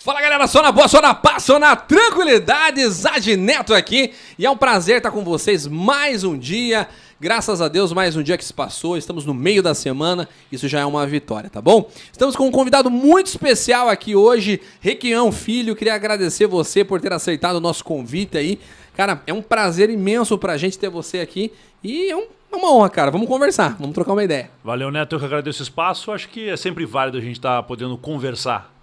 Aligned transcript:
Fala 0.00 0.20
galera, 0.22 0.46
só 0.46 0.62
na 0.62 0.70
boa, 0.70 0.86
só 0.86 1.00
na 1.00 1.12
paz, 1.12 1.42
só 1.42 1.58
na 1.58 1.74
tranquilidade, 1.74 2.86
Zad 2.88 3.26
Neto 3.36 3.74
aqui 3.74 4.12
e 4.38 4.46
é 4.46 4.50
um 4.50 4.56
prazer 4.56 4.98
estar 4.98 5.10
com 5.10 5.24
vocês 5.24 5.66
mais 5.66 6.22
um 6.22 6.38
dia. 6.38 6.86
Graças 7.20 7.60
a 7.60 7.66
Deus, 7.66 7.92
mais 7.92 8.14
um 8.14 8.22
dia 8.22 8.38
que 8.38 8.44
se 8.44 8.54
passou, 8.54 8.96
estamos 8.96 9.24
no 9.24 9.34
meio 9.34 9.60
da 9.60 9.74
semana, 9.74 10.28
isso 10.52 10.68
já 10.68 10.78
é 10.78 10.86
uma 10.86 11.04
vitória, 11.04 11.50
tá 11.50 11.60
bom? 11.60 11.90
Estamos 12.12 12.36
com 12.36 12.46
um 12.46 12.50
convidado 12.52 12.88
muito 12.88 13.26
especial 13.26 13.88
aqui 13.88 14.14
hoje, 14.14 14.60
Requião 14.80 15.32
Filho, 15.32 15.74
queria 15.74 15.96
agradecer 15.96 16.46
você 16.46 16.84
por 16.84 17.00
ter 17.00 17.12
aceitado 17.12 17.56
o 17.56 17.60
nosso 17.60 17.82
convite 17.82 18.38
aí. 18.38 18.60
Cara, 18.96 19.20
é 19.26 19.32
um 19.32 19.42
prazer 19.42 19.90
imenso 19.90 20.38
pra 20.38 20.56
gente 20.56 20.78
ter 20.78 20.88
você 20.88 21.18
aqui 21.18 21.52
e 21.82 22.08
é 22.08 22.16
um 22.16 22.38
é 22.50 22.56
uma 22.56 22.72
honra, 22.72 22.88
cara. 22.88 23.10
Vamos 23.10 23.28
conversar, 23.28 23.76
vamos 23.78 23.92
trocar 23.92 24.12
uma 24.12 24.24
ideia. 24.24 24.50
Valeu, 24.64 24.90
Neto. 24.90 25.16
Eu 25.16 25.18
que 25.18 25.26
agradeço 25.26 25.60
o 25.60 25.62
espaço. 25.62 26.10
Acho 26.10 26.30
que 26.30 26.48
é 26.48 26.56
sempre 26.56 26.86
válido 26.86 27.18
a 27.18 27.20
gente 27.20 27.36
estar 27.36 27.56
tá 27.56 27.62
podendo 27.62 27.98
conversar. 27.98 28.77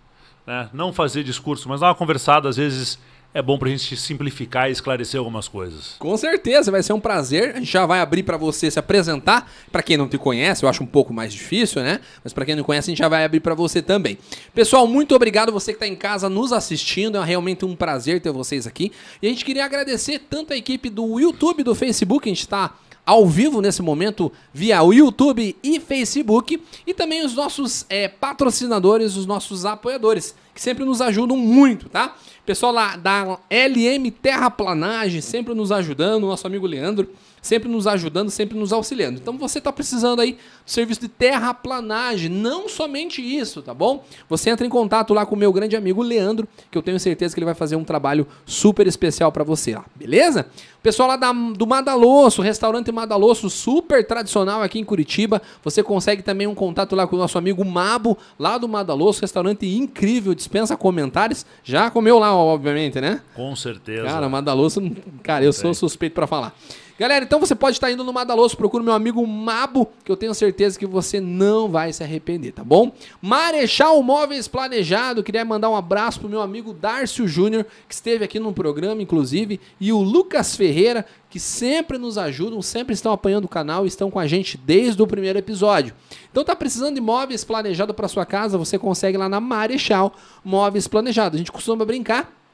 Né? 0.46 0.70
Não 0.73 0.93
fazer 0.93 1.23
discurso, 1.23 1.68
mas 1.68 1.82
dar 1.82 1.88
uma 1.88 1.96
conversada, 1.96 2.50
às 2.50 2.57
vezes 2.57 3.00
é 3.36 3.42
bom 3.42 3.57
para 3.57 3.68
a 3.68 3.71
gente 3.71 3.97
simplificar 3.97 4.70
e 4.70 4.71
esclarecer 4.71 5.20
algumas 5.20 5.46
coisas. 5.46 5.97
Com 6.00 6.15
certeza, 6.15 6.71
vai 6.71 6.82
ser 6.82 6.93
um 6.93 7.01
prazer. 7.01 7.54
A 7.54 7.60
gente 7.60 7.70
já 7.70 7.86
vai 7.86 8.00
abrir 8.00 8.24
para 8.24 8.37
você 8.37 8.71
se 8.71 8.79
apresentar. 8.79 9.51
Para 9.70 9.84
quem 9.84 9.97
não 9.97 10.07
te 10.07 10.18
conhece, 10.18 10.64
eu 10.64 10.70
acho 10.70 10.82
um 10.82 10.87
pouco 10.87 11.14
mais 11.14 11.34
difícil, 11.34 11.82
né? 11.82 12.00
Mas 12.23 12.32
para 12.32 12.46
quem 12.46 12.56
não 12.56 12.64
conhece, 12.64 12.89
a 12.89 12.92
gente 12.92 13.00
já 13.00 13.10
vai 13.10 13.25
abrir 13.25 13.42
para 13.42 13.54
você 13.54 13.82
também. 13.82 14.18
Pessoal, 14.54 14.87
muito 14.87 15.14
obrigado 15.14 15.51
você 15.51 15.73
que 15.73 15.75
está 15.75 15.86
em 15.87 15.97
casa 15.97 16.29
nos 16.29 16.54
assistindo. 16.54 17.18
É 17.18 17.25
realmente 17.25 17.65
um 17.65 17.75
prazer 17.75 18.21
ter 18.21 18.32
vocês 18.32 18.65
aqui. 18.65 18.89
E 19.21 19.28
a 19.28 19.29
gente 19.29 19.43
queria 19.43 19.65
agradecer 19.65 20.20
tanto 20.29 20.54
a 20.54 20.56
equipe 20.56 20.89
do 20.89 21.20
YouTube, 21.20 21.62
do 21.62 21.75
Facebook, 21.75 22.29
a 22.29 22.32
gente 22.32 22.39
está 22.39 22.73
ao 23.05 23.27
vivo 23.27 23.61
nesse 23.61 23.82
momento 23.82 24.32
via 24.54 24.82
o 24.82 24.91
YouTube 24.91 25.55
e 25.61 25.79
Facebook 25.79 26.61
e 26.87 26.93
também 26.93 27.23
os 27.23 27.36
nossos 27.36 27.86
é, 27.89 28.07
patrocinadores, 28.07 29.15
os 29.15 29.25
nossos 29.25 29.65
apoiadores, 29.65 30.36
que 30.54 30.61
sempre 30.61 30.83
nos 30.83 31.01
ajudam 31.01 31.37
muito, 31.37 31.89
tá? 31.89 32.16
Pessoal 32.45 32.72
lá 32.72 32.95
da 32.95 33.39
LM 33.50 34.09
Terraplanagem 34.11 35.22
sempre 35.22 35.53
nos 35.53 35.72
ajudando, 35.72 36.28
nosso 36.28 36.47
amigo 36.47 36.66
Leandro 36.66 37.09
sempre 37.46 37.70
nos 37.70 37.88
ajudando, 37.88 38.30
sempre 38.30 38.58
nos 38.58 38.74
auxiliando. 38.74 39.20
Então 39.22 39.38
você 39.38 39.60
está 39.60 39.72
precisando 39.72 40.20
aí 40.20 40.34
do 40.34 40.72
serviço 40.72 41.02
de 41.02 41.08
terraplanagem, 41.08 42.30
não 42.30 42.68
somente 42.68 43.22
isso, 43.22 43.62
tá 43.62 43.74
bom? 43.74 44.04
Você 44.28 44.50
entra 44.50 44.66
em 44.66 44.70
contato 44.70 45.14
lá 45.14 45.26
com 45.26 45.36
o 45.36 45.38
meu 45.38 45.54
grande 45.54 45.76
amigo 45.76 46.02
Leandro, 46.02 46.48
que 46.72 46.78
eu 46.78 46.82
tenho 46.82 47.00
certeza 47.00 47.34
que 47.34 47.40
ele 47.40 47.46
vai 47.46 47.54
fazer 47.54 47.76
um 47.76 47.84
trabalho 47.84 48.28
super 48.46 48.88
especial 48.88 49.32
para 49.32 49.44
você 49.44 49.76
lá, 49.76 49.86
beleza? 49.96 50.48
Pessoal 50.86 51.10
lá 51.10 51.16
da, 51.16 51.32
do 51.32 51.66
Madalosso, 51.66 52.44
restaurante 52.44 52.92
Madalosso, 52.92 53.50
super 53.50 54.06
tradicional 54.06 54.62
aqui 54.62 54.78
em 54.78 54.84
Curitiba. 54.84 55.42
Você 55.64 55.82
consegue 55.82 56.22
também 56.22 56.46
um 56.46 56.54
contato 56.54 56.96
lá 56.96 57.08
com 57.08 57.16
o 57.16 57.20
nosso 57.20 57.40
amigo 57.40 57.66
Mabo, 57.66 58.16
lá 58.38 58.59
do 58.59 58.68
Madalosso, 58.68 59.22
restaurante 59.22 59.66
incrível, 59.66 60.36
dispensa 60.36 60.78
comentários. 60.78 61.44
Já 61.64 61.90
comeu 61.90 62.20
lá, 62.20 62.36
obviamente, 62.36 63.02
né? 63.02 63.22
Com 63.36 63.56
certeza. 63.56 64.04
Cara, 64.04 64.30
Madalosso, 64.30 64.80
cara, 65.24 65.44
eu 65.44 65.52
sou 65.52 65.74
suspeito 65.74 66.14
para 66.14 66.28
falar. 66.28 66.56
Galera, 66.98 67.26
então 67.26 67.42
você 67.42 67.54
pode 67.54 67.76
estar 67.76 67.92
indo 67.92 68.06
no 68.06 68.14
Madaloso, 68.14 68.56
procura 68.56 68.82
meu 68.82 68.94
amigo 68.94 69.26
Mabo, 69.28 69.90
que 70.06 70.10
eu 70.10 70.16
tenho 70.16 70.34
certeza 70.34 70.80
que 70.80 70.86
você 70.86 71.20
não 71.20 71.68
vai 71.68 71.92
se 71.92 72.02
arrepender, 72.02 72.54
tá 72.54 72.64
bom? 72.64 72.94
Marechal 73.22 74.02
Móveis 74.02 74.48
Planejado, 74.48 75.22
queria 75.22 75.44
mandar 75.44 75.70
um 75.70 75.76
abraço 75.76 76.22
pro 76.22 76.30
meu 76.30 76.42
amigo 76.42 76.72
Darcio 76.74 77.28
Júnior, 77.28 77.66
que 77.90 77.94
esteve 77.94 78.24
aqui 78.24 78.40
no 78.40 78.54
programa, 78.54 79.02
inclusive, 79.02 79.60
e 79.78 79.92
o 79.92 80.00
Lucas 80.02 80.56
Ferreira, 80.56 81.06
que 81.30 81.38
sempre 81.38 81.98
nos 81.98 82.18
ajudam, 82.18 82.62
sempre 82.62 82.94
estão 82.94 83.12
apanhando 83.12 83.44
o 83.44 83.50
canal 83.50 83.86
estão 83.86 84.09
com 84.09 84.18
a 84.18 84.26
gente 84.26 84.58
desde 84.58 85.02
o 85.02 85.08
primeiro 85.08 85.38
episódio. 85.38 85.94
Então 86.32 86.46
tá 86.46 86.56
precisando 86.56 86.96
de 86.96 87.02
móveis 87.02 87.44
planejados 87.44 87.94
para 87.94 88.08
sua 88.08 88.26
casa, 88.26 88.58
você 88.58 88.80
consegue 88.80 89.18
lá 89.18 89.28
na 89.28 89.42
Marechal 89.42 90.14
Móveis 90.46 90.88
Planejado. 90.88 91.36
A 91.36 91.40
gente 91.40 91.52
costuma 91.52 91.84
brincar 91.84 92.45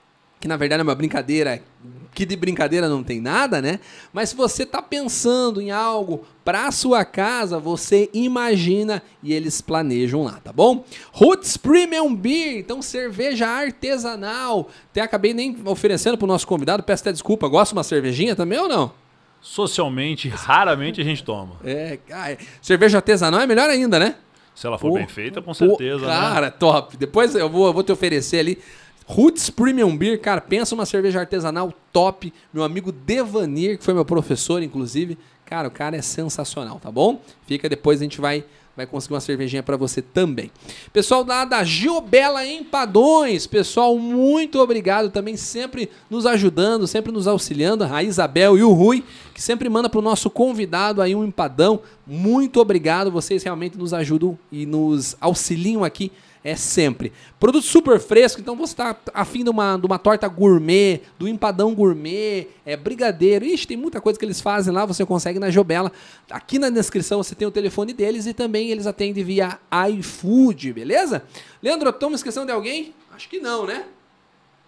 que 0.42 0.48
na 0.48 0.58
verdade 0.58 0.82
é 0.82 0.84
uma 0.84 0.96
brincadeira 0.96 1.62
que 2.14 2.26
de 2.26 2.36
brincadeira 2.36 2.90
não 2.90 3.04
tem 3.04 3.22
nada, 3.22 3.62
né? 3.62 3.80
Mas 4.12 4.30
se 4.30 4.36
você 4.36 4.64
está 4.64 4.82
pensando 4.82 5.62
em 5.62 5.72
algo 5.72 6.26
para 6.44 6.70
sua 6.72 7.06
casa, 7.06 7.58
você 7.58 8.10
imagina 8.14 9.02
e 9.24 9.32
eles 9.34 9.62
planejam 9.62 10.24
lá, 10.24 10.40
tá 10.44 10.52
bom? 10.52 10.84
Roots 11.14 11.56
Premium 11.56 12.14
Beer, 12.14 12.58
então 12.58 12.82
cerveja 12.82 13.48
artesanal. 13.48 14.70
Até 14.90 15.02
acabei 15.02 15.34
nem 15.34 15.56
oferecendo 15.64 16.18
para 16.18 16.26
o 16.26 16.28
nosso 16.28 16.46
convidado, 16.46 16.84
peço 16.84 17.04
até 17.04 17.14
desculpa. 17.14 17.48
Gosta 17.48 17.74
de 17.74 17.78
uma 17.78 17.84
cervejinha 17.84 18.36
também 18.36 18.60
ou 18.60 18.68
não? 18.68 18.92
Socialmente, 19.40 20.28
raramente 20.28 21.00
a 21.00 21.04
gente 21.04 21.24
toma. 21.24 21.56
É, 21.64 21.98
cara, 22.08 22.38
cerveja 22.62 22.98
artesanal 22.98 23.40
é 23.40 23.48
melhor 23.48 23.70
ainda, 23.70 23.98
né? 23.98 24.16
Se 24.54 24.68
ela 24.68 24.78
for 24.78 24.94
bem 24.94 25.08
feita, 25.08 25.42
com 25.42 25.54
certeza. 25.54 26.06
Né? 26.06 26.12
cara, 26.12 26.48
né? 26.48 26.54
top. 26.60 26.98
Depois 26.98 27.34
eu 27.36 27.50
vou, 27.50 27.68
eu 27.68 27.74
vou 27.74 27.84
te 27.84 27.92
oferecer 27.92 28.40
ali. 28.40 28.60
Roots 29.12 29.50
Premium 29.50 29.98
Beer, 29.98 30.22
cara, 30.22 30.40
pensa 30.40 30.74
uma 30.74 30.86
cerveja 30.86 31.20
artesanal 31.20 31.74
top. 31.92 32.32
Meu 32.54 32.64
amigo 32.64 32.94
Devanir, 32.94 33.78
que 33.78 33.84
foi 33.84 33.94
meu 33.94 34.06
professor, 34.06 34.64
inclusive. 34.64 35.18
Cara, 35.44 35.68
o 35.68 35.72
cara 35.72 35.98
é 35.98 36.02
sensacional, 36.02 36.80
tá 36.80 36.90
bom? 36.90 37.22
Fica 37.46 37.68
depois, 37.68 38.00
a 38.00 38.04
gente 38.04 38.22
vai 38.22 38.46
vai 38.74 38.88
conseguir 38.88 39.16
uma 39.16 39.20
cervejinha 39.20 39.62
para 39.62 39.76
você 39.76 40.02
também. 40.02 40.50
Pessoal 40.94 41.26
da 41.26 41.62
Giobela 41.62 42.48
Empadões, 42.48 43.46
pessoal, 43.46 43.98
muito 43.98 44.60
obrigado 44.60 45.10
também, 45.10 45.36
sempre 45.36 45.90
nos 46.10 46.26
ajudando, 46.26 46.88
sempre 46.88 47.12
nos 47.12 47.28
auxiliando, 47.28 47.84
a 47.84 48.02
Isabel 48.02 48.58
e 48.58 48.64
o 48.64 48.72
Rui, 48.72 49.04
que 49.34 49.42
sempre 49.42 49.68
manda 49.68 49.90
para 49.90 50.00
o 50.00 50.02
nosso 50.02 50.30
convidado 50.30 51.02
aí 51.02 51.14
um 51.14 51.26
empadão. 51.26 51.82
Muito 52.08 52.62
obrigado, 52.62 53.12
vocês 53.12 53.44
realmente 53.44 53.78
nos 53.78 53.94
ajudam 53.94 54.40
e 54.50 54.66
nos 54.66 55.18
auxiliam 55.20 55.84
aqui 55.84 56.14
é 56.44 56.56
sempre. 56.56 57.14
Produto 57.40 57.64
super 57.64 58.00
fresco, 58.00 58.42
então 58.42 58.56
você 58.56 58.74
está 58.74 58.96
afim 59.14 59.44
de 59.44 59.50
uma, 59.50 59.78
de 59.78 59.86
uma 59.86 60.00
torta 60.00 60.28
gourmet, 60.28 61.02
do 61.18 61.28
empadão 61.28 61.76
gourmet, 61.76 62.48
é 62.66 62.76
brigadeiro. 62.76 63.46
Ixi, 63.46 63.68
tem 63.68 63.78
muita 63.78 64.02
coisa 64.02 64.18
que 64.18 64.26
eles 64.26 64.42
fazem 64.42 64.74
lá, 64.74 64.86
você 64.86 65.06
consegue 65.06 65.40
na 65.40 65.50
Jobela. 65.50 65.92
Aqui 66.30 66.58
na 66.58 66.70
descrição 66.70 67.22
você 67.22 67.36
tem 67.36 67.48
o 67.48 67.52
telefone 67.52 67.94
deles 67.94 68.26
e 68.26 68.34
também 68.34 68.70
eles 68.70 68.88
atendem 68.88 69.24
via 69.24 69.60
iFood, 69.90 70.74
beleza? 70.74 71.24
Leandro, 71.62 71.90
estamos 71.90 72.20
esquecendo 72.20 72.48
de 72.48 72.52
alguém? 72.52 72.94
Acho 73.14 73.30
que 73.30 73.40
não, 73.40 73.66
né? 73.66 73.86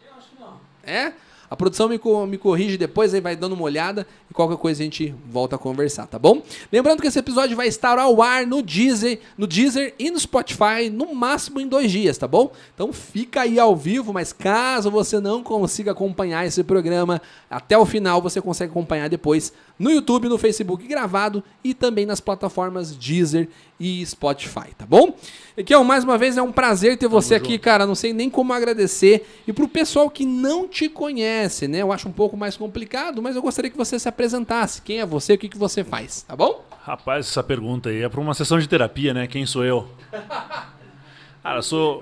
Eu 0.06 0.14
acho 0.16 0.30
que 0.30 0.40
não. 0.40 0.60
É? 0.84 1.14
A 1.54 1.56
produção 1.56 1.88
me, 1.88 2.02
me 2.28 2.38
corrige 2.40 2.78
depois, 2.78 3.14
aí 3.14 3.22
vai 3.22 3.36
dando 3.36 3.54
uma 3.54 3.62
olhada 3.62 4.08
e 4.28 4.34
qualquer 4.34 4.58
coisa 4.58 4.82
a 4.82 4.86
gente 4.86 5.14
volta 5.30 5.56
a 5.56 5.60
conversar, 5.60 6.08
tá 6.08 6.18
bom? 6.18 6.42
Lembrando 6.72 7.00
que 7.00 7.06
esse 7.06 7.20
episódio 7.20 7.56
vai 7.56 7.68
estar 7.68 8.00
ao 8.00 8.24
ar 8.24 8.48
no 8.48 8.64
Deezer, 8.64 9.20
no 9.38 9.46
Deezer 9.46 9.94
e 10.00 10.10
no 10.10 10.20
Spotify 10.20 10.90
no 10.92 11.14
máximo 11.14 11.62
em 11.62 11.68
dois 11.68 11.92
dias, 11.92 12.18
tá 12.18 12.28
bom? 12.28 12.52
Então 12.74 12.92
fica 12.92 13.42
aí 13.42 13.60
ao 13.60 13.76
vivo, 13.76 14.12
mas 14.12 14.34
caso 14.34 14.90
você 14.90 15.20
não 15.20 15.44
consiga 15.44 15.92
acompanhar 15.92 16.44
esse 16.44 16.64
programa 16.64 17.22
até 17.48 17.78
o 17.78 17.86
final, 17.86 18.20
você 18.20 18.42
consegue 18.42 18.72
acompanhar 18.72 19.08
depois 19.08 19.54
no 19.78 19.90
YouTube, 19.90 20.30
no 20.30 20.38
Facebook 20.38 20.88
gravado 20.88 21.44
e 21.64 21.74
também 21.74 22.06
nas 22.06 22.20
plataformas 22.20 22.96
Deezer 22.96 23.50
e 23.80 24.06
Spotify, 24.06 24.74
tá 24.78 24.86
bom? 24.86 25.16
Aqui, 25.58 25.74
ó, 25.74 25.84
mais 25.84 26.04
uma 26.04 26.18
vez 26.18 26.38
é 26.38 26.42
um 26.42 26.52
prazer 26.52 26.98
ter 26.98 27.08
você 27.08 27.36
Tamo 27.36 27.46
aqui, 27.46 27.54
junto. 27.54 27.64
cara. 27.64 27.86
Não 27.86 27.96
sei 27.96 28.14
nem 28.14 28.30
como 28.30 28.54
agradecer. 28.54 29.42
E 29.48 29.52
pro 29.52 29.68
pessoal 29.68 30.10
que 30.10 30.26
não 30.26 30.68
te 30.68 30.88
conhece, 30.88 31.68
né? 31.68 31.80
Eu 31.80 31.92
acho 31.92 32.08
um 32.08 32.12
pouco 32.12 32.38
mais 32.38 32.56
complicado, 32.56 33.22
mas 33.22 33.36
eu 33.36 33.42
gostaria 33.42 33.70
que 33.70 33.78
você 33.78 33.98
se 34.00 34.08
apresentasse. 34.08 34.82
Quem 34.82 35.00
é 35.00 35.06
você? 35.06 35.34
O 35.34 35.38
que, 35.38 35.50
que 35.50 35.58
você 35.58 35.84
faz? 35.84 36.22
Tá 36.22 36.36
bom? 36.36 36.64
Rapaz, 36.84 37.28
essa 37.28 37.44
pergunta 37.44 37.90
aí 37.90 38.04
é 38.04 38.10
para 38.10 38.20
uma 38.20 38.34
sessão 38.34 38.60
de 38.60 38.68
terapia, 38.68 39.14
né? 39.14 39.28
Quem 39.28 39.46
sou 39.46 39.64
eu? 39.64 39.88
Cara, 41.44 41.62
sou, 41.62 42.02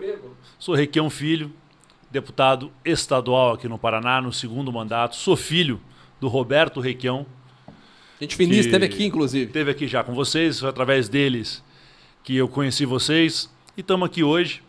sou 0.60 0.76
Requião 0.76 1.10
Filho, 1.10 1.52
deputado 2.12 2.72
estadual 2.86 3.54
aqui 3.54 3.68
no 3.68 3.78
Paraná, 3.80 4.22
no 4.22 4.32
segundo 4.32 4.72
mandato. 4.72 5.16
Sou 5.16 5.36
filho 5.36 5.82
do 6.20 6.28
Roberto 6.28 6.80
Requião. 6.80 7.26
Gente 8.22 8.36
finíssima, 8.36 8.66
esteve 8.66 8.86
aqui, 8.86 9.04
inclusive. 9.04 9.46
Esteve 9.46 9.72
aqui 9.72 9.88
já 9.88 10.04
com 10.04 10.14
vocês, 10.14 10.60
foi 10.60 10.70
através 10.70 11.10
deles 11.10 11.64
que 12.24 12.38
eu 12.38 12.48
conheci 12.48 12.86
vocês 12.86 13.50
e 13.76 13.82
estamos 13.82 14.06
aqui 14.06 14.24
hoje. 14.24 14.62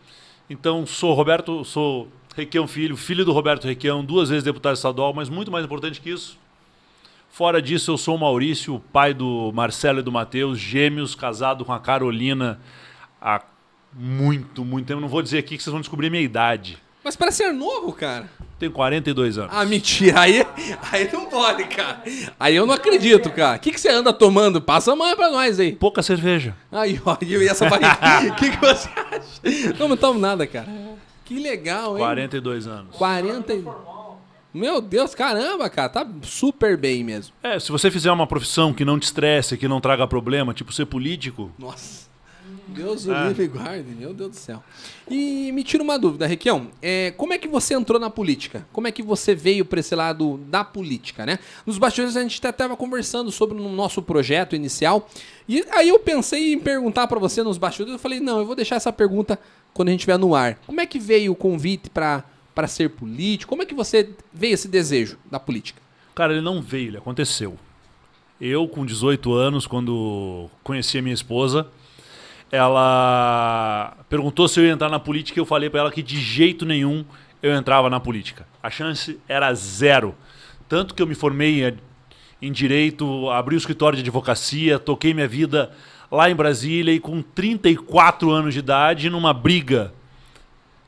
Então, 0.49 0.87
sou 0.87 1.13
Roberto, 1.13 1.63
sou 1.63 2.07
Requião 2.35 2.67
Filho, 2.67 2.97
filho 2.97 3.23
do 3.23 3.31
Roberto 3.31 3.65
Requião, 3.65 4.03
duas 4.03 4.29
vezes 4.29 4.43
deputado 4.43 4.73
estadual, 4.73 5.13
mas 5.13 5.29
muito 5.29 5.51
mais 5.51 5.63
importante 5.63 6.01
que 6.01 6.09
isso. 6.09 6.39
Fora 7.29 7.61
disso, 7.61 7.91
eu 7.91 7.97
sou 7.97 8.15
o 8.15 8.19
Maurício, 8.19 8.81
pai 8.91 9.13
do 9.13 9.51
Marcelo 9.53 9.99
e 9.99 10.03
do 10.03 10.11
Matheus, 10.11 10.57
gêmeos, 10.57 11.13
casado 11.13 11.63
com 11.63 11.73
a 11.73 11.79
Carolina 11.79 12.59
há 13.21 13.39
muito, 13.93 14.65
muito 14.65 14.87
tempo. 14.87 14.99
Não 14.99 15.07
vou 15.07 15.21
dizer 15.21 15.37
aqui 15.37 15.57
que 15.57 15.61
vocês 15.61 15.71
vão 15.71 15.81
descobrir 15.81 16.07
a 16.07 16.09
minha 16.09 16.23
idade. 16.23 16.79
Mas 17.03 17.15
parece 17.15 17.37
ser 17.37 17.53
novo, 17.53 17.93
cara. 17.93 18.27
Tenho 18.63 18.71
42 18.71 19.37
anos. 19.37 19.51
Ah, 19.53 19.65
mentira. 19.65 20.21
Aí, 20.21 20.45
aí 20.89 21.09
não 21.11 21.25
pode, 21.25 21.65
cara. 21.65 22.01
Aí 22.39 22.55
eu 22.55 22.65
não 22.65 22.73
acredito, 22.73 23.29
cara. 23.29 23.57
O 23.57 23.59
que, 23.59 23.71
que 23.71 23.79
você 23.81 23.89
anda 23.89 24.13
tomando? 24.13 24.61
Passa 24.61 24.93
a 24.93 24.95
manha 24.95 25.17
pra 25.17 25.29
nós 25.29 25.59
aí. 25.59 25.73
Pouca 25.73 26.01
cerveja. 26.01 26.55
Aí, 26.71 26.97
ó. 27.05 27.17
E 27.21 27.45
essa 27.45 27.69
barriga. 27.69 28.31
O 28.31 28.35
que, 28.39 28.51
que 28.51 28.57
você 28.57 28.87
acha? 28.87 29.73
Não, 29.77 29.89
não 29.89 29.97
tomo 29.97 30.17
nada, 30.17 30.47
cara. 30.47 30.69
Que 31.25 31.37
legal, 31.39 31.97
hein? 31.97 32.03
42 32.05 32.65
anos. 32.65 32.95
40. 32.95 33.53
Meu 34.53 34.79
Deus, 34.79 35.13
caramba, 35.13 35.69
cara, 35.69 35.89
tá 35.89 36.07
super 36.21 36.77
bem 36.77 37.03
mesmo. 37.03 37.33
É, 37.43 37.59
se 37.59 37.69
você 37.69 37.91
fizer 37.91 38.11
uma 38.13 38.27
profissão 38.27 38.71
que 38.73 38.85
não 38.85 38.97
te 38.97 39.03
estresse, 39.03 39.57
que 39.57 39.67
não 39.67 39.81
traga 39.81 40.07
problema, 40.07 40.53
tipo 40.53 40.71
ser 40.71 40.85
político. 40.85 41.51
Nossa. 41.59 42.02
Deus 42.73 43.05
o 43.05 43.13
livre 43.13 43.43
e 43.43 43.47
guarde, 43.47 43.95
meu 43.95 44.13
Deus 44.13 44.31
do 44.31 44.35
céu. 44.35 44.63
E 45.09 45.51
me 45.51 45.63
tira 45.63 45.83
uma 45.83 45.97
dúvida, 45.97 46.27
Requião. 46.27 46.69
É, 46.81 47.11
como 47.15 47.33
é 47.33 47.37
que 47.37 47.47
você 47.47 47.73
entrou 47.73 47.99
na 47.99 48.09
política? 48.09 48.65
Como 48.71 48.87
é 48.87 48.91
que 48.91 49.01
você 49.01 49.33
veio 49.33 49.63
para 49.63 49.79
esse 49.79 49.95
lado 49.95 50.37
da 50.47 50.63
política, 50.63 51.25
né? 51.25 51.39
Nos 51.65 51.77
bastidores 51.77 52.17
a 52.17 52.21
gente 52.21 52.37
até 52.39 52.49
estava 52.49 52.75
conversando 52.75 53.31
sobre 53.31 53.57
o 53.57 53.69
nosso 53.69 54.01
projeto 54.01 54.55
inicial. 54.55 55.09
E 55.47 55.63
aí 55.71 55.89
eu 55.89 55.99
pensei 55.99 56.53
em 56.53 56.59
perguntar 56.59 57.07
para 57.07 57.19
você 57.19 57.43
nos 57.43 57.57
bastidores. 57.57 57.93
Eu 57.93 57.99
falei, 57.99 58.19
não, 58.19 58.39
eu 58.39 58.45
vou 58.45 58.55
deixar 58.55 58.75
essa 58.75 58.91
pergunta 58.91 59.39
quando 59.73 59.89
a 59.89 59.91
gente 59.91 60.01
estiver 60.01 60.17
no 60.17 60.35
ar. 60.35 60.55
Como 60.65 60.81
é 60.81 60.85
que 60.85 60.99
veio 60.99 61.31
o 61.31 61.35
convite 61.35 61.89
para 61.89 62.23
ser 62.67 62.89
político? 62.89 63.49
Como 63.49 63.61
é 63.61 63.65
que 63.65 63.73
você 63.73 64.09
veio 64.33 64.53
esse 64.53 64.67
desejo 64.67 65.17
da 65.29 65.39
política? 65.39 65.81
Cara, 66.15 66.33
ele 66.33 66.41
não 66.41 66.61
veio, 66.61 66.89
ele 66.89 66.97
aconteceu. 66.97 67.57
Eu, 68.39 68.67
com 68.67 68.85
18 68.85 69.33
anos, 69.33 69.65
quando 69.65 70.49
conheci 70.63 70.97
a 70.97 71.01
minha 71.01 71.13
esposa, 71.13 71.67
ela 72.53 73.97
perguntou 74.07 74.47
se 74.47 74.59
eu 74.59 74.65
ia 74.65 74.71
entrar 74.71 74.87
na 74.87 74.99
política 74.99 75.39
e 75.39 75.41
eu 75.41 75.45
falei 75.45 75.71
para 75.71 75.79
ela 75.79 75.91
que 75.91 76.03
de 76.03 76.21
jeito 76.21 76.67
nenhum 76.67 77.03
eu 77.41 77.51
entrava 77.51 77.89
na 77.89 77.99
política. 77.99 78.45
A 78.61 78.69
chance 78.69 79.19
era 79.27 79.51
zero. 79.55 80.13
Tanto 80.69 80.93
que 80.93 81.01
eu 81.01 81.07
me 81.07 81.15
formei 81.15 81.75
em 82.39 82.51
direito, 82.51 83.27
abri 83.31 83.55
o 83.55 83.57
escritório 83.57 83.95
de 83.95 84.03
advocacia, 84.03 84.77
toquei 84.77 85.15
minha 85.15 85.27
vida 85.27 85.71
lá 86.11 86.29
em 86.29 86.35
Brasília 86.35 86.93
e 86.93 86.99
com 86.99 87.23
34 87.23 88.29
anos 88.29 88.53
de 88.53 88.59
idade, 88.59 89.09
numa 89.09 89.33
briga 89.33 89.91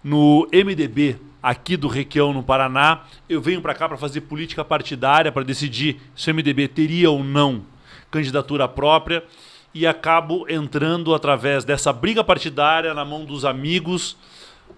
no 0.03 0.47
MDB 0.53 1.17
aqui 1.41 1.75
do 1.75 1.87
Requião, 1.87 2.31
no 2.31 2.43
Paraná, 2.43 3.05
eu 3.27 3.41
venho 3.41 3.59
para 3.59 3.73
cá 3.73 3.87
para 3.87 3.97
fazer 3.97 4.21
política 4.21 4.63
partidária, 4.63 5.31
para 5.31 5.43
decidir 5.43 5.99
se 6.15 6.29
o 6.29 6.35
MDB 6.35 6.67
teria 6.67 7.09
ou 7.09 7.23
não 7.23 7.63
candidatura 8.11 8.67
própria 8.67 9.23
e 9.75 9.85
acabo 9.85 10.49
entrando 10.49 11.13
através 11.13 11.65
dessa 11.65 11.91
briga 11.91 12.23
partidária 12.23 12.93
na 12.93 13.03
mão 13.03 13.25
dos 13.25 13.43
amigos 13.43 14.15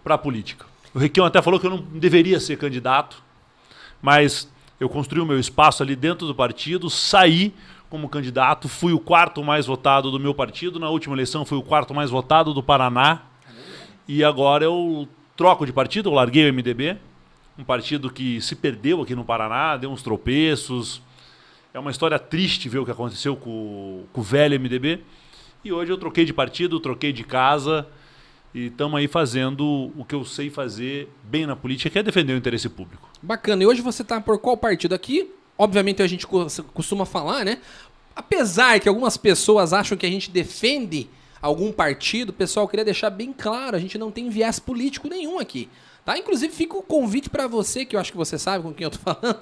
para 0.03 0.15
a 0.15 0.17
política. 0.17 0.65
O 0.91 0.97
Requião 0.97 1.23
até 1.23 1.39
falou 1.39 1.59
que 1.59 1.67
eu 1.67 1.69
não 1.69 1.77
deveria 1.77 2.39
ser 2.39 2.57
candidato, 2.57 3.21
mas 4.01 4.51
eu 4.79 4.89
construí 4.89 5.21
o 5.21 5.25
meu 5.25 5.39
espaço 5.39 5.83
ali 5.83 5.95
dentro 5.95 6.25
do 6.25 6.33
partido, 6.33 6.89
saí 6.89 7.53
como 7.91 8.09
candidato, 8.09 8.67
fui 8.67 8.91
o 8.91 8.99
quarto 8.99 9.43
mais 9.43 9.67
votado 9.67 10.09
do 10.09 10.19
meu 10.19 10.33
partido, 10.33 10.79
na 10.79 10.89
última 10.89 11.13
eleição 11.13 11.45
fui 11.45 11.59
o 11.59 11.63
quarto 11.63 11.93
mais 11.93 12.09
votado 12.09 12.51
do 12.51 12.63
Paraná. 12.63 13.21
E 14.07 14.23
agora 14.23 14.65
eu 14.65 15.07
troco 15.35 15.63
de 15.63 15.71
partido, 15.71 16.09
eu 16.09 16.13
larguei 16.13 16.49
o 16.49 16.53
MDB, 16.53 16.97
um 17.55 17.63
partido 17.63 18.09
que 18.09 18.41
se 18.41 18.55
perdeu 18.55 19.03
aqui 19.03 19.13
no 19.13 19.23
Paraná, 19.23 19.77
deu 19.77 19.91
uns 19.91 20.01
tropeços, 20.01 21.03
é 21.77 21.79
uma 21.79 21.91
história 21.91 22.17
triste 22.17 22.67
ver 22.67 22.79
o 22.79 22.85
que 22.85 22.89
aconteceu 22.89 23.35
com, 23.35 24.03
com 24.11 24.21
o 24.21 24.23
velho 24.23 24.59
MDB. 24.59 25.03
E 25.63 25.71
hoje 25.71 25.91
eu 25.91 25.97
troquei 25.97 26.25
de 26.25 26.33
partido, 26.33 26.79
troquei 26.79 27.13
de 27.13 27.23
casa 27.23 27.87
e 28.51 28.65
estamos 28.65 28.97
aí 28.97 29.07
fazendo 29.07 29.91
o 29.95 30.03
que 30.03 30.15
eu 30.15 30.25
sei 30.25 30.49
fazer 30.49 31.07
bem 31.23 31.45
na 31.45 31.55
política, 31.55 31.89
que 31.91 31.99
é 31.99 32.01
defender 32.01 32.33
o 32.33 32.37
interesse 32.37 32.67
público. 32.67 33.07
Bacana. 33.21 33.61
E 33.61 33.67
hoje 33.67 33.81
você 33.81 34.01
está 34.01 34.19
por 34.19 34.39
qual 34.39 34.57
partido 34.57 34.95
aqui? 34.95 35.31
Obviamente 35.55 36.01
a 36.01 36.07
gente 36.07 36.25
costuma 36.25 37.05
falar, 37.05 37.45
né? 37.45 37.59
Apesar 38.15 38.79
que 38.79 38.89
algumas 38.89 39.15
pessoas 39.15 39.71
acham 39.71 39.95
que 39.95 40.05
a 40.07 40.09
gente 40.09 40.31
defende 40.31 41.07
algum 41.39 41.71
partido, 41.71 42.33
pessoal, 42.33 42.63
eu 42.63 42.69
queria 42.69 42.85
deixar 42.85 43.11
bem 43.11 43.31
claro, 43.31 43.75
a 43.75 43.79
gente 43.79 43.99
não 43.99 44.09
tem 44.09 44.31
viés 44.31 44.57
político 44.57 45.07
nenhum 45.07 45.37
aqui. 45.37 45.69
Tá? 46.03 46.17
Inclusive 46.17 46.53
fica 46.53 46.77
o 46.77 46.81
convite 46.81 47.29
para 47.29 47.47
você, 47.47 47.85
que 47.85 47.95
eu 47.95 47.99
acho 47.99 48.11
que 48.11 48.17
você 48.17 48.39
sabe 48.39 48.63
com 48.63 48.73
quem 48.73 48.85
eu 48.85 48.89
tô 48.89 48.97
falando, 49.13 49.41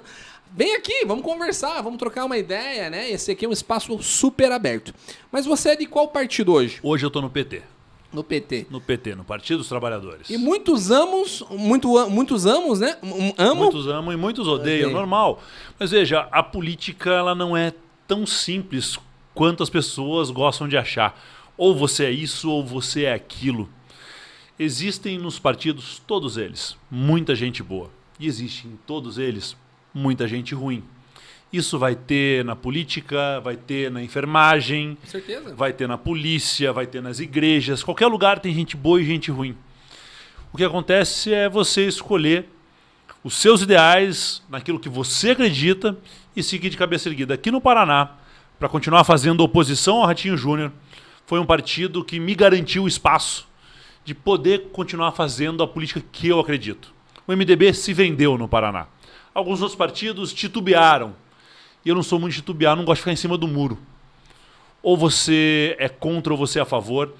Vem 0.54 0.74
aqui, 0.74 1.04
vamos 1.06 1.24
conversar, 1.24 1.82
vamos 1.82 1.98
trocar 1.98 2.24
uma 2.24 2.38
ideia, 2.38 2.88
né? 2.88 3.10
Esse 3.10 3.32
aqui 3.32 3.44
é 3.44 3.48
um 3.48 3.52
espaço 3.52 4.02
super 4.02 4.50
aberto. 4.52 4.94
Mas 5.30 5.44
você 5.44 5.70
é 5.70 5.76
de 5.76 5.86
qual 5.86 6.08
partido 6.08 6.52
hoje? 6.52 6.78
Hoje 6.82 7.04
eu 7.04 7.10
tô 7.10 7.20
no 7.20 7.28
PT. 7.28 7.62
No 8.12 8.24
PT. 8.24 8.66
No 8.70 8.80
PT, 8.80 9.14
no 9.14 9.24
Partido 9.24 9.58
dos 9.58 9.68
Trabalhadores. 9.68 10.30
E 10.30 10.38
muitos 10.38 10.90
amos, 10.90 11.44
muito, 11.50 12.08
muitos 12.08 12.46
amos, 12.46 12.80
né? 12.80 12.96
Amo. 13.36 13.64
Muitos 13.64 13.86
amam 13.88 14.12
e 14.12 14.16
muitos 14.16 14.48
odeiam, 14.48 14.90
normal. 14.90 15.42
Mas 15.78 15.90
veja, 15.90 16.26
a 16.30 16.42
política 16.42 17.10
ela 17.10 17.34
não 17.34 17.54
é 17.56 17.74
tão 18.06 18.24
simples 18.24 18.98
quanto 19.34 19.62
as 19.62 19.68
pessoas 19.68 20.30
gostam 20.30 20.66
de 20.66 20.78
achar. 20.78 21.20
Ou 21.58 21.74
você 21.74 22.06
é 22.06 22.10
isso 22.10 22.50
ou 22.50 22.64
você 22.64 23.04
é 23.04 23.12
aquilo. 23.12 23.68
Existem 24.58 25.18
nos 25.18 25.38
partidos, 25.38 26.00
todos 26.06 26.38
eles, 26.38 26.76
muita 26.90 27.34
gente 27.34 27.62
boa. 27.62 27.90
E 28.18 28.26
existe 28.26 28.66
em 28.66 28.78
todos 28.86 29.18
eles 29.18 29.54
muita 29.96 30.28
gente 30.28 30.54
ruim. 30.54 30.84
Isso 31.50 31.78
vai 31.78 31.94
ter 31.94 32.44
na 32.44 32.54
política, 32.54 33.40
vai 33.40 33.56
ter 33.56 33.90
na 33.90 34.02
enfermagem, 34.02 34.98
vai 35.56 35.72
ter 35.72 35.88
na 35.88 35.96
polícia, 35.96 36.70
vai 36.70 36.86
ter 36.86 37.00
nas 37.00 37.18
igrejas. 37.18 37.82
Qualquer 37.82 38.08
lugar 38.08 38.38
tem 38.38 38.52
gente 38.52 38.76
boa 38.76 39.00
e 39.00 39.04
gente 39.06 39.30
ruim. 39.30 39.56
O 40.52 40.56
que 40.58 40.64
acontece 40.64 41.32
é 41.32 41.48
você 41.48 41.86
escolher 41.86 42.46
os 43.24 43.34
seus 43.34 43.62
ideais, 43.62 44.42
naquilo 44.50 44.78
que 44.78 44.88
você 44.88 45.30
acredita 45.30 45.96
e 46.36 46.42
seguir 46.42 46.68
de 46.68 46.76
cabeça 46.76 47.08
erguida. 47.08 47.34
Aqui 47.34 47.50
no 47.50 47.60
Paraná, 47.60 48.10
para 48.58 48.68
continuar 48.68 49.02
fazendo 49.04 49.40
oposição 49.40 49.96
ao 49.96 50.06
Ratinho 50.06 50.36
Júnior, 50.36 50.70
foi 51.24 51.40
um 51.40 51.46
partido 51.46 52.04
que 52.04 52.20
me 52.20 52.34
garantiu 52.34 52.84
o 52.84 52.88
espaço 52.88 53.48
de 54.04 54.14
poder 54.14 54.68
continuar 54.72 55.12
fazendo 55.12 55.62
a 55.62 55.66
política 55.66 56.02
que 56.12 56.28
eu 56.28 56.38
acredito. 56.38 56.94
O 57.26 57.32
MDB 57.32 57.72
se 57.72 57.92
vendeu 57.92 58.36
no 58.36 58.46
Paraná. 58.46 58.86
Alguns 59.36 59.60
outros 59.60 59.76
partidos 59.76 60.32
titubearam. 60.32 61.14
E 61.84 61.90
eu 61.90 61.94
não 61.94 62.02
sou 62.02 62.18
muito 62.18 62.32
titubear, 62.32 62.74
não 62.74 62.86
gosto 62.86 62.96
de 62.96 63.02
ficar 63.02 63.12
em 63.12 63.16
cima 63.16 63.36
do 63.36 63.46
muro. 63.46 63.78
Ou 64.82 64.96
você 64.96 65.76
é 65.78 65.90
contra 65.90 66.32
ou 66.32 66.38
você 66.38 66.58
é 66.58 66.62
a 66.62 66.64
favor. 66.64 67.14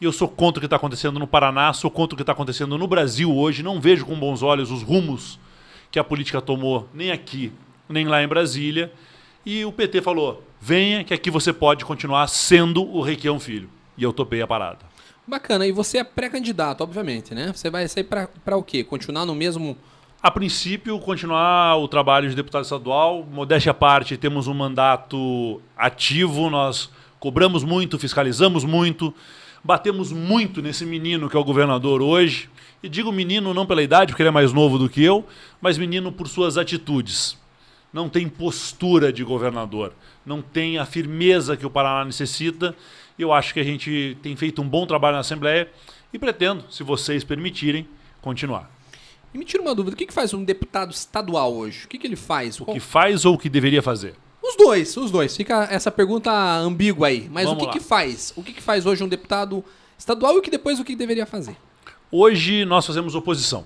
E 0.00 0.04
eu 0.06 0.10
sou 0.10 0.26
contra 0.28 0.58
o 0.58 0.62
que 0.62 0.66
está 0.66 0.76
acontecendo 0.76 1.18
no 1.18 1.26
Paraná, 1.26 1.70
sou 1.74 1.90
contra 1.90 2.14
o 2.14 2.16
que 2.16 2.22
está 2.22 2.32
acontecendo 2.32 2.78
no 2.78 2.86
Brasil 2.86 3.30
hoje. 3.36 3.62
Não 3.62 3.78
vejo 3.78 4.06
com 4.06 4.18
bons 4.18 4.42
olhos 4.42 4.70
os 4.70 4.82
rumos 4.82 5.38
que 5.90 5.98
a 5.98 6.04
política 6.04 6.40
tomou, 6.40 6.88
nem 6.94 7.10
aqui, 7.10 7.52
nem 7.86 8.06
lá 8.06 8.22
em 8.22 8.28
Brasília. 8.28 8.90
E 9.44 9.62
o 9.66 9.70
PT 9.70 10.00
falou: 10.00 10.42
venha, 10.58 11.04
que 11.04 11.12
aqui 11.12 11.30
você 11.30 11.52
pode 11.52 11.84
continuar 11.84 12.28
sendo 12.28 12.82
o 12.82 13.02
Requião 13.02 13.38
Filho. 13.38 13.68
E 13.94 14.02
eu 14.02 14.14
topei 14.14 14.40
a 14.40 14.46
parada. 14.46 14.86
Bacana. 15.26 15.66
E 15.66 15.72
você 15.72 15.98
é 15.98 16.04
pré-candidato, 16.04 16.80
obviamente, 16.80 17.34
né? 17.34 17.52
Você 17.54 17.68
vai 17.68 17.86
sair 17.88 18.04
para 18.04 18.56
o 18.56 18.62
quê? 18.62 18.82
Continuar 18.82 19.26
no 19.26 19.34
mesmo 19.34 19.76
a 20.20 20.30
princípio, 20.32 20.98
continuar 20.98 21.76
o 21.76 21.86
trabalho 21.86 22.28
de 22.28 22.34
deputado 22.34 22.64
estadual. 22.64 23.24
Modéstia 23.30 23.70
à 23.70 23.74
parte, 23.74 24.16
temos 24.16 24.48
um 24.48 24.54
mandato 24.54 25.62
ativo, 25.76 26.50
nós 26.50 26.90
cobramos 27.20 27.62
muito, 27.62 27.98
fiscalizamos 27.98 28.64
muito, 28.64 29.14
batemos 29.62 30.10
muito 30.10 30.60
nesse 30.60 30.84
menino 30.84 31.30
que 31.30 31.36
é 31.36 31.40
o 31.40 31.44
governador 31.44 32.02
hoje. 32.02 32.50
E 32.82 32.88
digo 32.88 33.12
menino 33.12 33.54
não 33.54 33.64
pela 33.64 33.82
idade, 33.82 34.12
porque 34.12 34.22
ele 34.22 34.28
é 34.28 34.32
mais 34.32 34.52
novo 34.52 34.76
do 34.76 34.88
que 34.88 35.02
eu, 35.02 35.24
mas 35.60 35.78
menino 35.78 36.10
por 36.10 36.26
suas 36.26 36.58
atitudes. 36.58 37.38
Não 37.92 38.08
tem 38.08 38.28
postura 38.28 39.12
de 39.12 39.22
governador, 39.22 39.92
não 40.26 40.42
tem 40.42 40.78
a 40.78 40.84
firmeza 40.84 41.56
que 41.56 41.64
o 41.64 41.70
Paraná 41.70 42.04
necessita. 42.04 42.74
Eu 43.16 43.32
acho 43.32 43.54
que 43.54 43.60
a 43.60 43.64
gente 43.64 44.16
tem 44.20 44.34
feito 44.34 44.60
um 44.60 44.68
bom 44.68 44.84
trabalho 44.84 45.14
na 45.14 45.20
Assembleia 45.20 45.70
e 46.12 46.18
pretendo, 46.18 46.64
se 46.70 46.82
vocês 46.82 47.22
permitirem, 47.22 47.86
continuar. 48.20 48.77
E 49.32 49.38
me 49.38 49.44
tira 49.44 49.62
uma 49.62 49.74
dúvida, 49.74 49.94
o 49.94 49.98
que, 49.98 50.06
que 50.06 50.12
faz 50.12 50.32
um 50.32 50.42
deputado 50.42 50.90
estadual 50.90 51.54
hoje? 51.54 51.84
O 51.84 51.88
que, 51.88 51.98
que 51.98 52.06
ele 52.06 52.16
faz? 52.16 52.60
O 52.60 52.64
Qual... 52.64 52.74
que 52.74 52.80
faz 52.80 53.24
ou 53.24 53.34
o 53.34 53.38
que 53.38 53.48
deveria 53.48 53.82
fazer? 53.82 54.14
Os 54.42 54.56
dois, 54.56 54.96
os 54.96 55.10
dois. 55.10 55.36
Fica 55.36 55.68
essa 55.70 55.90
pergunta 55.90 56.32
ambígua 56.32 57.08
aí. 57.08 57.28
Mas 57.30 57.44
Vamos 57.44 57.62
o 57.62 57.66
que, 57.66 57.78
que 57.78 57.84
faz? 57.84 58.32
O 58.36 58.42
que, 58.42 58.52
que 58.52 58.62
faz 58.62 58.86
hoje 58.86 59.04
um 59.04 59.08
deputado 59.08 59.62
estadual 59.98 60.34
e 60.34 60.38
o 60.38 60.42
que 60.42 60.50
depois 60.50 60.80
o 60.80 60.84
que 60.84 60.96
deveria 60.96 61.26
fazer? 61.26 61.56
Hoje 62.10 62.64
nós 62.64 62.86
fazemos 62.86 63.14
oposição. 63.14 63.64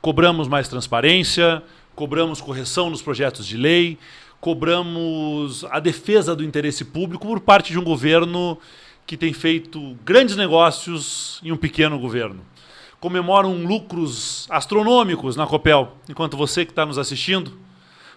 Cobramos 0.00 0.46
mais 0.46 0.68
transparência, 0.68 1.62
cobramos 1.96 2.40
correção 2.40 2.88
nos 2.88 3.02
projetos 3.02 3.44
de 3.44 3.56
lei, 3.56 3.98
cobramos 4.40 5.64
a 5.64 5.80
defesa 5.80 6.36
do 6.36 6.44
interesse 6.44 6.84
público 6.84 7.26
por 7.26 7.40
parte 7.40 7.72
de 7.72 7.78
um 7.78 7.82
governo 7.82 8.56
que 9.04 9.16
tem 9.16 9.32
feito 9.32 9.96
grandes 10.04 10.36
negócios 10.36 11.40
em 11.42 11.50
um 11.50 11.56
pequeno 11.56 11.98
governo 11.98 12.44
comemoram 13.06 13.64
lucros 13.64 14.48
astronômicos 14.50 15.36
na 15.36 15.46
Copel, 15.46 15.92
enquanto 16.08 16.36
você 16.36 16.64
que 16.64 16.72
está 16.72 16.84
nos 16.84 16.98
assistindo 16.98 17.56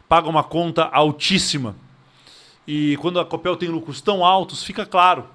paga 0.08 0.28
uma 0.28 0.44
conta 0.44 0.86
altíssima. 0.86 1.76
E 2.68 2.98
quando 2.98 3.20
a 3.20 3.26
Copel 3.26 3.56
tem 3.56 3.70
lucros 3.70 4.02
tão 4.02 4.26
altos, 4.26 4.64
fica 4.64 4.88
claro, 4.88 5.26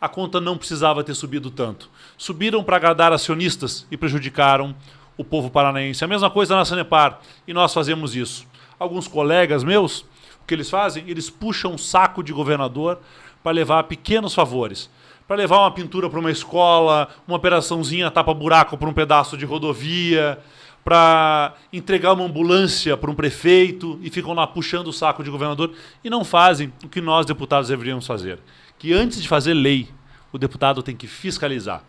a 0.00 0.08
conta 0.08 0.40
não 0.40 0.56
precisava 0.56 1.02
ter 1.02 1.16
subido 1.16 1.50
tanto. 1.50 1.90
Subiram 2.16 2.62
para 2.62 2.76
agradar 2.76 3.12
acionistas 3.12 3.84
e 3.90 3.96
prejudicaram 3.96 4.76
o 5.16 5.24
povo 5.24 5.50
paranaense. 5.50 6.04
A 6.04 6.06
mesma 6.06 6.30
coisa 6.30 6.54
na 6.54 6.64
Sanepar, 6.64 7.18
e 7.48 7.52
nós 7.52 7.74
fazemos 7.74 8.14
isso. 8.14 8.46
Alguns 8.78 9.08
colegas 9.08 9.64
meus, 9.64 10.02
o 10.40 10.46
que 10.46 10.54
eles 10.54 10.70
fazem? 10.70 11.02
Eles 11.08 11.28
puxam 11.28 11.72
um 11.72 11.78
saco 11.78 12.22
de 12.22 12.32
governador 12.32 13.00
para 13.42 13.50
levar 13.50 13.82
pequenos 13.88 14.34
favores 14.34 14.88
para 15.30 15.36
levar 15.36 15.60
uma 15.60 15.70
pintura 15.70 16.10
para 16.10 16.18
uma 16.18 16.32
escola, 16.32 17.08
uma 17.24 17.36
operaçãozinha 17.36 18.10
tapa-buraco 18.10 18.76
para 18.76 18.88
um 18.88 18.92
pedaço 18.92 19.36
de 19.36 19.44
rodovia, 19.44 20.40
para 20.82 21.54
entregar 21.72 22.14
uma 22.14 22.24
ambulância 22.24 22.96
para 22.96 23.08
um 23.08 23.14
prefeito 23.14 23.96
e 24.02 24.10
ficam 24.10 24.32
lá 24.32 24.44
puxando 24.44 24.88
o 24.88 24.92
saco 24.92 25.22
de 25.22 25.30
governador 25.30 25.72
e 26.02 26.10
não 26.10 26.24
fazem 26.24 26.72
o 26.82 26.88
que 26.88 27.00
nós 27.00 27.26
deputados 27.26 27.68
deveríamos 27.68 28.08
fazer. 28.08 28.40
Que 28.76 28.92
antes 28.92 29.22
de 29.22 29.28
fazer 29.28 29.54
lei, 29.54 29.88
o 30.32 30.38
deputado 30.38 30.82
tem 30.82 30.96
que 30.96 31.06
fiscalizar. 31.06 31.84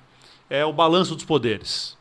É 0.47 0.63
o 0.63 0.71
balanço 0.71 1.15
dos 1.15 1.25
poderes, 1.25 1.97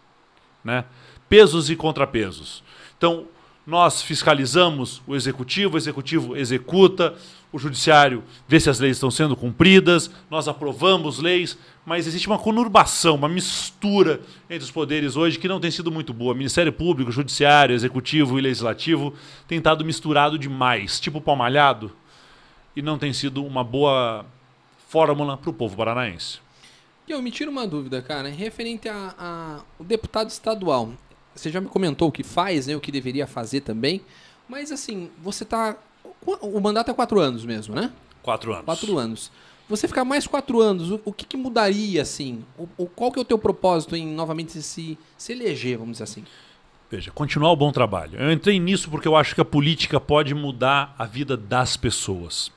né? 0.62 0.85
Pesos 1.26 1.70
e 1.70 1.75
contrapesos. 1.75 2.62
Então, 2.99 3.25
nós 3.66 4.02
fiscalizamos 4.02 5.00
o 5.06 5.16
executivo, 5.16 5.76
o 5.76 5.78
executivo 5.78 6.37
executa, 6.37 7.14
o 7.52 7.59
judiciário 7.59 8.23
vê 8.47 8.61
se 8.61 8.71
as 8.71 8.78
leis 8.78 8.97
estão 8.97 9.11
sendo 9.11 9.37
cumpridas, 9.37 10.11
nós 10.30 10.47
aprovamos 10.47 11.19
leis, 11.19 11.59
mas 11.85 12.07
existe 12.07 12.28
uma 12.28 12.38
conurbação, 12.38 13.16
uma 13.16 13.28
mistura 13.28 14.21
entre 14.49 14.64
os 14.64 14.71
poderes 14.71 15.16
hoje 15.16 15.38
que 15.38 15.49
não 15.49 15.61
tem 15.61 15.71
sido 15.71 15.90
muito 15.90 16.12
boa. 16.12 16.35
Ministério 16.35 16.73
Público, 16.73 17.11
Judiciário, 17.11 17.75
Executivo 17.75 18.38
e 18.38 18.42
Legislativo 18.42 19.14
tem 19.49 19.59
estado 19.59 19.85
misturado 19.85 20.38
demais, 20.38 21.00
tipo 21.00 21.21
palmalhado, 21.21 21.92
e 22.76 22.83
não 22.83 22.99
tem 22.99 23.12
sido 23.12 23.45
uma 23.45 23.64
boa 23.64 24.25
fórmula 24.88 25.37
para 25.37 25.50
o 25.50 25.52
povo 25.52 25.76
paranaense. 25.76 26.38
Eu 27.09 27.21
me 27.21 27.33
tiro 27.33 27.50
uma 27.50 27.66
dúvida, 27.66 28.00
cara, 28.00 28.28
referente 28.28 28.88
a, 28.88 29.14
a 29.19 29.61
o 29.78 29.83
deputado 29.83 30.28
estadual. 30.30 30.92
Você 31.35 31.50
já 31.50 31.61
me 31.61 31.66
comentou 31.66 32.09
o 32.09 32.12
que 32.12 32.23
faz, 32.23 32.69
né? 32.69 32.76
O 32.76 32.80
que 32.80 32.92
deveria 32.92 33.26
fazer 33.26 33.62
também. 33.62 34.00
Mas 34.49 34.71
assim, 34.71 35.11
você 35.21 35.45
tá. 35.45 35.76
O 36.25 36.61
mandato 36.61 36.90
é 36.90 36.95
quatro 36.95 37.21
anos 37.21 37.45
mesmo, 37.45 37.75
né? 37.75 37.90
Quatro 38.23 38.52
anos. 38.52 38.64
Quatro 38.64 38.99
anos. 38.99 39.30
Você 39.69 39.87
ficar 39.87 40.04
mais 40.04 40.26
quatro 40.26 40.61
anos, 40.61 40.90
o, 40.90 41.00
o 41.04 41.12
que, 41.12 41.25
que, 41.25 41.37
mudaria, 41.37 42.02
assim? 42.02 42.45
O, 42.59 42.69
o, 42.76 42.87
qual 42.87 43.12
que 43.12 43.19
é 43.19 43.23
o 43.23 43.25
teu 43.25 43.38
propósito 43.38 43.95
em 43.95 44.07
novamente 44.07 44.61
se, 44.61 44.99
se 45.16 45.33
eleger, 45.33 45.78
vamos 45.78 45.92
dizer 45.92 46.04
assim? 46.04 46.25
Veja, 46.90 47.12
continuar 47.12 47.52
o 47.52 47.57
bom 47.57 47.71
trabalho. 47.71 48.19
Eu 48.19 48.33
entrei 48.33 48.59
nisso 48.59 48.90
porque 48.90 49.07
eu 49.07 49.14
acho 49.14 49.35
que 49.35 49.40
a 49.40 49.45
política 49.45 50.00
pode 50.00 50.35
mudar 50.35 50.92
a 50.99 51.04
vida 51.04 51.37
das 51.37 51.76
pessoas. 51.76 52.50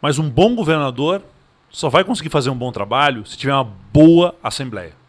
Mas 0.00 0.20
um 0.20 0.30
bom 0.30 0.54
governador 0.54 1.20
só 1.68 1.88
vai 1.88 2.04
conseguir 2.04 2.30
fazer 2.30 2.50
um 2.50 2.56
bom 2.56 2.70
trabalho 2.70 3.26
se 3.26 3.36
tiver 3.36 3.54
uma 3.54 3.64
boa 3.92 4.36
assembleia. 4.40 5.01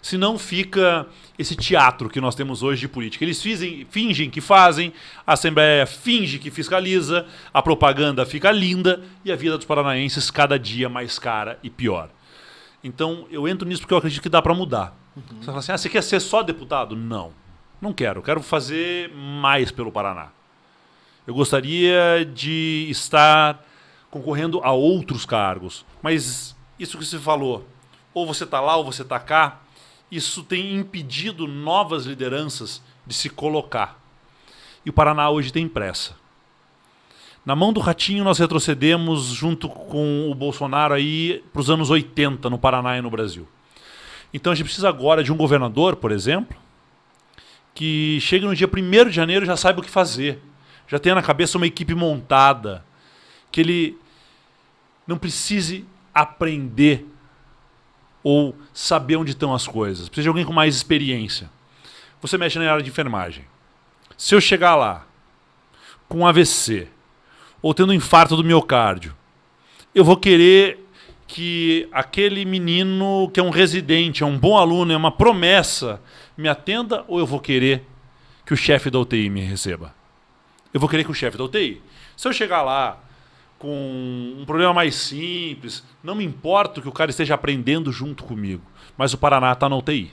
Senão 0.00 0.38
fica 0.38 1.06
esse 1.38 1.54
teatro 1.54 2.08
que 2.08 2.20
nós 2.20 2.34
temos 2.34 2.62
hoje 2.62 2.80
de 2.80 2.88
política. 2.88 3.24
Eles 3.24 3.42
fizem, 3.42 3.86
fingem 3.90 4.30
que 4.30 4.40
fazem, 4.40 4.92
a 5.26 5.32
Assembleia 5.34 5.86
finge 5.86 6.38
que 6.38 6.50
fiscaliza, 6.50 7.26
a 7.52 7.62
propaganda 7.62 8.24
fica 8.24 8.50
linda 8.50 9.02
e 9.24 9.32
a 9.32 9.36
vida 9.36 9.56
dos 9.56 9.66
paranaenses 9.66 10.30
cada 10.30 10.58
dia 10.58 10.88
mais 10.88 11.18
cara 11.18 11.58
e 11.62 11.70
pior. 11.70 12.10
Então 12.82 13.26
eu 13.30 13.46
entro 13.48 13.68
nisso 13.68 13.82
porque 13.82 13.94
eu 13.94 13.98
acredito 13.98 14.22
que 14.22 14.28
dá 14.28 14.40
para 14.40 14.54
mudar. 14.54 14.96
Uhum. 15.16 15.22
Você 15.40 15.46
fala 15.46 15.58
assim: 15.58 15.72
ah, 15.72 15.78
você 15.78 15.88
quer 15.88 16.02
ser 16.02 16.20
só 16.20 16.42
deputado? 16.42 16.96
Não, 16.96 17.32
não 17.80 17.92
quero. 17.92 18.20
Eu 18.20 18.22
quero 18.22 18.42
fazer 18.42 19.12
mais 19.14 19.70
pelo 19.70 19.92
Paraná. 19.92 20.28
Eu 21.26 21.34
gostaria 21.34 22.24
de 22.24 22.86
estar 22.88 23.62
concorrendo 24.10 24.60
a 24.62 24.72
outros 24.72 25.26
cargos. 25.26 25.84
Mas 26.02 26.56
isso 26.78 26.96
que 26.96 27.04
você 27.04 27.18
falou, 27.18 27.68
ou 28.14 28.26
você 28.26 28.44
está 28.44 28.60
lá 28.60 28.76
ou 28.76 28.84
você 28.84 29.02
está 29.02 29.18
cá, 29.18 29.60
isso 30.10 30.42
tem 30.42 30.74
impedido 30.74 31.46
novas 31.46 32.06
lideranças 32.06 32.82
de 33.06 33.14
se 33.14 33.28
colocar. 33.28 34.00
E 34.84 34.90
o 34.90 34.92
Paraná 34.92 35.28
hoje 35.30 35.52
tem 35.52 35.68
pressa. 35.68 36.16
Na 37.44 37.54
mão 37.56 37.72
do 37.72 37.80
Ratinho 37.80 38.24
nós 38.24 38.38
retrocedemos 38.38 39.26
junto 39.26 39.68
com 39.68 40.30
o 40.30 40.34
Bolsonaro 40.34 40.94
aí 40.94 41.42
para 41.52 41.60
os 41.60 41.70
anos 41.70 41.90
80 41.90 42.50
no 42.50 42.58
Paraná 42.58 42.98
e 42.98 43.02
no 43.02 43.10
Brasil. 43.10 43.48
Então 44.32 44.52
a 44.52 44.54
gente 44.54 44.66
precisa 44.66 44.88
agora 44.88 45.24
de 45.24 45.32
um 45.32 45.36
governador, 45.36 45.96
por 45.96 46.12
exemplo, 46.12 46.56
que 47.74 48.18
chegue 48.20 48.44
no 48.44 48.54
dia 48.54 48.68
1 48.68 49.08
de 49.08 49.14
janeiro 49.14 49.44
e 49.44 49.46
já 49.46 49.56
saiba 49.56 49.80
o 49.80 49.82
que 49.82 49.90
fazer. 49.90 50.40
Já 50.86 50.98
tenha 50.98 51.14
na 51.14 51.22
cabeça 51.22 51.56
uma 51.56 51.66
equipe 51.66 51.94
montada, 51.94 52.84
que 53.50 53.60
ele 53.60 53.98
não 55.06 55.16
precise 55.16 55.86
aprender 56.14 57.06
ou 58.22 58.54
saber 58.72 59.16
onde 59.16 59.32
estão 59.32 59.54
as 59.54 59.66
coisas. 59.66 60.08
Precisa 60.08 60.24
de 60.24 60.28
alguém 60.28 60.44
com 60.44 60.52
mais 60.52 60.74
experiência. 60.74 61.50
Você 62.20 62.36
mexe 62.36 62.58
na 62.58 62.70
área 62.70 62.82
de 62.82 62.90
enfermagem. 62.90 63.44
Se 64.16 64.34
eu 64.34 64.40
chegar 64.40 64.74
lá 64.74 65.06
com 66.08 66.26
AVC 66.26 66.88
ou 67.62 67.72
tendo 67.72 67.90
um 67.90 67.94
infarto 67.94 68.36
do 68.36 68.44
miocárdio, 68.44 69.14
eu 69.94 70.04
vou 70.04 70.16
querer 70.16 70.84
que 71.26 71.88
aquele 71.92 72.44
menino 72.44 73.30
que 73.32 73.38
é 73.38 73.42
um 73.42 73.50
residente, 73.50 74.22
é 74.22 74.26
um 74.26 74.38
bom 74.38 74.56
aluno, 74.56 74.92
é 74.92 74.96
uma 74.96 75.12
promessa, 75.12 76.00
me 76.36 76.48
atenda 76.48 77.04
ou 77.06 77.18
eu 77.18 77.26
vou 77.26 77.38
querer 77.38 77.84
que 78.44 78.54
o 78.54 78.56
chefe 78.56 78.90
da 78.90 78.98
UTI 78.98 79.28
me 79.28 79.42
receba? 79.42 79.94
Eu 80.72 80.80
vou 80.80 80.88
querer 80.88 81.04
que 81.04 81.10
o 81.10 81.14
chefe 81.14 81.36
da 81.36 81.44
UTI. 81.44 81.82
Se 82.16 82.26
eu 82.26 82.32
chegar 82.32 82.62
lá 82.62 82.98
com 83.58 84.36
um 84.38 84.44
problema 84.44 84.72
mais 84.72 84.94
simples. 84.94 85.84
Não 86.02 86.14
me 86.14 86.24
importa 86.24 86.80
que 86.80 86.88
o 86.88 86.92
cara 86.92 87.10
esteja 87.10 87.34
aprendendo 87.34 87.90
junto 87.90 88.24
comigo. 88.24 88.62
Mas 88.96 89.12
o 89.12 89.18
Paraná 89.18 89.52
está 89.52 89.68
na 89.68 89.76
UTI. 89.76 90.12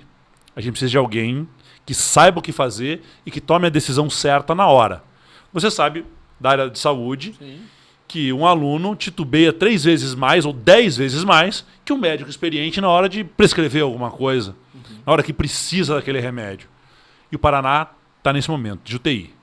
A 0.56 0.62
gente 0.62 0.72
precisa 0.72 0.92
de 0.92 0.98
alguém 0.98 1.48
que 1.86 1.94
saiba 1.94 2.40
o 2.40 2.42
que 2.42 2.52
fazer 2.52 3.02
e 3.26 3.32
que 3.32 3.40
tome 3.40 3.68
a 3.68 3.70
decisão 3.70 4.10
certa 4.10 4.56
na 4.56 4.68
hora. 4.68 5.04
Você 5.54 5.70
sabe, 5.70 6.06
da 6.40 6.50
área 6.50 6.70
de 6.70 6.80
saúde, 6.80 7.36
Sim. 7.38 7.62
que 8.08 8.34
um 8.34 8.46
aluno 8.46 8.96
titubeia 8.96 9.54
três 9.54 9.84
vezes 9.84 10.16
mais 10.16 10.46
ou 10.46 10.52
dez 10.52 10.98
vezes 10.98 11.24
mais 11.24 11.66
que 11.84 11.94
um 11.94 11.98
médico 11.98 12.30
experiente 12.30 12.82
na 12.82 12.90
hora 12.90 13.08
de 13.08 13.24
prescrever 13.24 13.84
alguma 13.84 14.10
coisa, 14.10 14.56
uhum. 14.74 14.98
na 15.06 15.14
hora 15.14 15.24
que 15.24 15.32
precisa 15.32 15.96
daquele 15.96 16.20
remédio. 16.20 16.68
E 17.32 17.36
o 17.36 17.40
Paraná 17.40 17.88
está 18.18 18.34
nesse 18.34 18.50
momento, 18.50 18.82
de 18.84 18.96
UTI. 18.96 19.34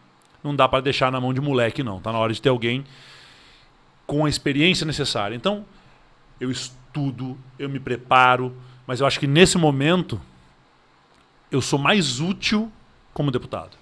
Não 0.43 0.57
dá 0.57 0.69
para 0.69 0.83
deixar 0.83 1.13
na 1.13 1.21
mão 1.21 1.33
de 1.33 1.41
moleque, 1.41 1.85
não. 1.85 1.99
Está 1.99 2.13
na 2.13 2.19
hora 2.19 2.33
de 2.33 2.43
ter 2.43 2.49
alguém 2.49 2.85
com 4.13 4.27
a 4.27 4.29
experiência 4.29 4.85
necessária. 4.85 5.35
Então, 5.35 5.65
eu 6.39 6.51
estudo, 6.51 7.39
eu 7.59 7.67
me 7.67 7.81
preparo, 7.81 8.55
mas 8.87 9.01
eu 9.01 9.07
acho 9.07 9.19
que 9.19 9.27
nesse 9.27 9.57
momento 9.57 10.21
eu 11.51 11.63
sou 11.63 11.79
mais 11.79 12.21
útil 12.21 12.71
como 13.15 13.31
deputado. 13.31 13.75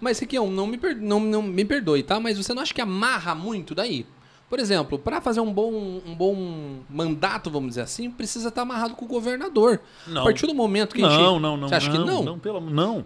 Mas, 0.00 0.20
Requião, 0.20 0.48
não 0.48 0.68
me, 0.68 0.78
per... 0.78 0.94
não, 0.94 1.18
não 1.18 1.42
me 1.42 1.64
perdoe, 1.64 2.04
tá? 2.04 2.20
Mas 2.20 2.38
você 2.38 2.54
não 2.54 2.62
acha 2.62 2.72
que 2.72 2.80
amarra 2.80 3.34
muito 3.34 3.74
daí? 3.74 4.06
Por 4.48 4.60
exemplo, 4.60 5.00
para 5.00 5.20
fazer 5.20 5.40
um 5.40 5.52
bom, 5.52 6.00
um 6.06 6.14
bom 6.14 6.78
mandato, 6.88 7.50
vamos 7.50 7.70
dizer 7.70 7.80
assim, 7.80 8.08
precisa 8.08 8.50
estar 8.50 8.62
amarrado 8.62 8.94
com 8.94 9.04
o 9.04 9.08
governador. 9.08 9.80
Não. 10.06 10.20
A 10.20 10.24
partir 10.24 10.46
do 10.46 10.54
momento 10.54 10.94
que 10.94 11.02
não, 11.02 11.08
a 11.08 11.10
gente. 11.10 11.22
Não, 11.22 11.40
não, 11.40 11.56
não. 11.56 11.68
Você 11.68 11.74
acha 11.74 11.88
não, 11.88 11.98
que 11.98 12.06
não? 12.06 12.22
Não, 12.22 12.38
pelo, 12.38 12.60
não. 12.60 13.04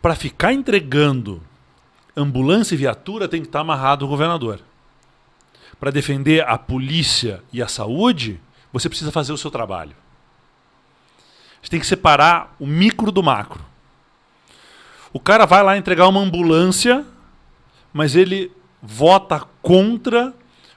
Para 0.00 0.14
ficar 0.14 0.54
entregando 0.54 1.42
ambulância 2.16 2.74
e 2.74 2.78
viatura, 2.78 3.28
tem 3.28 3.42
que 3.42 3.48
estar 3.48 3.60
amarrado 3.60 4.06
o 4.06 4.08
governador 4.08 4.62
para 5.78 5.90
defender 5.90 6.46
a 6.46 6.56
polícia 6.56 7.42
e 7.52 7.62
a 7.62 7.68
saúde, 7.68 8.40
você 8.72 8.88
precisa 8.88 9.12
fazer 9.12 9.32
o 9.32 9.38
seu 9.38 9.50
trabalho. 9.50 9.94
Você 11.62 11.70
tem 11.70 11.80
que 11.80 11.86
separar 11.86 12.54
o 12.58 12.66
micro 12.66 13.10
do 13.10 13.22
macro. 13.22 13.64
O 15.12 15.20
cara 15.20 15.46
vai 15.46 15.62
lá 15.62 15.76
entregar 15.76 16.08
uma 16.08 16.20
ambulância, 16.20 17.04
mas 17.92 18.14
ele 18.14 18.52
vota 18.82 19.40
contra 19.62 20.34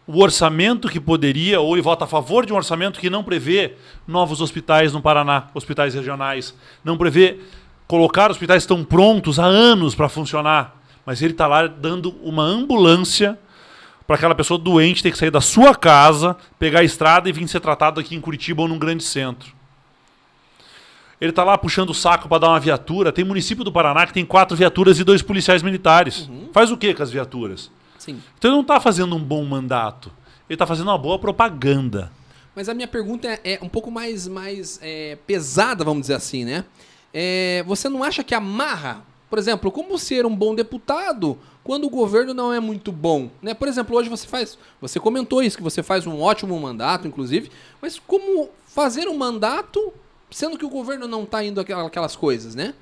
o 0.07 0.23
orçamento 0.23 0.89
que 0.89 0.99
poderia, 0.99 1.59
ou 1.59 1.75
ele 1.75 1.83
vota 1.83 2.05
a 2.05 2.07
favor 2.07 2.45
de 2.45 2.51
um 2.51 2.55
orçamento 2.55 2.99
que 2.99 3.09
não 3.09 3.23
prevê 3.23 3.75
novos 4.07 4.41
hospitais 4.41 4.91
no 4.91 5.01
Paraná, 5.01 5.49
hospitais 5.53 5.93
regionais, 5.93 6.55
não 6.83 6.97
prevê 6.97 7.39
colocar 7.85 8.31
hospitais 8.31 8.65
tão 8.65 8.83
prontos 8.83 9.37
há 9.37 9.45
anos 9.45 9.93
para 9.93 10.09
funcionar, 10.09 10.81
mas 11.05 11.21
ele 11.21 11.33
está 11.33 11.45
lá 11.45 11.67
dando 11.67 12.11
uma 12.23 12.43
ambulância 12.43 13.37
para 14.09 14.15
aquela 14.15 14.33
pessoa 14.33 14.57
doente 14.57 15.03
ter 15.03 15.11
que 15.11 15.19
sair 15.19 15.29
da 15.29 15.39
sua 15.39 15.75
casa, 15.75 16.35
pegar 16.57 16.79
a 16.79 16.83
estrada 16.83 17.29
e 17.29 17.31
vir 17.31 17.47
ser 17.47 17.59
tratado 17.59 17.99
aqui 17.99 18.15
em 18.15 18.19
Curitiba 18.19 18.63
ou 18.63 18.67
num 18.67 18.79
grande 18.79 19.03
centro. 19.03 19.53
Ele 21.21 21.29
está 21.29 21.43
lá 21.43 21.55
puxando 21.55 21.91
o 21.91 21.93
saco 21.93 22.27
para 22.27 22.39
dar 22.39 22.47
uma 22.47 22.59
viatura. 22.59 23.11
Tem 23.11 23.23
município 23.23 23.63
do 23.63 23.71
Paraná 23.71 24.07
que 24.07 24.13
tem 24.13 24.25
quatro 24.25 24.57
viaturas 24.57 24.99
e 24.99 25.03
dois 25.03 25.21
policiais 25.21 25.61
militares. 25.61 26.27
Uhum. 26.27 26.49
Faz 26.51 26.71
o 26.71 26.77
que 26.77 26.91
com 26.91 27.03
as 27.03 27.11
viaturas? 27.11 27.69
Sim. 27.99 28.19
Então 28.35 28.49
ele 28.49 28.55
não 28.55 28.61
está 28.63 28.79
fazendo 28.79 29.15
um 29.15 29.23
bom 29.23 29.45
mandato. 29.45 30.11
Ele 30.49 30.55
está 30.55 30.65
fazendo 30.65 30.87
uma 30.87 30.97
boa 30.97 31.19
propaganda. 31.19 32.11
Mas 32.55 32.67
a 32.67 32.73
minha 32.73 32.87
pergunta 32.87 33.27
é, 33.27 33.39
é 33.43 33.59
um 33.61 33.69
pouco 33.69 33.91
mais, 33.91 34.27
mais 34.27 34.79
é, 34.81 35.19
pesada, 35.27 35.83
vamos 35.83 36.01
dizer 36.01 36.15
assim, 36.15 36.45
né? 36.45 36.65
É, 37.13 37.63
você 37.67 37.87
não 37.87 38.03
acha 38.03 38.23
que 38.23 38.33
amarra 38.33 39.03
por 39.29 39.38
exemplo, 39.38 39.71
como 39.71 39.98
ser 39.98 40.25
um 40.25 40.36
bom 40.36 40.55
deputado 40.55 41.38
quando 41.63 41.86
o 41.86 41.89
governo 41.89 42.33
não 42.33 42.51
é 42.51 42.59
muito 42.59 42.91
bom? 42.91 43.29
Né? 43.41 43.53
Por 43.53 43.67
exemplo, 43.67 43.95
hoje 43.95 44.09
você 44.09 44.27
faz. 44.27 44.57
Você 44.81 45.00
comentou 45.00 45.43
isso, 45.43 45.57
que 45.57 45.63
você 45.63 45.83
faz 45.83 46.07
um 46.07 46.19
ótimo 46.21 46.59
mandato, 46.59 47.07
inclusive, 47.07 47.51
mas 47.81 48.00
como 48.00 48.50
fazer 48.67 49.07
um 49.07 49.17
mandato 49.17 49.93
sendo 50.31 50.57
que 50.57 50.65
o 50.65 50.69
governo 50.69 51.07
não 51.07 51.24
está 51.24 51.43
indo 51.43 51.59
aquelas 51.59 52.15
coisas, 52.15 52.55
né? 52.55 52.74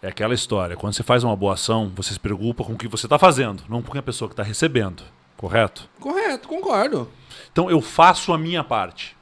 É 0.00 0.08
aquela 0.08 0.34
história. 0.34 0.76
Quando 0.76 0.94
você 0.94 1.02
faz 1.02 1.24
uma 1.24 1.34
boa 1.34 1.54
ação, 1.54 1.90
você 1.94 2.12
se 2.12 2.20
preocupa 2.20 2.64
com 2.64 2.74
o 2.74 2.78
que 2.78 2.86
você 2.86 3.06
está 3.06 3.18
fazendo, 3.18 3.64
não 3.68 3.82
com 3.82 3.98
a 3.98 4.02
pessoa 4.02 4.28
que 4.28 4.34
está 4.34 4.42
recebendo. 4.42 5.02
Correto? 5.36 5.88
Correto, 6.00 6.48
concordo. 6.48 7.08
Então 7.52 7.70
eu 7.70 7.80
faço 7.80 8.32
a 8.32 8.38
minha 8.38 8.62
parte. 8.62 9.16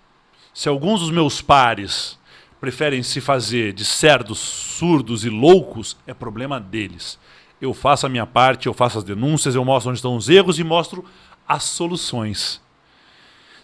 Se 0.52 0.68
alguns 0.68 1.00
dos 1.00 1.10
meus 1.10 1.40
pares 1.40 2.15
preferem 2.60 3.02
se 3.02 3.20
fazer 3.20 3.72
de 3.72 3.84
cerdos, 3.84 4.38
surdos 4.38 5.24
e 5.24 5.30
loucos, 5.30 5.96
é 6.06 6.14
problema 6.14 6.58
deles. 6.58 7.18
Eu 7.60 7.72
faço 7.72 8.06
a 8.06 8.08
minha 8.08 8.26
parte, 8.26 8.66
eu 8.66 8.74
faço 8.74 8.98
as 8.98 9.04
denúncias, 9.04 9.54
eu 9.54 9.64
mostro 9.64 9.90
onde 9.90 9.98
estão 9.98 10.16
os 10.16 10.28
erros 10.28 10.58
e 10.58 10.64
mostro 10.64 11.04
as 11.46 11.64
soluções. 11.64 12.60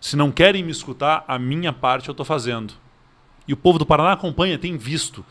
Se 0.01 0.17
não 0.17 0.31
querem 0.31 0.65
me 0.65 0.71
escutar, 0.71 1.25
a 1.29 1.39
minha 1.39 1.73
parte 1.73 2.09
eu 2.09 2.13
estou 2.13 2.27
fazendo. 2.27 2.75
E 3.47 3.53
o 3.53 3.57
povo 3.57 3.79
do 3.79 3.87
Paraná 3.87 4.13
acompanha, 4.13 4.59
tem 4.59 4.77
visto. 4.77 5.25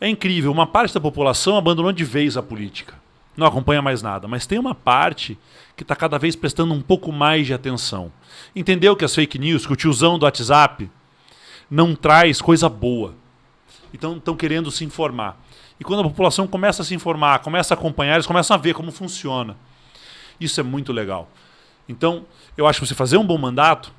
É 0.00 0.08
incrível, 0.08 0.52
uma 0.52 0.66
parte 0.66 0.94
da 0.94 1.00
população 1.00 1.56
abandonou 1.56 1.92
de 1.92 2.04
vez 2.04 2.36
a 2.36 2.42
política. 2.42 2.94
Não 3.36 3.46
acompanha 3.46 3.82
mais 3.82 4.00
nada, 4.02 4.26
mas 4.26 4.46
tem 4.46 4.58
uma 4.58 4.74
parte 4.74 5.38
que 5.76 5.82
está 5.82 5.94
cada 5.94 6.18
vez 6.18 6.34
prestando 6.34 6.72
um 6.72 6.80
pouco 6.80 7.12
mais 7.12 7.46
de 7.46 7.52
atenção. 7.52 8.10
Entendeu 8.54 8.96
que 8.96 9.04
as 9.04 9.14
fake 9.14 9.38
news, 9.38 9.66
que 9.66 9.72
o 9.72 9.76
tiozão 9.76 10.18
do 10.18 10.24
WhatsApp 10.24 10.90
não 11.70 11.94
traz 11.94 12.40
coisa 12.40 12.68
boa. 12.68 13.14
Então 13.92 14.16
estão 14.16 14.36
querendo 14.36 14.70
se 14.70 14.84
informar. 14.84 15.40
E 15.78 15.84
quando 15.84 16.00
a 16.00 16.04
população 16.04 16.46
começa 16.46 16.82
a 16.82 16.84
se 16.84 16.94
informar, 16.94 17.40
começa 17.40 17.74
a 17.74 17.76
acompanhar, 17.76 18.14
eles 18.14 18.26
começam 18.26 18.54
a 18.54 18.58
ver 18.58 18.74
como 18.74 18.90
funciona. 18.90 19.56
Isso 20.40 20.60
é 20.60 20.62
muito 20.62 20.92
legal. 20.92 21.30
Então, 21.88 22.26
eu 22.56 22.66
acho 22.66 22.80
que 22.80 22.86
você 22.86 22.94
fazer 22.94 23.16
um 23.16 23.26
bom 23.26 23.38
mandato, 23.38 23.92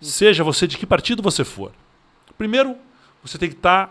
seja 0.00 0.44
você 0.44 0.66
de 0.66 0.76
que 0.76 0.84
partido 0.84 1.22
você 1.22 1.44
for. 1.44 1.72
Primeiro, 2.36 2.76
você 3.22 3.38
tem 3.38 3.48
que 3.48 3.54
estar 3.54 3.90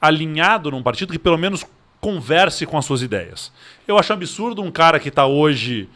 alinhado 0.00 0.70
num 0.70 0.82
partido 0.82 1.12
que 1.12 1.18
pelo 1.18 1.38
menos 1.38 1.64
converse 2.00 2.66
com 2.66 2.76
as 2.76 2.84
suas 2.84 3.02
ideias. 3.02 3.52
Eu 3.86 3.96
acho 3.96 4.12
absurdo 4.12 4.60
um 4.62 4.72
cara 4.72 4.98
que 4.98 5.08
está 5.08 5.26
hoje 5.26 5.88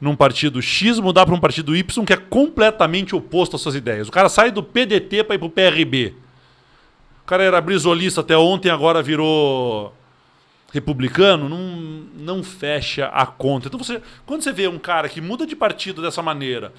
num 0.00 0.16
partido 0.16 0.62
X 0.62 0.98
mudar 0.98 1.26
para 1.26 1.34
um 1.34 1.40
partido 1.40 1.76
Y 1.76 2.04
que 2.04 2.12
é 2.12 2.16
completamente 2.16 3.14
oposto 3.14 3.56
às 3.56 3.62
suas 3.62 3.74
ideias. 3.74 4.08
O 4.08 4.12
cara 4.12 4.28
sai 4.28 4.50
do 4.50 4.62
PDT 4.62 5.24
para 5.24 5.34
ir 5.34 5.38
para 5.38 5.46
o 5.46 5.50
PRB. 5.50 6.14
O 7.22 7.26
cara 7.26 7.42
era 7.44 7.60
brisolista 7.60 8.22
até 8.22 8.36
ontem, 8.36 8.70
agora 8.70 9.02
virou 9.02 9.94
republicano, 10.72 11.48
não, 11.48 11.58
não 12.16 12.42
fecha 12.42 13.06
a 13.06 13.26
conta. 13.26 13.68
Então, 13.68 13.78
você, 13.78 14.00
quando 14.24 14.42
você 14.42 14.52
vê 14.52 14.68
um 14.68 14.78
cara 14.78 15.08
que 15.08 15.20
muda 15.20 15.46
de 15.46 15.54
partido 15.54 16.00
dessa 16.00 16.22
maneira, 16.22 16.72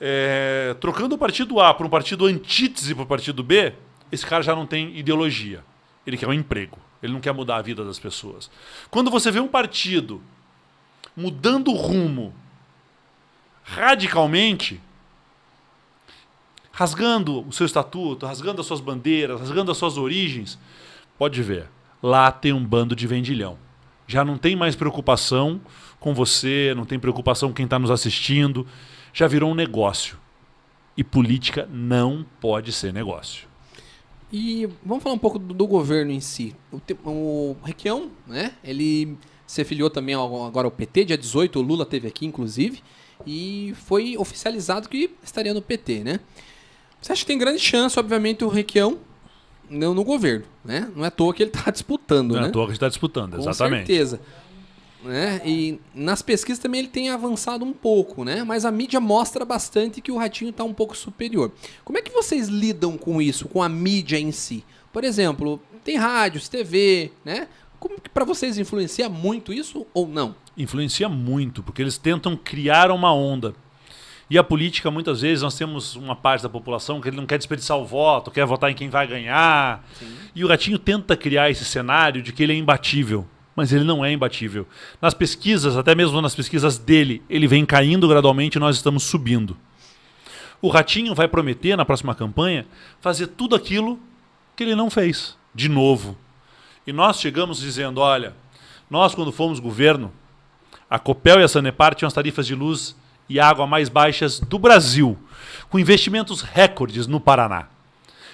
é, 0.00 0.74
trocando 0.80 1.14
o 1.14 1.18
partido 1.18 1.60
A 1.60 1.72
para 1.72 1.86
um 1.86 1.90
partido 1.90 2.26
antítese 2.26 2.94
para 2.94 3.04
o 3.04 3.06
partido 3.06 3.42
B, 3.42 3.72
esse 4.10 4.26
cara 4.26 4.42
já 4.42 4.54
não 4.54 4.66
tem 4.66 4.96
ideologia. 4.96 5.64
Ele 6.06 6.16
quer 6.16 6.26
um 6.26 6.32
emprego. 6.32 6.78
Ele 7.02 7.12
não 7.12 7.20
quer 7.20 7.32
mudar 7.32 7.56
a 7.56 7.62
vida 7.62 7.84
das 7.84 7.98
pessoas. 7.98 8.50
Quando 8.90 9.10
você 9.10 9.30
vê 9.30 9.40
um 9.40 9.48
partido 9.48 10.20
mudando 11.16 11.70
o 11.70 11.74
rumo 11.74 12.34
radicalmente, 13.62 14.80
rasgando 16.72 17.46
o 17.46 17.52
seu 17.52 17.66
estatuto, 17.66 18.26
rasgando 18.26 18.60
as 18.60 18.66
suas 18.66 18.80
bandeiras, 18.80 19.40
rasgando 19.40 19.70
as 19.70 19.76
suas 19.76 19.98
origens, 19.98 20.58
pode 21.18 21.42
ver, 21.42 21.68
lá 22.02 22.32
tem 22.32 22.52
um 22.52 22.64
bando 22.64 22.96
de 22.96 23.06
vendilhão. 23.06 23.58
Já 24.06 24.24
não 24.24 24.38
tem 24.38 24.56
mais 24.56 24.74
preocupação 24.74 25.60
com 26.00 26.14
você, 26.14 26.72
não 26.74 26.84
tem 26.84 26.98
preocupação 26.98 27.50
com 27.50 27.54
quem 27.54 27.64
está 27.64 27.78
nos 27.78 27.90
assistindo, 27.90 28.66
já 29.12 29.26
virou 29.26 29.50
um 29.50 29.54
negócio. 29.54 30.18
E 30.96 31.04
política 31.04 31.68
não 31.70 32.26
pode 32.40 32.72
ser 32.72 32.92
negócio. 32.92 33.48
E 34.32 34.68
vamos 34.84 35.02
falar 35.02 35.14
um 35.14 35.18
pouco 35.18 35.38
do, 35.38 35.54
do 35.54 35.66
governo 35.66 36.10
em 36.12 36.20
si. 36.20 36.54
O, 36.72 36.80
o 37.10 37.56
Requião, 37.62 38.10
né? 38.26 38.54
Ele 38.62 39.16
se 39.46 39.64
filiou 39.64 39.90
também 39.90 40.14
agora 40.14 40.66
ao 40.66 40.70
PT, 40.70 41.06
dia 41.06 41.18
18, 41.18 41.58
o 41.58 41.62
Lula 41.62 41.84
teve 41.84 42.06
aqui, 42.06 42.26
inclusive 42.26 42.82
e 43.26 43.74
foi 43.84 44.16
oficializado 44.16 44.88
que 44.88 45.10
estaria 45.22 45.54
no 45.54 45.62
PT, 45.62 46.04
né? 46.04 46.20
Você 47.00 47.12
acha 47.12 47.20
que 47.22 47.26
tem 47.26 47.38
grande 47.38 47.58
chance, 47.58 47.98
obviamente, 47.98 48.44
o 48.44 48.48
Requião 48.48 48.98
no, 49.68 49.94
no 49.94 50.04
governo, 50.04 50.44
né? 50.64 50.90
Não 50.94 51.04
é 51.04 51.08
à 51.08 51.10
toa 51.10 51.32
que 51.32 51.42
ele 51.42 51.50
está 51.50 51.70
disputando, 51.72 52.32
Não 52.32 52.40
né? 52.40 52.46
é 52.46 52.50
à 52.50 52.52
toa 52.52 52.64
que 52.64 52.70
ele 52.70 52.76
está 52.76 52.88
disputando, 52.88 53.38
exatamente. 53.38 53.82
Com 53.82 53.86
certeza. 53.86 54.20
Né? 55.02 55.40
E 55.46 55.80
nas 55.94 56.20
pesquisas 56.20 56.60
também 56.62 56.80
ele 56.80 56.88
tem 56.88 57.08
avançado 57.08 57.64
um 57.64 57.72
pouco, 57.72 58.22
né? 58.22 58.44
Mas 58.44 58.66
a 58.66 58.70
mídia 58.70 59.00
mostra 59.00 59.46
bastante 59.46 60.00
que 60.00 60.12
o 60.12 60.18
Ratinho 60.18 60.50
está 60.50 60.62
um 60.62 60.74
pouco 60.74 60.94
superior. 60.94 61.50
Como 61.84 61.96
é 61.98 62.02
que 62.02 62.12
vocês 62.12 62.48
lidam 62.48 62.98
com 62.98 63.22
isso, 63.22 63.48
com 63.48 63.62
a 63.62 63.68
mídia 63.68 64.18
em 64.18 64.30
si? 64.30 64.62
Por 64.92 65.02
exemplo, 65.02 65.58
tem 65.82 65.96
rádios, 65.96 66.48
TV, 66.48 67.12
né? 67.24 67.48
Como 67.80 67.98
que 67.98 68.10
para 68.10 68.26
vocês 68.26 68.58
influencia 68.58 69.08
muito 69.08 69.54
isso 69.54 69.86
ou 69.94 70.06
não? 70.06 70.36
Influencia 70.56 71.08
muito, 71.08 71.62
porque 71.62 71.80
eles 71.80 71.96
tentam 71.96 72.36
criar 72.36 72.90
uma 72.90 73.12
onda. 73.12 73.54
E 74.28 74.36
a 74.38 74.44
política, 74.44 74.90
muitas 74.90 75.22
vezes, 75.22 75.42
nós 75.42 75.56
temos 75.56 75.96
uma 75.96 76.14
parte 76.14 76.42
da 76.42 76.48
população 76.48 77.00
que 77.00 77.08
ele 77.08 77.16
não 77.16 77.26
quer 77.26 77.38
desperdiçar 77.38 77.78
o 77.78 77.84
voto, 77.84 78.30
quer 78.30 78.44
votar 78.44 78.70
em 78.70 78.74
quem 78.74 78.90
vai 78.90 79.06
ganhar. 79.06 79.84
Sim. 79.98 80.14
E 80.36 80.44
o 80.44 80.48
Ratinho 80.48 80.78
tenta 80.78 81.16
criar 81.16 81.50
esse 81.50 81.64
cenário 81.64 82.22
de 82.22 82.32
que 82.32 82.42
ele 82.42 82.52
é 82.52 82.56
imbatível. 82.56 83.26
Mas 83.56 83.72
ele 83.72 83.82
não 83.82 84.04
é 84.04 84.12
imbatível. 84.12 84.68
Nas 85.02 85.14
pesquisas, 85.14 85.76
até 85.76 85.94
mesmo 85.94 86.20
nas 86.20 86.34
pesquisas 86.34 86.78
dele, 86.78 87.22
ele 87.28 87.48
vem 87.48 87.66
caindo 87.66 88.06
gradualmente 88.06 88.56
e 88.56 88.60
nós 88.60 88.76
estamos 88.76 89.02
subindo. 89.02 89.56
O 90.62 90.68
Ratinho 90.68 91.14
vai 91.14 91.26
prometer, 91.26 91.76
na 91.76 91.84
próxima 91.84 92.14
campanha, 92.14 92.66
fazer 93.00 93.26
tudo 93.26 93.56
aquilo 93.56 93.98
que 94.54 94.62
ele 94.62 94.76
não 94.76 94.90
fez, 94.90 95.36
de 95.52 95.68
novo. 95.68 96.16
E 96.86 96.92
nós 96.92 97.20
chegamos 97.20 97.58
dizendo: 97.58 98.00
olha, 98.00 98.34
nós, 98.90 99.14
quando 99.14 99.32
fomos 99.32 99.60
governo, 99.60 100.12
a 100.88 100.98
Copel 100.98 101.40
e 101.40 101.44
a 101.44 101.48
Sanepar 101.48 101.94
tinham 101.94 102.08
as 102.08 102.14
tarifas 102.14 102.46
de 102.46 102.54
luz 102.54 102.96
e 103.28 103.38
água 103.38 103.66
mais 103.66 103.88
baixas 103.88 104.40
do 104.40 104.58
Brasil, 104.58 105.16
com 105.68 105.78
investimentos 105.78 106.42
recordes 106.42 107.06
no 107.06 107.20
Paraná. 107.20 107.68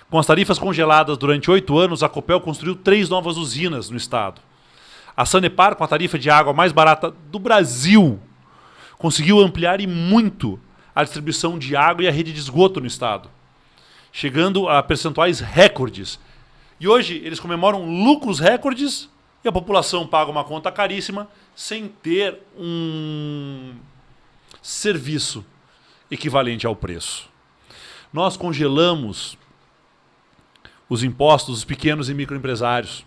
Com 0.09 0.19
as 0.19 0.27
tarifas 0.27 0.59
congeladas 0.59 1.19
durante 1.19 1.51
oito 1.51 1.77
anos, 1.77 2.03
a 2.03 2.09
Copel 2.09 2.41
construiu 2.41 2.77
três 2.77 3.09
novas 3.09 3.37
usinas 3.37 3.91
no 3.91 3.97
estado. 3.97 4.41
A 5.17 5.27
Sanepar, 5.27 5.75
com 5.75 5.85
a 5.85 5.89
tarifa 5.89 6.19
de 6.19 6.31
água 6.31 6.53
mais 6.53 6.73
barata 6.73 7.11
do 7.11 7.39
Brasil, 7.39 8.21
conseguiu 8.97 9.41
ampliar 9.41 9.81
e 9.81 9.87
muito 9.87 10.59
a 10.95 11.03
distribuição 11.03 11.59
de 11.59 11.77
água 11.77 12.05
e 12.05 12.09
a 12.09 12.13
rede 12.13 12.33
de 12.33 12.39
esgoto 12.39 12.81
no 12.81 12.87
estado, 12.87 13.29
chegando 14.13 14.69
a 14.69 14.83
percentuais 14.83 15.41
recordes 15.41 16.19
e 16.79 16.87
hoje 16.87 17.21
eles 17.25 17.41
comemoram 17.41 17.89
lucros 18.05 18.39
recordes 18.39 19.09
e 19.45 19.49
a 19.49 19.53
população 19.53 20.07
paga 20.07 20.31
uma 20.31 20.45
conta 20.45 20.71
caríssima 20.71 21.29
sem 21.55 21.89
ter 21.89 22.39
um 22.59 23.75
serviço 24.61 25.45
equivalente 26.11 26.67
ao 26.67 26.77
preço. 26.77 27.29
Nós 28.13 28.37
congelamos 28.37 29.39
os 30.89 31.03
impostos 31.03 31.57
dos 31.57 31.65
pequenos 31.65 32.09
e 32.09 32.15
microempresários. 32.15 33.05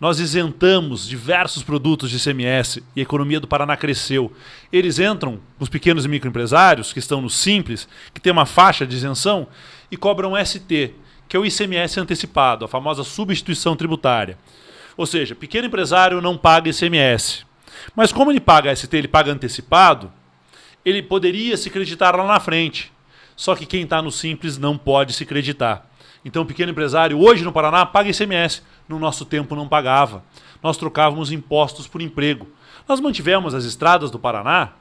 Nós 0.00 0.18
isentamos 0.18 1.06
diversos 1.06 1.62
produtos 1.62 2.10
de 2.10 2.16
ICMS 2.16 2.82
e 2.96 3.00
a 3.00 3.02
economia 3.02 3.38
do 3.38 3.46
Paraná 3.46 3.76
cresceu. 3.76 4.32
Eles 4.72 4.98
entram, 4.98 5.38
os 5.60 5.68
pequenos 5.68 6.04
e 6.04 6.08
microempresários, 6.08 6.92
que 6.92 6.98
estão 6.98 7.20
no 7.20 7.30
Simples, 7.30 7.88
que 8.12 8.20
tem 8.20 8.32
uma 8.32 8.44
faixa 8.44 8.86
de 8.86 8.96
isenção, 8.96 9.46
e 9.90 9.96
cobram 9.96 10.34
ST, 10.44 10.94
que 11.28 11.36
é 11.36 11.40
o 11.40 11.46
ICMS 11.46 11.98
antecipado, 11.98 12.64
a 12.64 12.68
famosa 12.68 13.04
substituição 13.04 13.74
tributária. 13.76 14.38
Ou 14.96 15.06
seja, 15.06 15.34
pequeno 15.34 15.66
empresário 15.66 16.20
não 16.20 16.36
paga 16.36 16.70
ICMS. 16.70 17.44
Mas 17.96 18.12
como 18.12 18.30
ele 18.30 18.40
paga 18.40 18.74
ST, 18.74 18.94
ele 18.96 19.08
paga 19.08 19.32
antecipado, 19.32 20.12
ele 20.84 21.02
poderia 21.02 21.56
se 21.56 21.70
creditar 21.70 22.16
lá 22.16 22.26
na 22.26 22.40
frente. 22.40 22.92
Só 23.34 23.54
que 23.56 23.66
quem 23.66 23.82
está 23.82 24.02
no 24.02 24.10
Simples 24.10 24.58
não 24.58 24.76
pode 24.76 25.12
se 25.12 25.24
creditar. 25.24 25.86
Então, 26.24 26.46
pequeno 26.46 26.70
empresário, 26.70 27.18
hoje 27.18 27.42
no 27.42 27.52
Paraná, 27.52 27.84
paga 27.84 28.10
ICMS. 28.10 28.62
No 28.88 28.98
nosso 28.98 29.24
tempo, 29.24 29.56
não 29.56 29.66
pagava. 29.66 30.22
Nós 30.62 30.76
trocávamos 30.76 31.32
impostos 31.32 31.88
por 31.88 32.00
emprego. 32.00 32.48
Nós 32.88 33.00
mantivemos 33.00 33.54
as 33.54 33.64
estradas 33.64 34.10
do 34.10 34.18
Paraná 34.18 34.72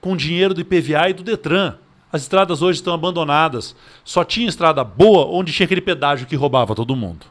com 0.00 0.16
dinheiro 0.16 0.54
do 0.54 0.60
IPVA 0.60 1.10
e 1.10 1.12
do 1.12 1.22
Detran. 1.22 1.78
As 2.16 2.22
estradas 2.22 2.62
hoje 2.62 2.78
estão 2.78 2.94
abandonadas. 2.94 3.76
Só 4.02 4.24
tinha 4.24 4.48
estrada 4.48 4.82
boa 4.82 5.26
onde 5.26 5.52
tinha 5.52 5.66
aquele 5.66 5.82
pedágio 5.82 6.26
que 6.26 6.34
roubava 6.34 6.74
todo 6.74 6.96
mundo. 6.96 7.26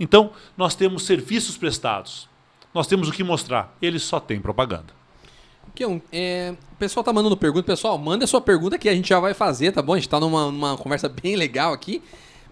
Então, 0.00 0.30
nós 0.56 0.74
temos 0.74 1.02
serviços 1.02 1.58
prestados. 1.58 2.30
Nós 2.72 2.86
temos 2.86 3.10
o 3.10 3.12
que 3.12 3.22
mostrar. 3.22 3.76
Eles 3.82 4.02
só 4.02 4.18
têm 4.18 4.40
propaganda. 4.40 4.86
Kion, 5.74 6.00
é, 6.10 6.54
o 6.72 6.76
pessoal 6.76 7.04
tá 7.04 7.12
mandando 7.12 7.36
pergunta. 7.36 7.66
Pessoal, 7.66 7.98
manda 7.98 8.24
a 8.24 8.26
sua 8.26 8.40
pergunta 8.40 8.78
que 8.78 8.88
a 8.88 8.94
gente 8.94 9.10
já 9.10 9.20
vai 9.20 9.34
fazer, 9.34 9.70
tá 9.70 9.82
bom? 9.82 9.92
A 9.92 9.96
gente 9.96 10.08
tá 10.08 10.18
numa, 10.18 10.50
numa 10.50 10.78
conversa 10.78 11.10
bem 11.10 11.36
legal 11.36 11.74
aqui. 11.74 12.02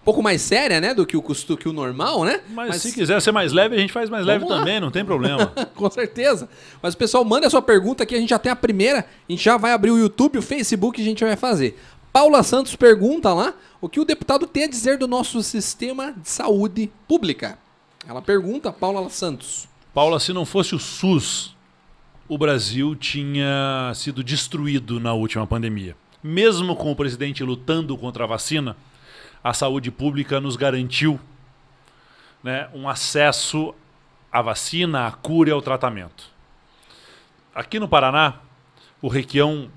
Um 0.01 0.03
pouco 0.03 0.23
mais 0.23 0.41
séria, 0.41 0.81
né? 0.81 0.95
Do 0.95 1.05
que 1.05 1.15
o, 1.15 1.21
custo, 1.21 1.55
que 1.55 1.69
o 1.69 1.73
normal, 1.73 2.25
né? 2.25 2.41
Mas, 2.49 2.69
Mas, 2.69 2.81
se 2.81 2.91
quiser 2.91 3.21
ser 3.21 3.31
mais 3.31 3.53
leve, 3.53 3.75
a 3.75 3.79
gente 3.79 3.93
faz 3.93 4.09
mais 4.09 4.25
leve 4.25 4.45
lá. 4.45 4.57
também, 4.57 4.79
não 4.79 4.89
tem 4.89 5.05
problema. 5.05 5.53
Com 5.75 5.91
certeza. 5.91 6.49
Mas 6.81 6.95
o 6.95 6.97
pessoal 6.97 7.23
manda 7.23 7.45
a 7.45 7.49
sua 7.49 7.61
pergunta 7.61 8.01
aqui, 8.01 8.15
a 8.15 8.19
gente 8.19 8.29
já 8.31 8.39
tem 8.39 8.51
a 8.51 8.55
primeira. 8.55 8.99
A 8.99 9.31
gente 9.31 9.43
já 9.43 9.57
vai 9.57 9.73
abrir 9.73 9.91
o 9.91 9.99
YouTube, 9.99 10.39
o 10.39 10.41
Facebook 10.41 10.99
e 10.99 11.03
a 11.03 11.05
gente 11.05 11.23
vai 11.23 11.35
fazer. 11.35 11.79
Paula 12.11 12.41
Santos 12.41 12.75
pergunta 12.75 13.31
lá 13.31 13.53
o 13.79 13.87
que 13.87 13.99
o 13.99 14.05
deputado 14.05 14.47
tem 14.47 14.63
a 14.63 14.67
dizer 14.67 14.97
do 14.97 15.07
nosso 15.07 15.41
sistema 15.43 16.13
de 16.13 16.27
saúde 16.29 16.91
pública. 17.07 17.57
Ela 18.07 18.21
pergunta, 18.21 18.71
Paula 18.71 19.07
Santos. 19.09 19.69
Paula, 19.93 20.19
se 20.19 20.33
não 20.33 20.45
fosse 20.45 20.73
o 20.73 20.79
SUS, 20.79 21.55
o 22.27 22.37
Brasil 22.37 22.95
tinha 22.95 23.91
sido 23.93 24.23
destruído 24.23 24.99
na 24.99 25.13
última 25.13 25.45
pandemia. 25.45 25.95
Mesmo 26.23 26.75
com 26.75 26.91
o 26.91 26.95
presidente 26.95 27.43
lutando 27.43 27.97
contra 27.97 28.23
a 28.23 28.27
vacina, 28.27 28.75
a 29.43 29.53
saúde 29.53 29.89
pública 29.91 30.39
nos 30.39 30.55
garantiu 30.55 31.19
né, 32.43 32.69
um 32.73 32.87
acesso 32.87 33.73
à 34.31 34.41
vacina, 34.41 35.07
à 35.07 35.11
cura 35.11 35.49
e 35.49 35.53
ao 35.53 35.61
tratamento. 35.61 36.29
Aqui 37.53 37.79
no 37.79 37.87
Paraná, 37.87 38.35
o 39.01 39.07
Requião 39.07 39.69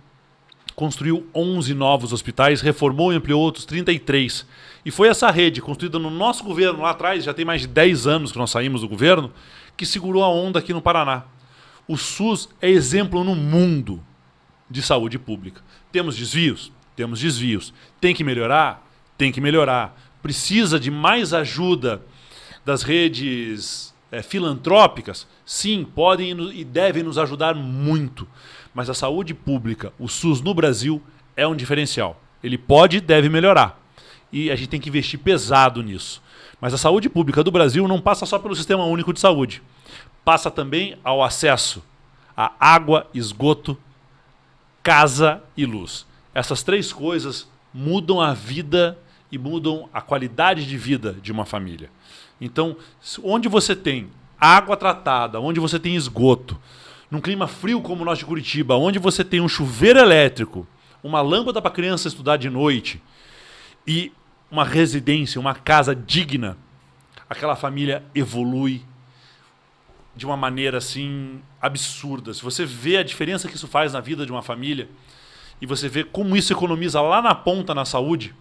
construiu 0.75 1.29
11 1.35 1.73
novos 1.75 2.13
hospitais, 2.13 2.61
reformou 2.61 3.13
e 3.13 3.17
ampliou 3.17 3.41
outros 3.41 3.65
33. 3.65 4.47
E 4.85 4.91
foi 4.91 5.09
essa 5.09 5.31
rede, 5.31 5.63
construída 5.63 5.99
no 5.99 6.11
nosso 6.11 6.45
governo 6.45 6.83
lá 6.83 6.91
atrás, 6.91 7.25
já 7.25 7.33
tem 7.33 7.45
mais 7.45 7.63
de 7.63 7.69
10 7.69 8.07
anos 8.07 8.33
que 8.33 8.39
nós 8.39 8.51
saímos 8.51 8.83
do 8.83 8.89
governo, 8.89 9.33
que 9.77 9.87
segurou 9.87 10.23
a 10.23 10.29
onda 10.29 10.59
aqui 10.59 10.73
no 10.73 10.83
Paraná. 10.83 11.25
O 11.87 11.97
SUS 11.97 12.49
é 12.61 12.69
exemplo 12.69 13.25
no 13.25 13.35
mundo 13.35 14.03
de 14.69 14.83
saúde 14.83 15.19
pública. 15.19 15.63
Temos 15.93 16.17
desvios? 16.17 16.73
Temos 16.97 17.21
desvios. 17.21 17.73
Tem 18.01 18.15
que 18.15 18.25
melhorar? 18.25 18.84
Tem 19.17 19.33
que 19.33 19.41
melhorar. 19.41 19.99
Precisa 20.23 20.79
de 20.79 20.91
mais 20.91 21.33
ajuda 21.33 22.03
das 22.65 22.83
redes 22.83 23.95
é, 24.11 24.23
filantrópicas? 24.23 25.27
Sim, 25.45 25.85
podem 25.85 26.31
e 26.53 26.65
devem 26.65 27.03
nos 27.03 27.19
ajudar 27.19 27.55
muito. 27.55 28.27
Mas 28.75 28.91
a 28.91 28.95
saúde 28.95 29.35
pública, 29.35 29.93
o 29.99 30.09
SUS 30.09 30.41
no 30.41 30.55
Brasil, 30.55 31.03
é 31.37 31.47
um 31.47 31.55
diferencial. 31.55 32.21
Ele 32.43 32.59
pode 32.59 32.97
e 32.97 33.01
deve 33.01 33.29
melhorar. 33.29 33.81
E 34.33 34.51
a 34.51 34.57
gente 34.57 34.69
tem 34.69 34.81
que 34.81 34.89
investir 34.89 35.21
pesado 35.21 35.83
nisso. 35.83 36.23
Mas 36.61 36.75
a 36.75 36.79
saúde 36.79 37.09
pública 37.09 37.45
do 37.45 37.51
Brasil 37.51 37.87
não 37.87 38.01
passa 38.01 38.27
só 38.27 38.39
pelo 38.39 38.57
Sistema 38.57 38.85
Único 38.85 39.13
de 39.13 39.21
Saúde. 39.21 39.63
Passa 40.25 40.51
também 40.51 40.97
ao 41.05 41.23
acesso 41.23 41.83
a 42.37 42.53
água, 42.59 43.07
esgoto, 43.15 43.79
casa 44.83 45.43
e 45.57 45.65
luz. 45.65 46.07
Essas 46.35 46.63
três 46.63 46.93
coisas 46.93 47.49
mudam 47.75 48.21
a 48.21 48.33
vida 48.33 48.97
e 49.33 49.37
mudam 49.37 49.89
a 49.93 50.01
qualidade 50.01 50.65
de 50.65 50.79
vida 50.79 51.17
de 51.21 51.33
uma 51.33 51.45
família. 51.45 51.91
Então, 52.41 52.77
onde 53.23 53.49
você 53.49 53.75
tem 53.75 54.09
água 54.41 54.77
tratada, 54.77 55.41
onde 55.41 55.59
você 55.59 55.79
tem 55.79 55.97
esgoto, 55.97 56.59
num 57.11 57.21
clima 57.21 57.49
frio 57.49 57.81
como 57.81 58.03
o 58.03 58.05
nosso 58.05 58.21
de 58.21 58.27
Curitiba, 58.27 58.77
onde 58.77 58.99
você 58.99 59.25
tem 59.25 59.41
um 59.41 59.49
chuveiro 59.49 59.99
elétrico, 59.99 60.67
uma 61.03 61.21
lâmpada 61.21 61.61
para 61.61 61.71
criança 61.71 62.09
estudar 62.09 62.37
de 62.37 62.49
noite 62.49 63.03
e 63.87 64.13
uma 64.51 64.65
residência, 64.65 65.41
uma 65.41 65.55
casa 65.55 65.95
digna, 65.95 66.57
aquela 67.29 67.57
família 67.57 68.05
evolui 68.15 68.83
de 70.15 70.25
uma 70.25 70.37
maneira 70.37 70.79
assim 70.79 71.41
absurda. 71.61 72.33
Se 72.33 72.43
você 72.43 72.65
vê 72.65 72.99
a 72.99 73.03
diferença 73.03 73.49
que 73.49 73.57
isso 73.57 73.67
faz 73.67 73.93
na 73.93 74.01
vida 74.01 74.25
de 74.25 74.31
uma 74.31 74.43
família 74.43 74.89
e 75.61 75.67
você 75.67 75.89
vê 75.89 76.05
como 76.05 76.37
isso 76.37 76.53
economiza 76.53 77.01
lá 77.01 77.23
na 77.23 77.35
ponta 77.35 77.75
na 77.75 77.85
saúde, 77.85 78.35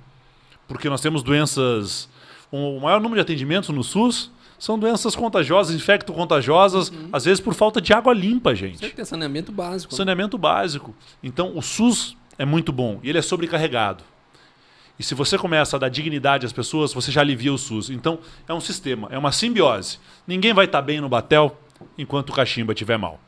porque 0.67 0.89
nós 0.89 1.01
temos 1.01 1.23
doenças, 1.23 2.09
o 2.51 2.79
maior 2.79 2.99
número 2.99 3.15
de 3.15 3.21
atendimentos 3.21 3.69
no 3.69 3.83
SUS 3.83 4.31
são 4.57 4.79
doenças 4.79 5.15
contagiosas, 5.15 5.75
infecto-contagiosas, 5.75 6.89
uhum. 6.89 7.09
às 7.11 7.25
vezes 7.25 7.41
por 7.41 7.53
falta 7.53 7.81
de 7.81 7.91
água 7.91 8.13
limpa, 8.13 8.55
gente. 8.55 8.89
Tem 8.89 9.03
saneamento 9.03 9.51
básico. 9.51 9.93
Saneamento 9.93 10.37
básico. 10.37 10.95
Então, 11.21 11.57
o 11.57 11.61
SUS 11.61 12.15
é 12.37 12.45
muito 12.45 12.71
bom 12.71 12.99
e 13.03 13.09
ele 13.09 13.17
é 13.17 13.21
sobrecarregado. 13.21 14.03
E 14.97 15.03
se 15.03 15.13
você 15.15 15.37
começa 15.37 15.75
a 15.75 15.79
dar 15.79 15.89
dignidade 15.89 16.45
às 16.45 16.53
pessoas, 16.53 16.93
você 16.93 17.11
já 17.11 17.19
alivia 17.19 17.53
o 17.53 17.57
SUS. 17.57 17.89
Então, 17.89 18.19
é 18.47 18.53
um 18.53 18.61
sistema, 18.61 19.09
é 19.11 19.17
uma 19.17 19.31
simbiose. 19.31 19.99
Ninguém 20.25 20.53
vai 20.53 20.65
estar 20.65 20.81
bem 20.81 21.01
no 21.01 21.09
batel 21.09 21.57
enquanto 21.97 22.29
o 22.29 22.33
cachimba 22.33 22.71
estiver 22.73 22.97
mal. 22.97 23.19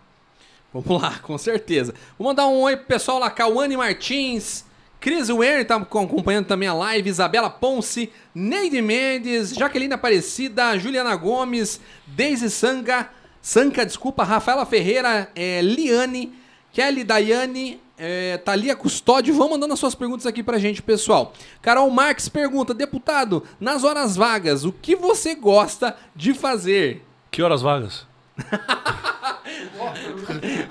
Vamos 0.81 1.01
lá, 1.01 1.19
com 1.23 1.37
certeza. 1.37 1.93
Vou 2.17 2.27
mandar 2.27 2.47
um 2.47 2.61
oi 2.61 2.75
pro 2.75 2.85
pessoal 2.85 3.19
lá, 3.19 3.29
Cauane 3.29 3.77
Martins, 3.77 4.65
Cris 4.99 5.29
Werner 5.29 5.65
tá 5.65 5.75
acompanhando 5.75 6.47
também 6.47 6.67
a 6.67 6.73
live, 6.73 7.09
Isabela 7.09 7.49
Ponce, 7.49 8.11
Neide 8.33 8.81
Mendes, 8.81 9.53
Jaqueline 9.53 9.93
Aparecida, 9.93 10.77
Juliana 10.77 11.15
Gomes, 11.15 11.79
Deise 12.07 12.49
Sanga, 12.49 13.09
Sanca, 13.41 13.85
desculpa, 13.85 14.23
Rafaela 14.23 14.65
Ferreira, 14.65 15.29
é, 15.35 15.61
Liane, 15.61 16.33
Kelly 16.73 17.03
Daiane, 17.03 17.79
é, 17.97 18.37
Thalia 18.37 18.75
Custódio, 18.75 19.33
vão 19.33 19.51
mandando 19.51 19.73
as 19.73 19.79
suas 19.79 19.95
perguntas 19.95 20.25
aqui 20.25 20.43
pra 20.43 20.57
gente, 20.57 20.81
pessoal. 20.81 21.33
Carol 21.61 21.89
Marques 21.89 22.27
pergunta, 22.27 22.73
deputado, 22.73 23.43
nas 23.59 23.83
horas 23.83 24.15
vagas, 24.15 24.65
o 24.65 24.71
que 24.73 24.95
você 24.95 25.35
gosta 25.35 25.95
de 26.15 26.33
fazer? 26.33 27.05
Que 27.31 27.41
horas 27.43 27.61
vagas? 27.61 28.07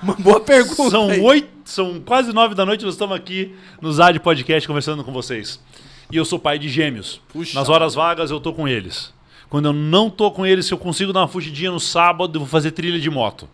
Uma 0.01 0.13
boa 0.15 0.39
pergunta. 0.39 0.89
São 0.89 1.21
oito, 1.23 1.49
são 1.65 1.99
quase 1.99 2.31
nove 2.33 2.55
da 2.55 2.65
noite, 2.65 2.85
nós 2.85 2.93
estamos 2.93 3.15
aqui 3.15 3.55
no 3.81 3.91
ZAD 3.91 4.19
Podcast 4.19 4.67
conversando 4.67 5.03
com 5.03 5.11
vocês. 5.11 5.59
E 6.11 6.17
eu 6.17 6.25
sou 6.25 6.37
pai 6.37 6.59
de 6.59 6.69
gêmeos. 6.69 7.21
Puxa. 7.29 7.57
Nas 7.57 7.69
horas 7.69 7.95
vagas 7.95 8.31
eu 8.31 8.39
tô 8.39 8.53
com 8.53 8.67
eles. 8.67 9.13
Quando 9.49 9.65
eu 9.65 9.73
não 9.73 10.09
tô 10.09 10.31
com 10.31 10.45
eles, 10.45 10.65
se 10.65 10.73
eu 10.73 10.77
consigo 10.77 11.13
dar 11.13 11.21
uma 11.21 11.27
fugidinha 11.27 11.71
no 11.71 11.79
sábado, 11.79 12.35
eu 12.35 12.39
vou 12.41 12.49
fazer 12.49 12.71
trilha 12.71 12.99
de 12.99 13.09
moto. 13.09 13.47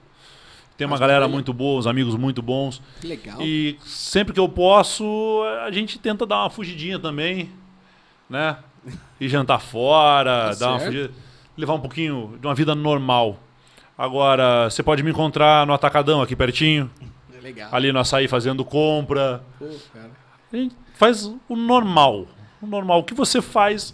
Tem 0.77 0.87
uma 0.87 0.91
Mas 0.91 0.99
galera 0.99 1.27
muito 1.27 1.53
boa, 1.53 1.79
uns 1.79 1.85
amigos 1.85 2.15
muito 2.15 2.41
bons. 2.41 2.81
Que 2.99 3.07
legal. 3.07 3.41
E 3.41 3.77
sempre 3.85 4.33
que 4.33 4.39
eu 4.39 4.49
posso, 4.49 5.43
a 5.63 5.69
gente 5.69 5.99
tenta 5.99 6.25
dar 6.25 6.43
uma 6.43 6.49
fugidinha 6.49 6.97
também, 6.97 7.51
né? 8.29 8.57
E 9.19 9.29
jantar 9.29 9.59
fora, 9.59 10.31
tá 10.31 10.45
dar 10.47 10.55
certo. 10.55 10.71
uma 10.71 10.79
fugida, 10.79 11.11
levar 11.55 11.73
um 11.75 11.79
pouquinho 11.79 12.37
de 12.41 12.47
uma 12.47 12.55
vida 12.55 12.73
normal. 12.73 13.37
Agora, 14.01 14.67
você 14.67 14.81
pode 14.81 15.03
me 15.03 15.11
encontrar 15.11 15.67
no 15.67 15.73
Atacadão 15.73 16.23
aqui 16.23 16.35
pertinho. 16.35 16.89
É 17.37 17.39
legal. 17.39 17.69
Ali 17.71 17.91
no 17.91 17.99
açaí 17.99 18.27
fazendo 18.27 18.65
compra. 18.65 19.43
Pô. 19.59 19.67
A 20.51 20.57
gente 20.57 20.75
faz 20.95 21.31
o 21.47 21.55
normal. 21.55 22.25
O 22.59 22.65
normal. 22.65 23.01
O 23.01 23.03
que 23.03 23.13
você 23.13 23.43
faz, 23.43 23.93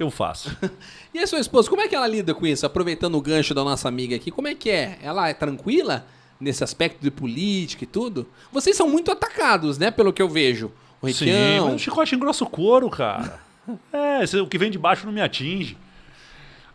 eu 0.00 0.10
faço. 0.10 0.58
e 1.14 1.20
a 1.20 1.28
sua 1.28 1.38
esposa, 1.38 1.70
como 1.70 1.80
é 1.80 1.86
que 1.86 1.94
ela 1.94 2.08
lida 2.08 2.34
com 2.34 2.44
isso? 2.44 2.66
Aproveitando 2.66 3.14
o 3.14 3.20
gancho 3.20 3.54
da 3.54 3.62
nossa 3.62 3.86
amiga 3.86 4.16
aqui, 4.16 4.32
como 4.32 4.48
é 4.48 4.54
que 4.56 4.68
é? 4.68 4.98
Ela 5.00 5.28
é 5.28 5.32
tranquila 5.32 6.04
nesse 6.40 6.64
aspecto 6.64 7.00
de 7.00 7.08
política 7.12 7.84
e 7.84 7.86
tudo? 7.86 8.26
Vocês 8.50 8.76
são 8.76 8.88
muito 8.88 9.12
atacados, 9.12 9.78
né? 9.78 9.92
Pelo 9.92 10.12
que 10.12 10.22
eu 10.22 10.28
vejo. 10.28 10.72
O 11.00 11.08
Sim, 11.08 11.60
mas 11.62 11.74
o 11.74 11.78
chicote 11.78 12.16
engrossa 12.16 12.42
o 12.42 12.50
couro, 12.50 12.90
cara. 12.90 13.38
é, 13.94 14.24
o 14.40 14.48
que 14.48 14.58
vem 14.58 14.72
de 14.72 14.78
baixo 14.78 15.06
não 15.06 15.12
me 15.12 15.20
atinge. 15.20 15.78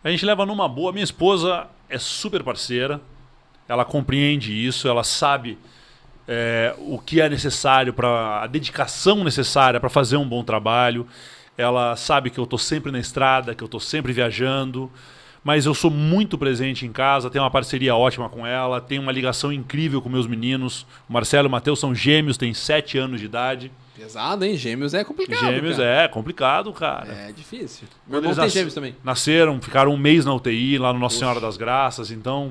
A 0.02 0.10
gente 0.10 0.24
leva 0.24 0.46
numa 0.46 0.66
boa. 0.66 0.92
Minha 0.92 1.04
esposa 1.04 1.66
é 1.88 1.98
super 1.98 2.42
parceira, 2.42 3.00
ela 3.68 3.84
compreende 3.84 4.52
isso, 4.52 4.88
ela 4.88 5.04
sabe 5.04 5.58
é, 6.26 6.74
o 6.78 6.98
que 6.98 7.20
é 7.20 7.28
necessário 7.28 7.92
para 7.92 8.42
a 8.42 8.46
dedicação 8.46 9.22
necessária 9.22 9.78
para 9.78 9.90
fazer 9.90 10.16
um 10.16 10.26
bom 10.26 10.42
trabalho. 10.42 11.06
Ela 11.56 11.96
sabe 11.96 12.30
que 12.30 12.40
eu 12.40 12.44
estou 12.44 12.58
sempre 12.58 12.90
na 12.90 12.98
estrada, 12.98 13.54
que 13.54 13.62
eu 13.62 13.66
estou 13.66 13.78
sempre 13.78 14.10
viajando, 14.10 14.90
mas 15.44 15.66
eu 15.66 15.74
sou 15.74 15.90
muito 15.90 16.38
presente 16.38 16.86
em 16.86 16.92
casa, 16.92 17.28
tenho 17.28 17.44
uma 17.44 17.50
parceria 17.50 17.94
ótima 17.94 18.28
com 18.30 18.46
ela, 18.46 18.80
tenho 18.80 19.02
uma 19.02 19.12
ligação 19.12 19.52
incrível 19.52 20.00
com 20.00 20.08
meus 20.08 20.26
meninos. 20.26 20.86
O 21.06 21.12
Marcelo 21.12 21.46
e 21.46 21.48
o 21.48 21.50
Matheus 21.50 21.78
são 21.78 21.94
gêmeos, 21.94 22.38
têm 22.38 22.54
sete 22.54 22.96
anos 22.96 23.20
de 23.20 23.26
idade. 23.26 23.70
Pesado, 24.00 24.46
hein? 24.46 24.56
Gêmeos 24.56 24.94
é 24.94 25.04
complicado. 25.04 25.40
Gêmeos 25.40 25.76
cara. 25.76 25.88
é 25.88 26.08
complicado, 26.08 26.72
cara. 26.72 27.12
É 27.12 27.32
difícil. 27.32 27.86
Meu 28.06 28.18
irmão 28.18 28.34
tem 28.34 28.48
gêmeos 28.48 28.72
também. 28.72 28.96
Nasceram, 29.04 29.60
ficaram 29.60 29.92
um 29.92 29.96
mês 29.98 30.24
na 30.24 30.32
UTI, 30.32 30.78
lá 30.78 30.90
no 30.90 30.98
Nossa 30.98 31.16
Poxa. 31.16 31.18
Senhora 31.18 31.38
das 31.38 31.58
Graças, 31.58 32.10
então. 32.10 32.50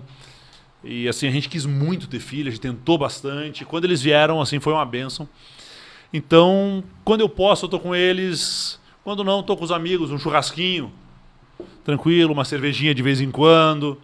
E 0.84 1.10
assim, 1.10 1.28
a 1.28 1.32
gente 1.32 1.50
quis 1.50 1.66
muito 1.66 2.08
ter 2.08 2.20
filhos, 2.20 2.50
a 2.50 2.52
gente 2.52 2.62
tentou 2.62 3.00
bastante. 3.00 3.66
Quando 3.66 3.86
eles 3.86 4.00
vieram, 4.00 4.40
assim, 4.40 4.60
foi 4.60 4.74
uma 4.74 4.86
benção. 4.86 5.28
Então, 6.14 6.84
quando 7.04 7.22
eu 7.22 7.30
posso, 7.30 7.66
eu 7.66 7.70
tô 7.70 7.80
com 7.80 7.96
eles. 7.96 8.80
Quando 9.04 9.24
não, 9.24 9.42
tô 9.42 9.58
com 9.58 9.64
os 9.64 9.72
amigos, 9.72 10.12
um 10.12 10.20
churrasquinho. 10.20 10.94
Tranquilo, 11.84 12.32
uma 12.32 12.46
cervejinha 12.46 12.94
de 12.94 13.02
vez 13.02 13.22
em 13.22 13.32
quando. 13.32 14.00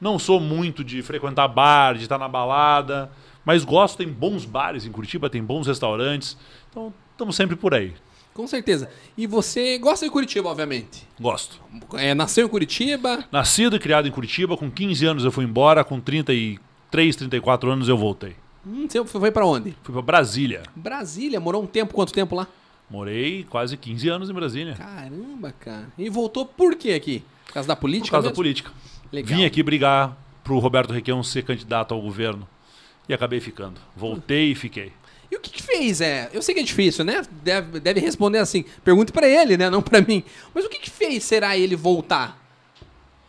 Não 0.00 0.20
sou 0.20 0.38
muito 0.38 0.84
de 0.84 1.02
frequentar 1.02 1.48
bar, 1.48 1.94
de 1.94 2.04
estar 2.04 2.16
na 2.16 2.28
balada. 2.28 3.10
Mas 3.44 3.64
gosto, 3.64 3.98
tem 3.98 4.08
bons 4.08 4.44
bares 4.44 4.84
em 4.84 4.92
Curitiba, 4.92 5.30
tem 5.30 5.42
bons 5.42 5.66
restaurantes. 5.68 6.36
Então, 6.76 6.92
estamos 7.12 7.34
sempre 7.34 7.56
por 7.56 7.72
aí. 7.72 7.94
Com 8.34 8.46
certeza. 8.46 8.90
E 9.16 9.26
você 9.26 9.78
gosta 9.78 10.04
de 10.04 10.12
Curitiba, 10.12 10.50
obviamente? 10.50 11.08
Gosto. 11.18 11.58
É, 11.94 12.12
nasceu 12.12 12.44
em 12.44 12.50
Curitiba? 12.50 13.24
Nascido 13.32 13.76
e 13.76 13.78
criado 13.78 14.06
em 14.06 14.10
Curitiba. 14.10 14.58
Com 14.58 14.70
15 14.70 15.06
anos 15.06 15.24
eu 15.24 15.32
fui 15.32 15.46
embora. 15.46 15.82
Com 15.82 15.98
33, 15.98 17.16
34 17.16 17.70
anos 17.70 17.88
eu 17.88 17.96
voltei. 17.96 18.36
Hum, 18.66 18.86
você 18.86 19.02
foi 19.06 19.30
para 19.30 19.46
onde? 19.46 19.74
Fui 19.82 19.94
para 19.94 20.02
Brasília. 20.02 20.64
Brasília? 20.76 21.40
Morou 21.40 21.62
um 21.62 21.66
tempo? 21.66 21.94
Quanto 21.94 22.12
tempo 22.12 22.34
lá? 22.34 22.46
Morei 22.90 23.44
quase 23.44 23.74
15 23.74 24.08
anos 24.10 24.28
em 24.28 24.34
Brasília. 24.34 24.74
Caramba, 24.74 25.52
cara. 25.58 25.88
E 25.96 26.10
voltou 26.10 26.44
por 26.44 26.76
quê 26.76 26.92
aqui? 26.92 27.24
Por 27.46 27.54
causa 27.54 27.68
da 27.68 27.74
política? 27.74 28.08
Por 28.08 28.12
causa 28.12 28.28
mesmo? 28.28 28.34
da 28.34 28.36
política. 28.36 28.70
Legal. 29.10 29.34
Vim 29.34 29.46
aqui 29.46 29.62
brigar 29.62 30.14
pro 30.44 30.58
Roberto 30.58 30.92
Requião 30.92 31.22
ser 31.22 31.42
candidato 31.42 31.94
ao 31.94 32.02
governo 32.02 32.46
e 33.08 33.14
acabei 33.14 33.40
ficando. 33.40 33.80
Voltei 33.96 34.52
e 34.52 34.54
fiquei. 34.54 34.92
E 35.30 35.36
o 35.36 35.40
que, 35.40 35.50
que, 35.50 35.62
fez? 35.62 36.00
É, 36.00 36.30
eu 36.32 36.40
sei 36.40 36.54
que 36.54 36.60
é 36.60 36.64
difícil, 36.64 37.04
né? 37.04 37.22
Deve, 37.42 37.80
deve 37.80 38.00
responder 38.00 38.38
assim. 38.38 38.64
Pergunte 38.84 39.12
para 39.12 39.28
ele, 39.28 39.56
né? 39.56 39.68
Não 39.68 39.82
para 39.82 40.00
mim. 40.00 40.22
Mas 40.54 40.64
o 40.64 40.68
que, 40.68 40.78
que 40.78 40.90
fez 40.90 41.24
será 41.24 41.56
ele 41.56 41.74
voltar? 41.74 42.42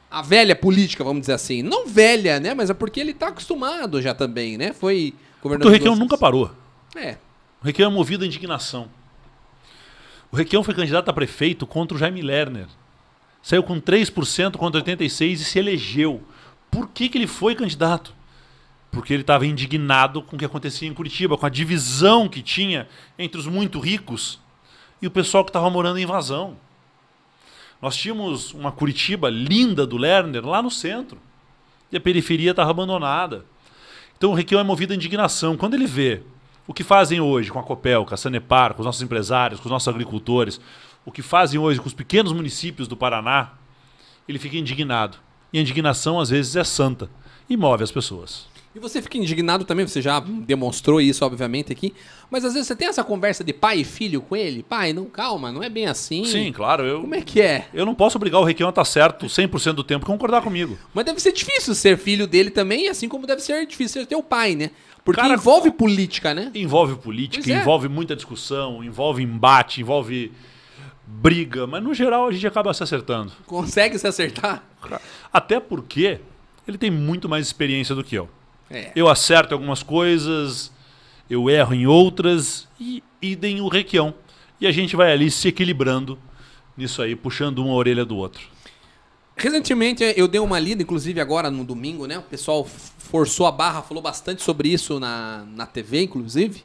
A 0.10 0.22
velha 0.22 0.56
política, 0.56 1.04
vamos 1.04 1.22
dizer 1.22 1.34
assim. 1.34 1.62
Não 1.64 1.88
velha, 1.88 2.40
né? 2.40 2.54
Mas 2.54 2.70
é 2.70 2.74
porque 2.74 3.00
ele 3.00 3.14
tá 3.14 3.30
acostumado 3.30 4.02
já 4.02 4.14
também, 4.14 4.58
né? 4.58 4.74
Foi 4.74 5.14
governador. 5.42 5.72
O 5.72 5.74
Requião 5.74 5.96
nunca 5.96 6.18
parou. 6.18 6.52
É. 6.96 7.18
O 7.62 7.66
Requião 7.66 7.90
é 7.90 7.94
movido 7.94 8.24
à 8.24 8.28
indignação. 8.28 8.90
O 10.32 10.36
Requião 10.36 10.64
foi 10.64 10.74
candidato 10.74 11.10
a 11.10 11.14
prefeito 11.14 11.66
contra 11.66 11.96
o 11.96 12.00
Jaime 12.00 12.22
Lerner. 12.22 12.68
Saiu 13.42 13.64
com 13.64 13.80
3% 13.80 14.58
contra 14.58 14.82
86% 14.82 15.32
e 15.32 15.38
se 15.38 15.58
elegeu. 15.58 16.22
Por 16.70 16.90
que, 16.90 17.08
que 17.10 17.18
ele 17.18 17.28
foi 17.28 17.56
candidato? 17.56 18.14
Porque 18.92 19.14
ele 19.14 19.22
estava 19.22 19.46
indignado 19.46 20.22
com 20.22 20.36
o 20.36 20.40
que 20.40 20.46
acontecia 20.46 20.88
em 20.88 20.94
Curitiba, 20.94 21.38
com 21.38 21.46
a 21.46 21.50
divisão 21.50 22.28
que 22.28 22.42
tinha 22.42 22.88
entre 23.18 23.40
os 23.40 23.48
muito 23.48 23.80
ricos 23.80 24.40
e 25.02 25.08
o 25.08 25.12
pessoal 25.12 25.44
que 25.44 25.50
estava 25.50 25.70
morando 25.70 26.00
em 26.00 26.04
invasão. 26.04 26.58
Nós 27.82 27.96
tínhamos 27.96 28.54
uma 28.54 28.72
Curitiba 28.72 29.30
linda 29.30 29.86
do 29.86 29.98
Lerner 29.98 30.46
lá 30.46 30.62
no 30.62 30.72
centro 30.72 31.20
e 31.92 31.98
a 31.98 32.02
periferia 32.02 32.52
estava 32.52 32.72
abandonada. 32.72 33.46
Então 34.18 34.32
o 34.32 34.34
Requião 34.34 34.60
é 34.60 34.64
movido 34.64 34.94
a 34.94 34.96
indignação. 34.96 35.56
Quando 35.56 35.76
ele 35.76 35.86
vê 35.86 36.24
o 36.66 36.74
que 36.74 36.84
fazem 36.84 37.22
hoje 37.22 37.52
com 37.52 37.60
a 37.60 37.64
Copel, 37.64 38.04
com 38.04 38.14
a 38.14 38.18
Sanepar, 38.18 38.74
com 38.74 38.82
os 38.82 38.86
nossos 38.86 39.02
empresários, 39.02 39.60
com 39.60 39.68
os 39.68 39.72
nossos 39.72 39.88
agricultores, 39.88 40.60
o 41.06 41.12
que 41.12 41.22
fazem 41.22 41.60
hoje 41.60 41.80
com 41.80 41.88
os 41.88 41.94
pequenos 41.94 42.34
municípios 42.34 42.88
do 42.88 42.98
Paraná, 42.98 43.52
ele 44.28 44.40
fica 44.40 44.58
indignado. 44.58 45.18
E 45.54 45.60
a 45.60 45.62
indignação, 45.62 46.20
às 46.20 46.30
vezes, 46.30 46.56
é 46.56 46.64
santa 46.64 47.10
e 47.50 47.56
move 47.56 47.84
as 47.84 47.92
pessoas. 47.92 48.48
E 48.78 48.80
você 48.80 49.02
fica 49.02 49.18
indignado 49.18 49.66
também, 49.66 49.88
você 49.88 50.04
já 50.04 50.20
demonstrou 50.20 51.02
isso, 51.02 51.26
obviamente, 51.26 51.72
aqui. 51.72 51.96
Mas 52.30 52.46
às 52.46 52.54
vezes 52.54 52.68
você 52.68 52.76
tem 52.76 52.88
essa 52.88 53.04
conversa 53.04 53.44
de 53.44 53.52
pai 53.52 53.80
e 53.80 53.84
filho 53.84 54.22
com 54.22 54.36
ele. 54.36 54.62
Pai, 54.62 54.94
não, 54.94 55.06
calma, 55.06 55.52
não 55.52 55.64
é 55.64 55.70
bem 55.70 55.88
assim. 55.88 56.24
Sim, 56.26 56.52
claro. 56.52 56.86
Eu, 56.86 57.02
Como 57.02 57.16
é 57.16 57.22
que 57.22 57.42
é? 57.42 57.70
eu 57.74 57.88
não 57.88 57.96
posso 57.96 58.20
obrigar 58.20 58.40
o 58.40 58.44
Requião 58.44 58.68
a 58.68 58.70
estar 58.70 58.86
certo 58.86 59.26
100% 59.26 59.74
do 59.74 59.84
tempo 59.84 60.06
concordar 60.06 60.44
comigo. 60.44 60.78
Mas 60.94 61.06
deve 61.06 61.20
ser 61.20 61.32
difícil 61.32 61.74
ser 61.74 61.98
filho 61.98 62.28
dele 62.28 62.52
também, 62.52 62.88
assim 62.88 63.10
como 63.10 63.26
deve 63.26 63.42
ser 63.42 63.66
difícil 63.66 64.02
ser 64.02 64.08
teu 64.08 64.22
pai, 64.22 64.54
né? 64.54 64.70
Porque 65.04 65.20
Cara, 65.20 65.34
envolve 65.34 65.72
política, 65.72 66.36
né? 66.36 66.52
Envolve 66.54 66.98
política, 66.98 67.52
é. 67.52 67.62
envolve 67.62 67.88
muita 67.88 68.16
discussão, 68.16 68.84
envolve 68.84 69.24
embate, 69.24 69.82
envolve 69.82 70.32
briga, 71.08 71.66
mas 71.66 71.82
no 71.82 71.96
geral 71.96 72.28
a 72.28 72.32
gente 72.32 72.46
acaba 72.46 72.72
se 72.76 72.84
acertando. 72.84 73.32
Consegue 73.48 73.98
se 73.98 74.06
acertar? 74.06 74.64
Até 75.34 75.60
porque 75.60 76.20
ele 76.68 76.78
tem 76.78 76.92
muito 76.92 77.28
mais 77.28 77.48
experiência 77.48 77.96
do 77.96 78.04
que 78.04 78.14
eu. 78.14 78.30
É. 78.70 78.92
Eu 78.96 79.08
acerto 79.08 79.54
algumas 79.54 79.82
coisas, 79.84 80.72
eu 81.30 81.50
erro 81.50 81.74
em 81.74 81.88
outras 81.88 82.68
e 82.80 83.04
idem 83.22 83.62
o 83.62 83.68
Requião. 83.68 84.14
E 84.60 84.68
a 84.68 84.72
gente 84.72 84.96
vai 84.96 85.12
ali 85.12 85.30
se 85.30 85.48
equilibrando 85.48 86.18
nisso 86.76 87.02
aí, 87.02 87.16
puxando 87.16 87.60
uma 87.60 87.74
orelha 87.74 88.06
do 88.06 88.16
outro. 88.16 88.42
Recentemente 89.36 90.04
eu 90.18 90.28
dei 90.28 90.42
uma 90.42 90.60
lida, 90.60 90.82
inclusive 90.82 91.22
agora 91.22 91.52
no 91.52 91.64
domingo, 91.64 92.08
né? 92.08 92.18
O 92.18 92.24
pessoal 92.24 92.66
forçou 92.66 93.46
a 93.46 93.52
barra, 93.52 93.84
falou 93.84 94.02
bastante 94.02 94.42
sobre 94.42 94.70
isso 94.70 95.00
na, 95.00 95.46
na 95.56 95.66
TV, 95.66 96.02
inclusive. 96.02 96.64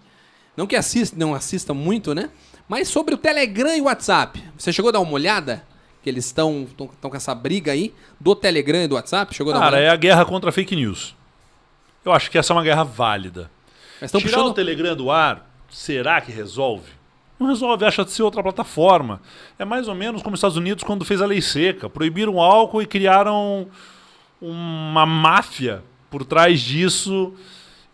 Não 0.57 0.67
que 0.67 0.75
assista, 0.75 1.17
não 1.19 1.35
assista 1.35 1.75
muito, 1.75 2.15
né? 2.15 2.31
Mas 2.69 2.89
sobre 2.89 3.15
o 3.15 3.19
Telegram 3.19 3.77
e 3.77 3.81
o 3.81 3.85
WhatsApp. 3.85 4.43
Você 4.57 4.73
chegou 4.73 4.89
a 4.89 4.93
dar 4.93 5.01
uma 5.01 5.13
olhada? 5.13 5.65
Que 6.03 6.09
eles 6.11 6.25
estão 6.25 6.67
com 7.01 7.17
essa 7.17 7.35
briga 7.35 7.73
aí 7.73 7.95
do 8.19 8.35
Telegram 8.35 8.83
e 8.83 8.89
do 8.89 8.95
WhatsApp? 8.95 9.35
Chegou 9.35 9.53
a 9.53 9.55
dar 9.55 9.61
uma 9.61 9.71
Cara, 9.71 9.83
é 9.83 9.89
a 9.89 9.97
guerra 9.97 10.25
contra 10.25 10.49
a 10.49 10.53
fake 10.53 10.75
news. 10.75 11.15
Eu 12.05 12.13
acho 12.13 12.31
que 12.31 12.39
essa 12.39 12.53
é 12.53 12.57
uma 12.57 12.63
guerra 12.63 12.85
válida. 12.85 13.51
Tirar 13.99 14.19
o 14.19 14.23
puxando... 14.23 14.55
Telegram 14.55 14.97
do 14.97 15.11
ar, 15.11 15.49
será 15.71 16.21
que 16.21 16.33
resolve? 16.33 16.91
Não 17.39 17.49
resolve, 17.49 17.85
acha 17.85 18.05
de 18.05 18.11
ser 18.11 18.23
outra 18.23 18.43
plataforma. 18.43 19.21
É 19.59 19.65
mais 19.65 19.89
ou 19.89 19.95
menos 19.95 20.23
como 20.23 20.35
os 20.35 20.39
Estados 20.39 20.57
Unidos 20.57 20.85
quando 20.85 21.05
fez 21.05 21.21
a 21.21 21.27
lei 21.27 21.41
seca. 21.41 21.89
Proibiram 21.89 22.35
o 22.35 22.41
álcool 22.41 22.83
e 22.83 22.87
criaram 22.87 23.69
uma 24.41 25.07
máfia 25.07 25.83
por 26.11 26.25
trás 26.25 26.61
disso 26.61 27.35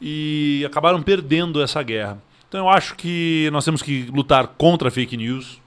e 0.00 0.64
acabaram 0.66 1.02
perdendo 1.02 1.62
essa 1.62 1.82
guerra. 1.82 2.22
Então 2.48 2.60
eu 2.60 2.68
acho 2.68 2.94
que 2.94 3.48
nós 3.52 3.64
temos 3.64 3.82
que 3.82 4.04
lutar 4.12 4.48
contra 4.48 4.88
a 4.88 4.90
fake 4.90 5.16
news. 5.16 5.60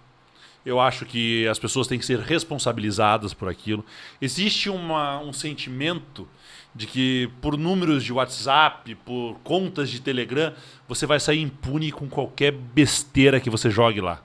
Eu 0.63 0.79
acho 0.79 1.05
que 1.05 1.47
as 1.47 1.57
pessoas 1.57 1.87
têm 1.87 1.97
que 1.97 2.05
ser 2.05 2.19
responsabilizadas 2.19 3.33
por 3.33 3.49
aquilo. 3.49 3.83
Existe 4.21 4.69
uma, 4.69 5.19
um 5.19 5.33
sentimento 5.33 6.27
de 6.73 6.87
que 6.87 7.29
por 7.41 7.57
números 7.57 8.03
de 8.03 8.13
WhatsApp, 8.13 8.95
por 8.95 9.35
contas 9.43 9.89
de 9.89 9.99
Telegram, 10.01 10.53
você 10.87 11.05
vai 11.05 11.19
sair 11.19 11.41
impune 11.41 11.91
com 11.91 12.07
qualquer 12.07 12.51
besteira 12.51 13.39
que 13.39 13.49
você 13.49 13.69
jogue 13.69 13.99
lá. 14.01 14.21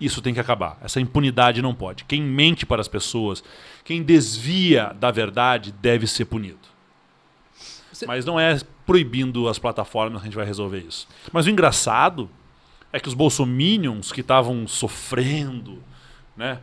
Isso 0.00 0.20
tem 0.20 0.34
que 0.34 0.40
acabar. 0.40 0.78
Essa 0.82 1.00
impunidade 1.00 1.62
não 1.62 1.74
pode. 1.74 2.04
Quem 2.04 2.20
mente 2.22 2.66
para 2.66 2.80
as 2.82 2.88
pessoas, 2.88 3.42
quem 3.84 4.02
desvia 4.02 4.94
da 4.98 5.10
verdade, 5.10 5.72
deve 5.72 6.06
ser 6.06 6.26
punido. 6.26 6.58
Você- 7.92 8.06
Mas 8.06 8.24
não 8.24 8.38
é 8.38 8.58
proibindo 8.84 9.48
as 9.48 9.58
plataformas 9.58 10.20
que 10.20 10.26
a 10.26 10.30
gente 10.30 10.36
vai 10.36 10.44
resolver 10.44 10.80
isso. 10.80 11.08
Mas 11.32 11.46
o 11.46 11.50
engraçado 11.50 12.28
é 12.92 13.00
que 13.00 13.08
os 13.08 13.14
bolsominions 13.14 14.12
que 14.12 14.20
estavam 14.20 14.66
sofrendo, 14.68 15.82
né, 16.36 16.58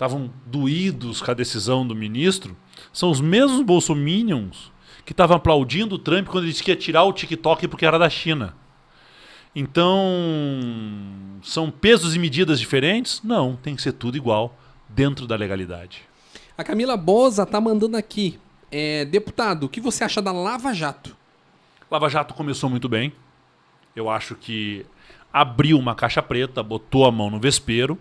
estavam 0.00 0.30
doídos 0.46 1.20
com 1.20 1.30
a 1.30 1.34
decisão 1.34 1.86
do 1.86 1.94
ministro, 1.94 2.56
são 2.90 3.10
os 3.10 3.20
mesmos 3.20 3.60
bolsominions 3.60 4.72
que 5.04 5.12
estavam 5.12 5.36
aplaudindo 5.36 5.96
o 5.96 5.98
Trump 5.98 6.26
quando 6.26 6.44
ele 6.44 6.52
disse 6.52 6.62
que 6.62 6.70
ia 6.70 6.76
tirar 6.76 7.04
o 7.04 7.12
TikTok 7.12 7.68
porque 7.68 7.84
era 7.84 7.98
da 7.98 8.08
China. 8.08 8.56
Então, 9.54 9.92
são 11.42 11.70
pesos 11.70 12.16
e 12.16 12.18
medidas 12.18 12.58
diferentes? 12.58 13.20
Não, 13.22 13.56
tem 13.56 13.76
que 13.76 13.82
ser 13.82 13.92
tudo 13.92 14.16
igual 14.16 14.56
dentro 14.88 15.26
da 15.26 15.36
legalidade. 15.36 16.00
A 16.56 16.64
Camila 16.64 16.96
Boza 16.96 17.44
tá 17.44 17.60
mandando 17.60 17.98
aqui. 17.98 18.38
É, 18.72 19.04
deputado, 19.04 19.64
o 19.64 19.68
que 19.68 19.82
você 19.82 20.02
acha 20.02 20.22
da 20.22 20.32
Lava 20.32 20.72
Jato? 20.72 21.14
Lava 21.90 22.08
Jato 22.08 22.32
começou 22.32 22.70
muito 22.70 22.88
bem. 22.88 23.12
Eu 23.94 24.08
acho 24.08 24.34
que 24.34 24.86
abriu 25.30 25.78
uma 25.78 25.94
caixa 25.94 26.22
preta, 26.22 26.62
botou 26.62 27.04
a 27.04 27.12
mão 27.12 27.28
no 27.28 27.38
vespeiro, 27.38 27.98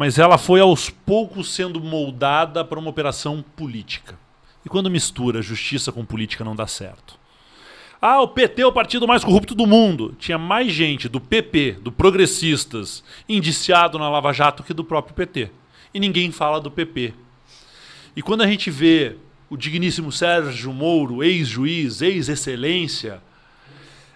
mas 0.00 0.18
ela 0.18 0.38
foi 0.38 0.60
aos 0.60 0.88
poucos 0.88 1.52
sendo 1.54 1.78
moldada 1.78 2.64
para 2.64 2.78
uma 2.78 2.88
operação 2.88 3.44
política. 3.54 4.18
E 4.64 4.68
quando 4.70 4.88
mistura 4.88 5.42
justiça 5.42 5.92
com 5.92 6.06
política 6.06 6.42
não 6.42 6.56
dá 6.56 6.66
certo. 6.66 7.18
Ah, 8.00 8.22
o 8.22 8.28
PT 8.28 8.62
é 8.62 8.66
o 8.66 8.72
partido 8.72 9.06
mais 9.06 9.22
corrupto 9.22 9.54
do 9.54 9.66
mundo. 9.66 10.16
Tinha 10.18 10.38
mais 10.38 10.72
gente 10.72 11.06
do 11.06 11.20
PP, 11.20 11.72
do 11.82 11.92
Progressistas, 11.92 13.04
indiciado 13.28 13.98
na 13.98 14.08
Lava 14.08 14.32
Jato 14.32 14.62
que 14.62 14.72
do 14.72 14.82
próprio 14.82 15.14
PT. 15.14 15.50
E 15.92 16.00
ninguém 16.00 16.32
fala 16.32 16.62
do 16.62 16.70
PP. 16.70 17.12
E 18.16 18.22
quando 18.22 18.40
a 18.40 18.46
gente 18.46 18.70
vê 18.70 19.16
o 19.50 19.56
digníssimo 19.56 20.10
Sérgio 20.10 20.72
Moro, 20.72 21.22
ex-juiz, 21.22 22.00
ex-excelência, 22.00 23.20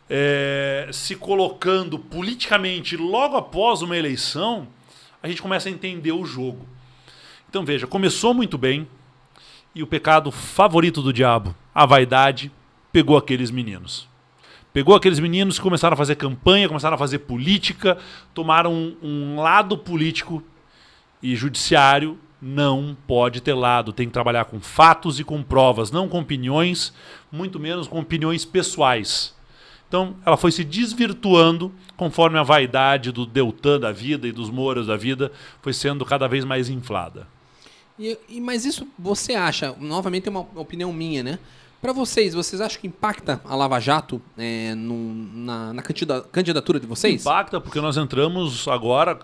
é, 0.08 0.88
se 0.90 1.14
colocando 1.14 1.98
politicamente 1.98 2.96
logo 2.96 3.36
após 3.36 3.82
uma 3.82 3.98
eleição, 3.98 4.66
a 5.24 5.28
gente 5.28 5.40
começa 5.40 5.70
a 5.70 5.72
entender 5.72 6.12
o 6.12 6.22
jogo. 6.26 6.68
Então 7.48 7.64
veja, 7.64 7.86
começou 7.86 8.34
muito 8.34 8.58
bem 8.58 8.86
e 9.74 9.82
o 9.82 9.86
pecado 9.86 10.30
favorito 10.30 11.00
do 11.00 11.14
diabo, 11.14 11.54
a 11.74 11.86
vaidade, 11.86 12.52
pegou 12.92 13.16
aqueles 13.16 13.50
meninos. 13.50 14.06
Pegou 14.70 14.94
aqueles 14.94 15.18
meninos 15.18 15.56
que 15.56 15.62
começaram 15.62 15.94
a 15.94 15.96
fazer 15.96 16.16
campanha, 16.16 16.68
começaram 16.68 16.96
a 16.96 16.98
fazer 16.98 17.20
política, 17.20 17.96
tomaram 18.34 18.70
um, 18.74 18.96
um 19.02 19.40
lado 19.40 19.78
político 19.78 20.42
e 21.22 21.34
judiciário 21.34 22.18
não 22.38 22.94
pode 23.06 23.40
ter 23.40 23.54
lado, 23.54 23.94
tem 23.94 24.06
que 24.06 24.12
trabalhar 24.12 24.44
com 24.44 24.60
fatos 24.60 25.18
e 25.18 25.24
com 25.24 25.42
provas, 25.42 25.90
não 25.90 26.06
com 26.06 26.20
opiniões, 26.20 26.92
muito 27.32 27.58
menos 27.58 27.88
com 27.88 27.98
opiniões 27.98 28.44
pessoais. 28.44 29.34
Então, 29.88 30.16
ela 30.26 30.36
foi 30.36 30.50
se 30.50 30.64
desvirtuando 30.64 31.72
conforme 31.96 32.38
a 32.38 32.42
vaidade 32.42 33.12
do 33.12 33.24
Deltan 33.24 33.78
da 33.78 33.92
vida 33.92 34.26
e 34.26 34.32
dos 34.32 34.50
Moras 34.50 34.86
da 34.86 34.96
vida 34.96 35.30
foi 35.62 35.72
sendo 35.72 36.04
cada 36.04 36.26
vez 36.26 36.44
mais 36.44 36.68
inflada. 36.68 37.28
E, 37.98 38.18
e- 38.28 38.40
mas 38.40 38.64
isso 38.64 38.88
você 38.98 39.34
acha, 39.34 39.74
novamente 39.78 40.26
é 40.26 40.30
uma 40.30 40.40
opinião 40.56 40.92
minha, 40.92 41.22
né? 41.22 41.38
Para 41.80 41.92
vocês, 41.92 42.34
vocês 42.34 42.60
acham 42.60 42.80
que 42.80 42.86
impacta 42.88 43.40
a 43.44 43.54
Lava 43.54 43.78
Jato 43.78 44.20
é, 44.38 44.74
no- 44.74 45.14
na, 45.14 45.72
na 45.74 45.82
candida- 45.82 46.22
candidatura 46.32 46.80
de 46.80 46.86
vocês? 46.86 47.20
Impacta 47.20 47.60
porque 47.60 47.80
nós 47.80 47.96
entramos 47.96 48.66
agora 48.66 49.18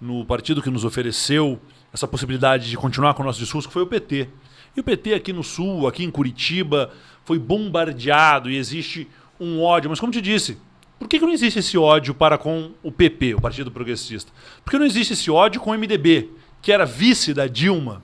no 0.00 0.24
partido 0.24 0.62
que 0.62 0.70
nos 0.70 0.84
ofereceu 0.84 1.58
essa 1.92 2.06
possibilidade 2.06 2.68
de 2.70 2.76
continuar 2.76 3.14
com 3.14 3.22
o 3.22 3.26
nosso 3.26 3.38
discurso, 3.40 3.66
que 3.68 3.72
foi 3.74 3.82
o 3.82 3.86
PT. 3.86 4.28
E 4.76 4.80
o 4.80 4.84
PT 4.84 5.14
aqui 5.14 5.32
no 5.32 5.42
Sul, 5.42 5.88
aqui 5.88 6.04
em 6.04 6.10
Curitiba, 6.10 6.92
foi 7.24 7.38
bombardeado 7.38 8.50
e 8.50 8.56
existe 8.56 9.08
um 9.44 9.62
ódio. 9.62 9.90
Mas 9.90 10.00
como 10.00 10.12
te 10.12 10.20
disse, 10.20 10.58
por 10.98 11.08
que, 11.08 11.18
que 11.18 11.24
não 11.24 11.32
existe 11.32 11.58
esse 11.58 11.76
ódio 11.76 12.14
para 12.14 12.38
com 12.38 12.72
o 12.82 12.90
PP, 12.90 13.34
o 13.34 13.40
Partido 13.40 13.70
Progressista? 13.70 14.32
Porque 14.64 14.78
não 14.78 14.86
existe 14.86 15.12
esse 15.12 15.30
ódio 15.30 15.60
com 15.60 15.70
o 15.70 15.74
MDB, 15.74 16.30
que 16.62 16.72
era 16.72 16.86
vice 16.86 17.34
da 17.34 17.46
Dilma 17.46 18.02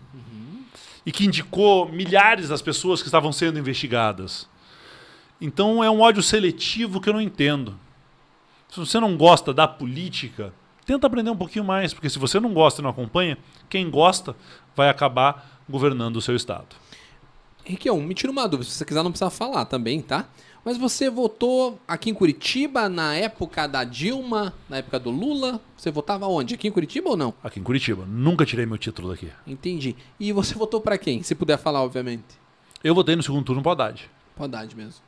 e 1.05 1.13
que 1.13 1.25
indicou 1.25 1.91
milhares 1.91 2.49
das 2.49 2.61
pessoas 2.61 3.01
que 3.01 3.09
estavam 3.09 3.33
sendo 3.33 3.59
investigadas. 3.59 4.49
Então 5.41 5.83
é 5.83 5.91
um 5.91 6.01
ódio 6.01 6.23
seletivo 6.23 7.01
que 7.01 7.09
eu 7.09 7.15
não 7.15 7.21
entendo. 7.21 7.75
Se 8.69 8.79
você 8.79 9.01
não 9.01 9.17
gosta 9.17 9.53
da 9.55 9.67
política, 9.67 10.53
tenta 10.85 11.07
aprender 11.07 11.31
um 11.31 11.37
pouquinho 11.37 11.65
mais, 11.65 11.95
porque 11.95 12.11
se 12.11 12.19
você 12.19 12.39
não 12.39 12.53
gosta 12.53 12.81
e 12.81 12.85
não 12.85 12.91
acompanha, 12.91 13.39
quem 13.69 13.89
gosta 13.91 14.37
vai 14.77 14.89
acabar 14.89 15.61
governando 15.69 16.17
o 16.17 16.23
seu 16.23 16.37
estado. 16.37 16.77
Riquião, 17.65 18.01
me 18.01 18.15
tira 18.15 18.31
uma 18.31 18.47
dúvida, 18.47 18.69
se 18.69 18.77
você 18.77 18.85
quiser 18.85 19.03
não 19.03 19.11
precisa 19.11 19.31
falar 19.31 19.65
também, 19.65 20.03
tá? 20.03 20.29
Mas 20.65 20.77
você 20.77 21.09
votou 21.09 21.81
aqui 21.89 22.11
em 22.11 22.15
Curitiba 22.15 22.89
na 22.89 23.15
época 23.15 23.67
da 23.67 23.83
Dilma, 23.83 24.53
na 24.69 24.79
época 24.79 24.99
do 24.99 25.11
Lula? 25.11 25.61
Você 25.77 25.91
votava 25.91 26.27
onde? 26.27 26.55
Aqui 26.55 26.69
em 26.69 26.71
Curitiba 26.71 27.11
ou 27.11 27.17
não? 27.17 27.33
Aqui 27.43 27.59
em 27.59 27.63
Curitiba, 27.63 28.05
nunca 28.07 28.45
tirei 28.45 28.67
meu 28.67 28.77
título 28.77 29.09
daqui. 29.09 29.31
Entendi. 29.47 29.97
E 30.19 30.33
você 30.33 30.55
votou 30.55 30.81
pra 30.81 30.99
quem? 30.99 31.23
Se 31.23 31.35
puder 31.35 31.57
falar, 31.57 31.83
obviamente. 31.83 32.39
Eu 32.85 32.95
votei 32.95 33.17
no 33.17 33.23
segundo 33.23 33.45
turno 33.45 33.63
para 33.63 33.73
Haddad. 33.73 34.11
Pro 34.35 34.45
Haddad 34.45 34.77
mesmo. 34.77 35.03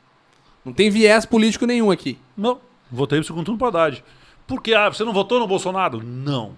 Não 0.65 0.73
tem 0.73 0.89
viés 0.89 1.25
político 1.25 1.65
nenhum 1.67 1.91
aqui. 1.91 2.17
Não, 2.35 2.59
votei 2.91 3.19
no 3.19 3.25
segundo 3.25 3.45
turno 3.45 3.59
para 3.59 3.67
Haddad. 3.67 4.03
Por 4.47 4.61
que? 4.61 4.73
Ah, 4.73 4.89
você 4.89 5.03
não 5.03 5.13
votou 5.13 5.39
no 5.39 5.47
Bolsonaro? 5.47 6.01
Não. 6.03 6.55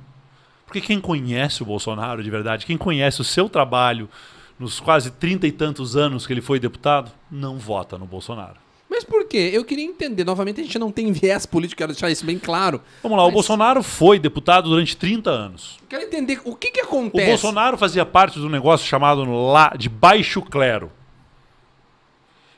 Porque 0.65 0.79
quem 0.79 1.01
conhece 1.01 1.61
o 1.61 1.65
Bolsonaro 1.65 2.23
de 2.23 2.29
verdade, 2.29 2.65
quem 2.65 2.77
conhece 2.77 3.19
o 3.19 3.25
seu 3.25 3.49
trabalho 3.49 4.09
nos 4.57 4.79
quase 4.79 5.11
trinta 5.11 5.45
e 5.45 5.51
tantos 5.51 5.97
anos 5.97 6.25
que 6.25 6.31
ele 6.31 6.41
foi 6.41 6.59
deputado, 6.59 7.11
não 7.29 7.57
vota 7.57 7.97
no 7.97 8.05
Bolsonaro. 8.05 8.64
Por 9.07 9.25
quê? 9.25 9.51
Eu 9.53 9.63
queria 9.63 9.85
entender. 9.85 10.23
Novamente, 10.23 10.61
a 10.61 10.63
gente 10.63 10.79
não 10.79 10.91
tem 10.91 11.11
viés 11.11 11.45
político, 11.45 11.77
quero 11.77 11.91
deixar 11.91 12.09
isso 12.09 12.25
bem 12.25 12.39
claro. 12.39 12.81
Vamos 13.03 13.17
lá, 13.17 13.23
Mas 13.23 13.31
o 13.31 13.33
Bolsonaro 13.33 13.83
foi 13.83 14.19
deputado 14.19 14.69
durante 14.69 14.97
30 14.97 15.29
anos. 15.29 15.77
Quero 15.87 16.03
entender 16.03 16.41
o 16.43 16.55
que, 16.55 16.71
que 16.71 16.81
O 16.81 16.85
acontece. 16.85 17.27
Bolsonaro 17.27 17.77
fazia 17.77 18.05
parte 18.05 18.39
um 18.39 18.49
negócio 18.49 18.85
chamado 18.87 19.23
lá 19.23 19.73
de 19.77 19.89
baixo 19.89 20.41
clero. 20.41 20.91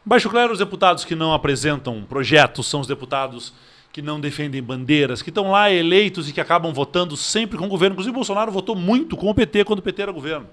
Baixo 0.06 0.30
clero, 0.30 0.54
os 0.54 0.60
deputados 0.60 1.04
que 1.04 1.16
não 1.16 1.34
apresentam 1.34 2.04
projetos, 2.04 2.68
são 2.68 2.80
os 2.80 2.88
deputados 2.88 3.54
que 3.92 4.02
não 4.02 4.20
defendem 4.20 4.62
bandeiras, 4.62 5.22
que 5.22 5.30
estão 5.30 5.52
lá 5.52 5.72
eleitos 5.72 6.30
e 6.30 6.34
que 6.34 6.40
acabam 6.40 6.72
votando 6.74 7.18
sempre 7.18 7.58
com 7.58 7.66
o 7.66 7.70
governo. 7.70 7.94
Inclusive, 7.94 8.12
o 8.12 8.16
Bolsonaro 8.16 8.52
votou 8.52 8.76
muito 8.76 9.18
com 9.18 9.30
o 9.30 9.34
PT 9.34 9.66
quando 9.66 9.80
o 9.80 9.82
PT 9.82 10.04
era 10.04 10.12
governo. 10.12 10.48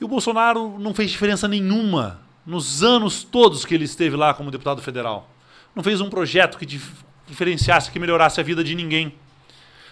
E 0.00 0.04
o 0.04 0.08
Bolsonaro 0.08 0.78
não 0.78 0.94
fez 0.94 1.10
diferença 1.10 1.48
nenhuma 1.48 2.20
nos 2.46 2.82
anos 2.82 3.24
todos 3.24 3.64
que 3.64 3.74
ele 3.74 3.84
esteve 3.84 4.16
lá 4.16 4.32
como 4.32 4.50
deputado 4.50 4.80
federal. 4.80 5.28
Não 5.74 5.82
fez 5.82 6.00
um 6.00 6.08
projeto 6.08 6.56
que 6.56 6.64
dif- 6.64 7.04
diferenciasse, 7.26 7.90
que 7.90 7.98
melhorasse 7.98 8.40
a 8.40 8.44
vida 8.44 8.62
de 8.62 8.74
ninguém. 8.74 9.14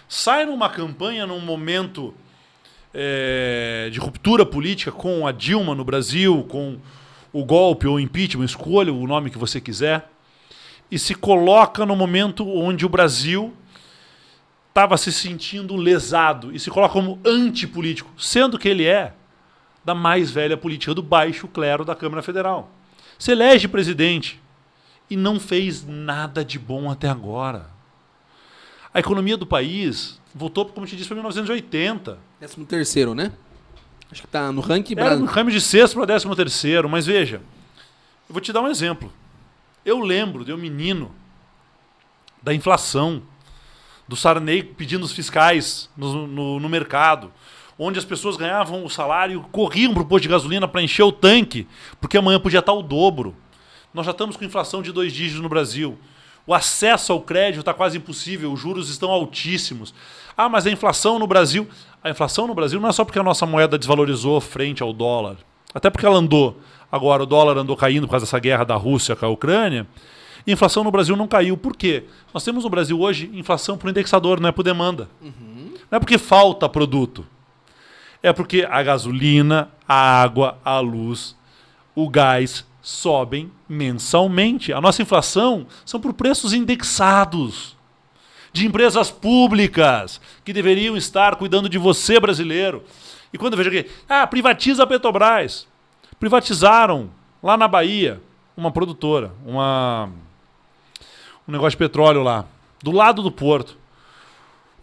Sai 0.07 0.45
numa 0.45 0.69
campanha 0.69 1.27
num 1.27 1.41
momento 1.41 2.13
eh, 2.93 3.89
de 3.91 3.99
ruptura 3.99 4.45
política 4.45 4.91
com 4.91 5.27
a 5.27 5.31
Dilma 5.31 5.75
no 5.75 5.83
Brasil, 5.83 6.43
com 6.49 6.77
o 7.33 7.43
golpe 7.43 7.85
ou 7.85 7.99
impeachment, 7.99 8.45
escolha 8.45 8.93
o 8.93 9.05
nome 9.05 9.29
que 9.29 9.37
você 9.37 9.59
quiser, 9.59 10.09
e 10.89 10.97
se 10.97 11.13
coloca 11.13 11.85
no 11.85 11.95
momento 11.95 12.47
onde 12.47 12.85
o 12.85 12.89
Brasil 12.89 13.53
estava 14.69 14.95
se 14.97 15.11
sentindo 15.11 15.75
lesado 15.75 16.55
e 16.55 16.59
se 16.59 16.69
coloca 16.69 16.93
como 16.93 17.19
antipolítico, 17.25 18.09
sendo 18.17 18.57
que 18.57 18.69
ele 18.69 18.85
é 18.85 19.13
da 19.85 19.93
mais 19.93 20.31
velha 20.31 20.57
política 20.57 20.93
do 20.93 21.03
baixo 21.03 21.47
clero 21.47 21.85
da 21.85 21.95
Câmara 21.95 22.23
Federal. 22.23 22.71
Se 23.19 23.31
elege 23.31 23.67
presidente 23.67 24.41
e 25.09 25.15
não 25.15 25.39
fez 25.39 25.85
nada 25.85 26.43
de 26.43 26.57
bom 26.57 26.89
até 26.89 27.07
agora. 27.07 27.69
A 28.91 28.99
economia 28.99 29.37
do 29.37 29.45
país 29.45 30.19
voltou, 30.33 30.65
como 30.65 30.87
te 30.87 30.95
disse, 30.95 31.07
para 31.07 31.15
1980. 31.15 32.17
Décimo 32.39 32.65
terceiro, 32.65 33.13
né? 33.13 33.31
Acho 34.11 34.21
que 34.21 34.27
tá 34.27 34.51
no 34.51 34.61
ranking. 34.61 34.95
Era 34.97 35.15
um 35.15 35.27
caminho 35.27 35.57
de 35.57 35.61
sexto 35.61 35.95
para 35.95 36.05
décimo 36.05 36.35
terceiro, 36.35 36.89
mas 36.89 37.05
veja, 37.05 37.41
eu 38.27 38.33
vou 38.33 38.41
te 38.41 38.51
dar 38.51 38.61
um 38.61 38.67
exemplo. 38.67 39.11
Eu 39.85 39.99
lembro 39.99 40.43
de 40.43 40.51
um 40.51 40.57
menino 40.57 41.13
da 42.41 42.53
inflação, 42.53 43.21
do 44.07 44.15
Sarney 44.15 44.63
pedindo 44.63 45.03
os 45.03 45.11
fiscais 45.11 45.89
no, 45.97 46.27
no, 46.27 46.59
no 46.59 46.69
mercado, 46.69 47.31
onde 47.77 47.99
as 47.99 48.05
pessoas 48.05 48.37
ganhavam 48.37 48.83
o 48.85 48.89
salário, 48.89 49.45
corriam 49.51 49.93
para 49.93 50.03
o 50.03 50.05
posto 50.05 50.23
de 50.23 50.29
gasolina 50.29 50.67
para 50.67 50.81
encher 50.81 51.03
o 51.03 51.11
tanque, 51.11 51.67
porque 51.99 52.17
amanhã 52.17 52.39
podia 52.39 52.59
estar 52.59 52.73
o 52.73 52.81
dobro. 52.81 53.35
Nós 53.93 54.05
já 54.05 54.11
estamos 54.11 54.35
com 54.37 54.43
inflação 54.43 54.81
de 54.81 54.91
dois 54.91 55.13
dígitos 55.13 55.41
no 55.41 55.49
Brasil. 55.49 55.97
O 56.47 56.53
acesso 56.53 57.11
ao 57.11 57.21
crédito 57.21 57.61
está 57.61 57.73
quase 57.73 57.97
impossível, 57.97 58.51
os 58.51 58.59
juros 58.59 58.89
estão 58.89 59.09
altíssimos. 59.09 59.93
Ah, 60.37 60.47
mas 60.47 60.67
a 60.67 60.71
inflação 60.71 61.17
no 61.17 61.25
Brasil. 61.25 61.67
A 62.03 62.09
inflação 62.09 62.45
no 62.45 62.53
Brasil 62.53 62.79
não 62.79 62.89
é 62.89 62.91
só 62.91 63.03
porque 63.03 63.17
a 63.17 63.23
nossa 63.23 63.45
moeda 63.45 63.79
desvalorizou 63.79 64.39
frente 64.39 64.83
ao 64.83 64.93
dólar. 64.93 65.37
Até 65.73 65.89
porque 65.89 66.05
ela 66.05 66.17
andou. 66.17 66.59
Agora 66.91 67.23
o 67.23 67.25
dólar 67.25 67.57
andou 67.57 67.75
caindo 67.75 68.05
por 68.05 68.11
causa 68.11 68.25
dessa 68.25 68.37
guerra 68.37 68.63
da 68.63 68.75
Rússia 68.75 69.15
com 69.15 69.25
a 69.25 69.29
Ucrânia. 69.29 69.87
E 70.45 70.51
a 70.51 70.53
inflação 70.53 70.83
no 70.83 70.91
Brasil 70.91 71.15
não 71.15 71.27
caiu. 71.27 71.57
Por 71.57 71.75
quê? 71.75 72.03
Nós 72.33 72.43
temos 72.43 72.63
no 72.63 72.69
Brasil 72.69 72.99
hoje 72.99 73.31
inflação 73.33 73.77
por 73.77 73.89
indexador, 73.89 74.39
não 74.39 74.49
é 74.49 74.51
por 74.51 74.63
demanda. 74.63 75.09
Não 75.89 75.97
é 75.97 75.99
porque 75.99 76.17
falta 76.17 76.69
produto. 76.69 77.25
É 78.25 78.33
porque 78.33 78.67
a 78.67 78.81
gasolina, 78.81 79.69
a 79.87 80.23
água, 80.23 80.57
a 80.65 80.79
luz, 80.79 81.35
o 81.93 82.09
gás 82.09 82.65
sobem 82.81 83.51
mensalmente. 83.69 84.73
A 84.73 84.81
nossa 84.81 85.03
inflação 85.03 85.67
são 85.85 85.99
por 86.01 86.11
preços 86.11 86.51
indexados 86.51 87.77
de 88.51 88.65
empresas 88.65 89.11
públicas 89.11 90.19
que 90.43 90.51
deveriam 90.51 90.97
estar 90.97 91.35
cuidando 91.35 91.69
de 91.69 91.77
você, 91.77 92.19
brasileiro. 92.19 92.83
E 93.31 93.37
quando 93.37 93.53
eu 93.53 93.57
vejo 93.57 93.69
aqui, 93.69 93.91
ah, 94.09 94.25
privatiza 94.25 94.81
a 94.81 94.87
Petrobras. 94.87 95.67
Privatizaram 96.19 97.11
lá 97.43 97.55
na 97.55 97.67
Bahia 97.67 98.19
uma 98.57 98.71
produtora, 98.71 99.33
uma 99.45 100.09
um 101.47 101.51
negócio 101.51 101.77
de 101.77 101.77
petróleo 101.77 102.23
lá, 102.23 102.43
do 102.81 102.89
lado 102.89 103.21
do 103.21 103.31
porto. 103.31 103.77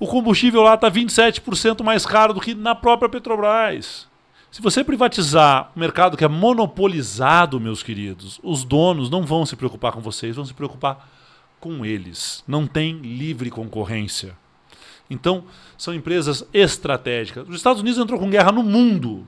O 0.03 0.07
combustível 0.09 0.63
lá 0.63 0.75
está 0.75 0.91
27% 0.91 1.85
mais 1.85 2.05
caro 2.05 2.35
do 2.35 2.41
que 2.41 2.57
na 2.57 2.75
própria 2.75 3.09
Petrobras. 3.09 4.09
Se 4.51 4.61
você 4.61 4.83
privatizar 4.83 5.71
um 5.77 5.79
mercado 5.79 6.17
que 6.17 6.25
é 6.25 6.29
monopolizado, 6.29 7.61
meus 7.61 7.85
queridos, 7.85 8.41
os 8.43 8.65
donos 8.65 9.09
não 9.09 9.25
vão 9.25 9.47
se 9.47 9.55
preocupar 9.55 9.93
com 9.93 10.01
vocês, 10.01 10.35
vão 10.35 10.45
se 10.45 10.55
preocupar 10.55 11.09
com 11.61 11.87
eles. 11.87 12.43
Não 12.49 12.67
tem 12.67 12.99
livre 12.99 13.49
concorrência. 13.49 14.37
Então, 15.09 15.45
são 15.79 15.95
empresas 15.95 16.45
estratégicas. 16.53 17.49
Os 17.49 17.55
Estados 17.55 17.81
Unidos 17.81 18.01
entrou 18.01 18.19
com 18.19 18.29
guerra 18.29 18.51
no 18.51 18.65
mundo, 18.65 19.25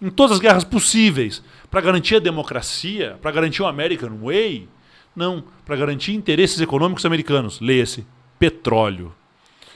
em 0.00 0.10
todas 0.10 0.32
as 0.32 0.40
guerras 0.40 0.64
possíveis, 0.64 1.40
para 1.70 1.80
garantir 1.80 2.16
a 2.16 2.18
democracia, 2.18 3.16
para 3.22 3.30
garantir 3.30 3.62
o 3.62 3.68
American 3.68 4.18
Way. 4.24 4.68
Não, 5.14 5.44
para 5.64 5.76
garantir 5.76 6.14
interesses 6.14 6.60
econômicos 6.60 7.06
americanos. 7.06 7.60
Leia-se, 7.60 8.04
petróleo. 8.40 9.14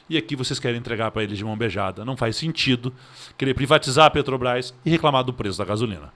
E 0.09 0.17
aqui 0.17 0.37
vocês 0.37 0.59
querem 0.61 0.79
entregar 0.79 1.11
para 1.11 1.23
eles 1.25 1.37
de 1.37 1.45
mão 1.45 1.57
beijada. 1.57 2.05
Não 2.05 2.17
faz 2.17 2.37
sentido 2.37 2.93
querer 3.37 3.55
privatizar 3.55 4.07
a 4.07 4.11
Petrobras 4.11 4.73
e 4.85 4.91
reclamar 4.91 5.25
do 5.25 5.33
preço 5.33 5.59
da 5.59 5.65
gasolina. 5.65 6.13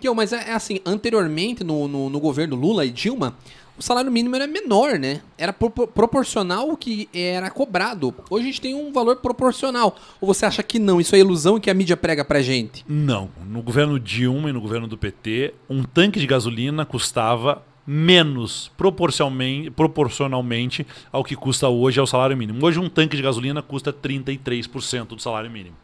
Kiel, 0.00 0.14
mas 0.14 0.32
é, 0.32 0.50
é 0.50 0.52
assim, 0.52 0.80
anteriormente, 0.84 1.62
no, 1.64 1.86
no, 1.88 2.08
no 2.10 2.20
governo 2.20 2.54
Lula 2.56 2.84
e 2.84 2.90
Dilma, 2.90 3.36
o 3.78 3.82
salário 3.82 4.10
mínimo 4.10 4.34
era 4.36 4.46
menor, 4.46 4.98
né? 4.98 5.20
Era 5.36 5.52
pro- 5.52 5.70
proporcional 5.70 6.70
ao 6.70 6.76
que 6.78 7.08
era 7.12 7.50
cobrado. 7.50 8.14
Hoje 8.30 8.42
a 8.44 8.46
gente 8.46 8.60
tem 8.60 8.74
um 8.74 8.90
valor 8.92 9.16
proporcional. 9.16 9.96
Ou 10.20 10.26
você 10.32 10.46
acha 10.46 10.62
que 10.62 10.78
não? 10.78 10.98
Isso 11.00 11.14
é 11.14 11.18
ilusão 11.18 11.60
que 11.60 11.70
a 11.70 11.74
mídia 11.74 11.96
prega 11.96 12.24
pra 12.24 12.40
gente? 12.40 12.84
Não. 12.88 13.28
No 13.46 13.60
governo 13.62 14.00
Dilma 14.00 14.48
e 14.48 14.52
no 14.52 14.60
governo 14.62 14.86
do 14.86 14.96
PT, 14.96 15.52
um 15.68 15.82
tanque 15.82 16.18
de 16.20 16.26
gasolina 16.26 16.86
custava 16.86 17.62
menos 17.86 18.70
proporcionalmente, 18.76 19.70
proporcionalmente 19.70 20.86
ao 21.12 21.22
que 21.22 21.36
custa 21.36 21.68
hoje 21.68 22.00
ao 22.00 22.06
salário 22.06 22.36
mínimo. 22.36 22.64
Hoje 22.64 22.80
um 22.80 22.88
tanque 22.88 23.16
de 23.16 23.22
gasolina 23.22 23.62
custa 23.62 23.92
33% 23.92 25.08
do 25.08 25.20
salário 25.20 25.50
mínimo. 25.50 25.76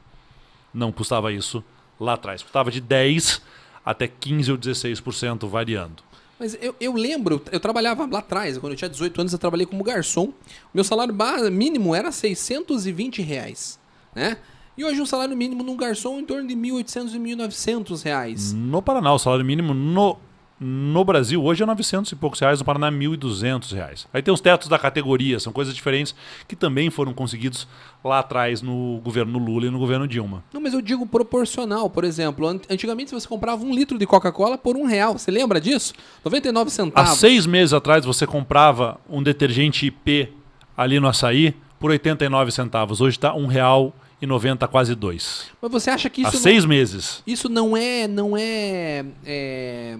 Não 0.74 0.90
custava 0.90 1.32
isso 1.32 1.62
lá 2.00 2.14
atrás. 2.14 2.42
Custava 2.42 2.70
de 2.70 2.80
10 2.80 3.42
até 3.84 4.08
15 4.08 4.52
ou 4.52 4.58
16% 4.58 5.48
variando. 5.48 6.02
Mas 6.38 6.58
eu, 6.60 6.74
eu 6.80 6.92
lembro, 6.92 7.40
eu 7.52 7.60
trabalhava 7.60 8.04
lá 8.10 8.18
atrás, 8.18 8.58
quando 8.58 8.72
eu 8.72 8.76
tinha 8.76 8.88
18 8.88 9.20
anos, 9.20 9.32
eu 9.32 9.38
trabalhei 9.38 9.64
como 9.64 9.84
garçom. 9.84 10.32
Meu 10.74 10.82
salário 10.82 11.14
mínimo 11.52 11.94
era 11.94 12.10
620 12.10 13.22
reais, 13.22 13.78
né? 14.12 14.38
E 14.76 14.84
hoje 14.84 15.00
um 15.00 15.06
salário 15.06 15.36
mínimo 15.36 15.62
num 15.62 15.76
garçom 15.76 16.18
em 16.18 16.24
torno 16.24 16.48
de 16.48 16.56
1.800 16.56 17.14
e 17.14 17.18
1.900 17.18 18.02
reais. 18.02 18.52
No 18.52 18.82
Paraná, 18.82 19.12
o 19.12 19.18
salário 19.18 19.44
mínimo 19.44 19.74
no, 19.74 20.18
no 20.64 21.04
Brasil 21.04 21.42
hoje 21.42 21.62
é 21.62 21.66
900 21.66 22.12
e 22.12 22.14
poucos 22.16 22.38
reais, 22.38 22.60
no 22.60 22.64
Paraná 22.64 22.90
1.200 22.90 23.74
reais. 23.74 24.06
Aí 24.12 24.22
tem 24.22 24.32
os 24.32 24.40
tetos 24.40 24.68
da 24.68 24.78
categoria, 24.78 25.40
são 25.40 25.52
coisas 25.52 25.74
diferentes 25.74 26.14
que 26.46 26.54
também 26.54 26.88
foram 26.90 27.12
conseguidos 27.12 27.66
lá 28.04 28.20
atrás 28.20 28.62
no 28.62 29.00
governo 29.02 29.38
Lula 29.38 29.66
e 29.66 29.70
no 29.70 29.78
governo 29.78 30.06
Dilma. 30.06 30.44
Não, 30.52 30.60
mas 30.60 30.72
eu 30.72 30.80
digo 30.80 31.04
proporcional, 31.06 31.90
por 31.90 32.04
exemplo. 32.04 32.46
an- 32.46 32.60
Antigamente 32.70 33.10
você 33.12 33.26
comprava 33.26 33.64
um 33.64 33.74
litro 33.74 33.98
de 33.98 34.06
Coca-Cola 34.06 34.56
por 34.56 34.76
um 34.76 34.84
real. 34.84 35.18
Você 35.18 35.30
lembra 35.30 35.60
disso? 35.60 35.94
99 36.24 36.68
Há 36.68 36.70
centavos. 36.70 37.18
seis 37.18 37.44
meses 37.46 37.72
atrás 37.72 38.04
você 38.04 38.26
comprava 38.26 39.00
um 39.10 39.22
detergente 39.22 39.86
IP 39.86 40.32
ali 40.76 41.00
no 41.00 41.08
açaí 41.08 41.54
por 41.80 41.90
89 41.90 42.50
centavos. 42.52 43.00
Hoje 43.00 43.16
está 43.16 43.32
R$ 43.32 43.40
1,90, 43.40 44.68
quase 44.68 44.94
dois. 44.94 45.46
Mas 45.60 45.70
você 45.72 45.90
acha 45.90 46.08
que 46.08 46.24
Há 46.24 46.28
isso, 46.28 46.36
não, 46.36 46.42
seis 46.42 46.64
meses. 46.64 47.22
isso 47.26 47.48
não 47.48 47.76
é, 47.76 48.06
não 48.06 48.36
é, 48.36 49.04
é 49.26 49.96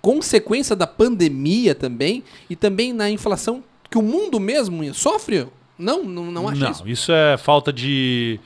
consequência 0.00 0.74
da 0.74 0.86
pandemia 0.86 1.74
também 1.74 2.22
e 2.48 2.56
também 2.56 2.92
na 2.92 3.10
inflação 3.10 3.62
que 3.90 3.98
o 3.98 4.02
mundo 4.02 4.38
mesmo 4.38 4.92
sofre? 4.94 5.46
Não, 5.78 6.04
não, 6.04 6.30
não 6.30 6.48
acha 6.48 6.60
Não, 6.64 6.70
isso? 6.70 6.88
isso 6.88 7.12
é 7.12 7.36
falta 7.36 7.72
de 7.72 8.38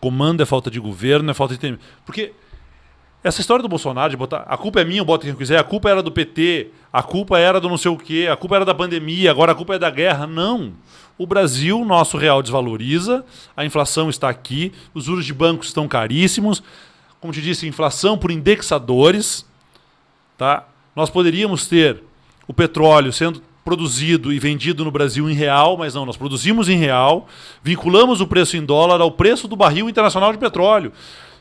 comando, 0.00 0.42
é 0.42 0.46
falta 0.46 0.70
de 0.70 0.78
governo, 0.78 1.30
é 1.30 1.34
falta 1.34 1.56
de. 1.56 1.78
Porque 2.04 2.32
essa 3.24 3.40
história 3.40 3.62
do 3.62 3.68
Bolsonaro 3.68 4.10
de 4.10 4.16
botar 4.16 4.44
a 4.48 4.56
culpa 4.56 4.80
é 4.80 4.84
minha, 4.84 5.00
eu 5.00 5.04
boto 5.04 5.22
quem 5.22 5.32
eu 5.32 5.36
quiser, 5.36 5.58
a 5.58 5.64
culpa 5.64 5.90
era 5.90 6.00
do 6.00 6.12
PT, 6.12 6.68
a 6.92 7.02
culpa 7.02 7.38
era 7.38 7.60
do 7.60 7.68
não 7.68 7.76
sei 7.76 7.90
o 7.90 7.96
quê, 7.96 8.28
a 8.30 8.36
culpa 8.36 8.54
era 8.54 8.64
da 8.64 8.74
pandemia, 8.74 9.30
agora 9.30 9.50
a 9.52 9.54
culpa 9.54 9.74
é 9.74 9.78
da 9.78 9.90
guerra. 9.90 10.26
Não. 10.26 10.74
O 11.18 11.26
Brasil, 11.26 11.84
nosso 11.84 12.16
real 12.16 12.42
desvaloriza, 12.42 13.24
a 13.56 13.64
inflação 13.64 14.08
está 14.08 14.28
aqui, 14.28 14.72
os 14.94 15.04
juros 15.04 15.24
de 15.24 15.34
bancos 15.34 15.68
estão 15.68 15.88
caríssimos. 15.88 16.62
Como 17.20 17.32
te 17.32 17.40
disse, 17.40 17.66
inflação 17.66 18.16
por 18.16 18.30
indexadores, 18.30 19.44
tá? 20.38 20.68
Nós 20.96 21.10
poderíamos 21.10 21.66
ter 21.66 22.02
o 22.48 22.54
petróleo 22.54 23.12
sendo 23.12 23.42
produzido 23.62 24.32
e 24.32 24.38
vendido 24.38 24.82
no 24.82 24.90
Brasil 24.90 25.28
em 25.28 25.34
real, 25.34 25.76
mas 25.76 25.94
não, 25.94 26.06
nós 26.06 26.16
produzimos 26.16 26.70
em 26.70 26.78
real, 26.78 27.28
vinculamos 27.62 28.22
o 28.22 28.26
preço 28.26 28.56
em 28.56 28.64
dólar 28.64 29.02
ao 29.02 29.10
preço 29.10 29.46
do 29.46 29.54
barril 29.54 29.90
internacional 29.90 30.32
de 30.32 30.38
petróleo, 30.38 30.92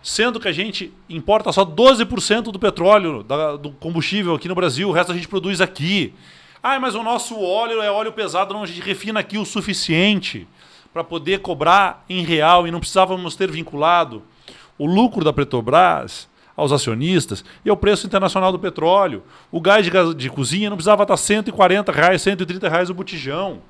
sendo 0.03 0.41
que 0.41 0.49
a 0.49 0.51
gente 0.51 0.91
importa 1.09 1.53
só 1.53 1.63
12% 1.63 2.51
do 2.51 2.59
petróleo, 2.59 3.23
da, 3.23 3.55
do 3.55 3.71
combustível 3.71 4.35
aqui 4.35 4.49
no 4.49 4.55
Brasil, 4.55 4.89
o 4.89 4.91
resto 4.91 5.13
a 5.13 5.15
gente 5.15 5.29
produz 5.29 5.61
aqui. 5.61 6.13
Ah, 6.61 6.77
mas 6.77 6.93
o 6.93 7.01
nosso 7.01 7.39
óleo 7.39 7.81
é 7.81 7.89
óleo 7.89 8.11
pesado, 8.11 8.53
não, 8.53 8.63
a 8.63 8.67
gente 8.67 8.81
refina 8.81 9.21
aqui 9.21 9.37
o 9.37 9.45
suficiente 9.45 10.45
para 10.91 11.03
poder 11.03 11.39
cobrar 11.39 12.03
em 12.09 12.25
real 12.25 12.67
e 12.67 12.71
não 12.71 12.79
precisávamos 12.79 13.37
ter 13.37 13.49
vinculado 13.49 14.21
o 14.77 14.85
lucro 14.85 15.23
da 15.23 15.31
Petrobras 15.31 16.27
aos 16.55 16.71
acionistas 16.71 17.43
e 17.63 17.69
ao 17.69 17.77
preço 17.77 18.07
internacional 18.07 18.51
do 18.51 18.59
petróleo. 18.59 19.23
O 19.51 19.59
gás 19.59 19.85
de, 19.85 19.91
de 20.15 20.29
cozinha 20.29 20.69
não 20.69 20.77
precisava 20.77 21.03
estar 21.03 21.17
140 21.17 21.91
reais, 21.91 22.21
130 22.21 22.69
reais 22.69 22.89
o 22.89 22.93
botijão. 22.93 23.61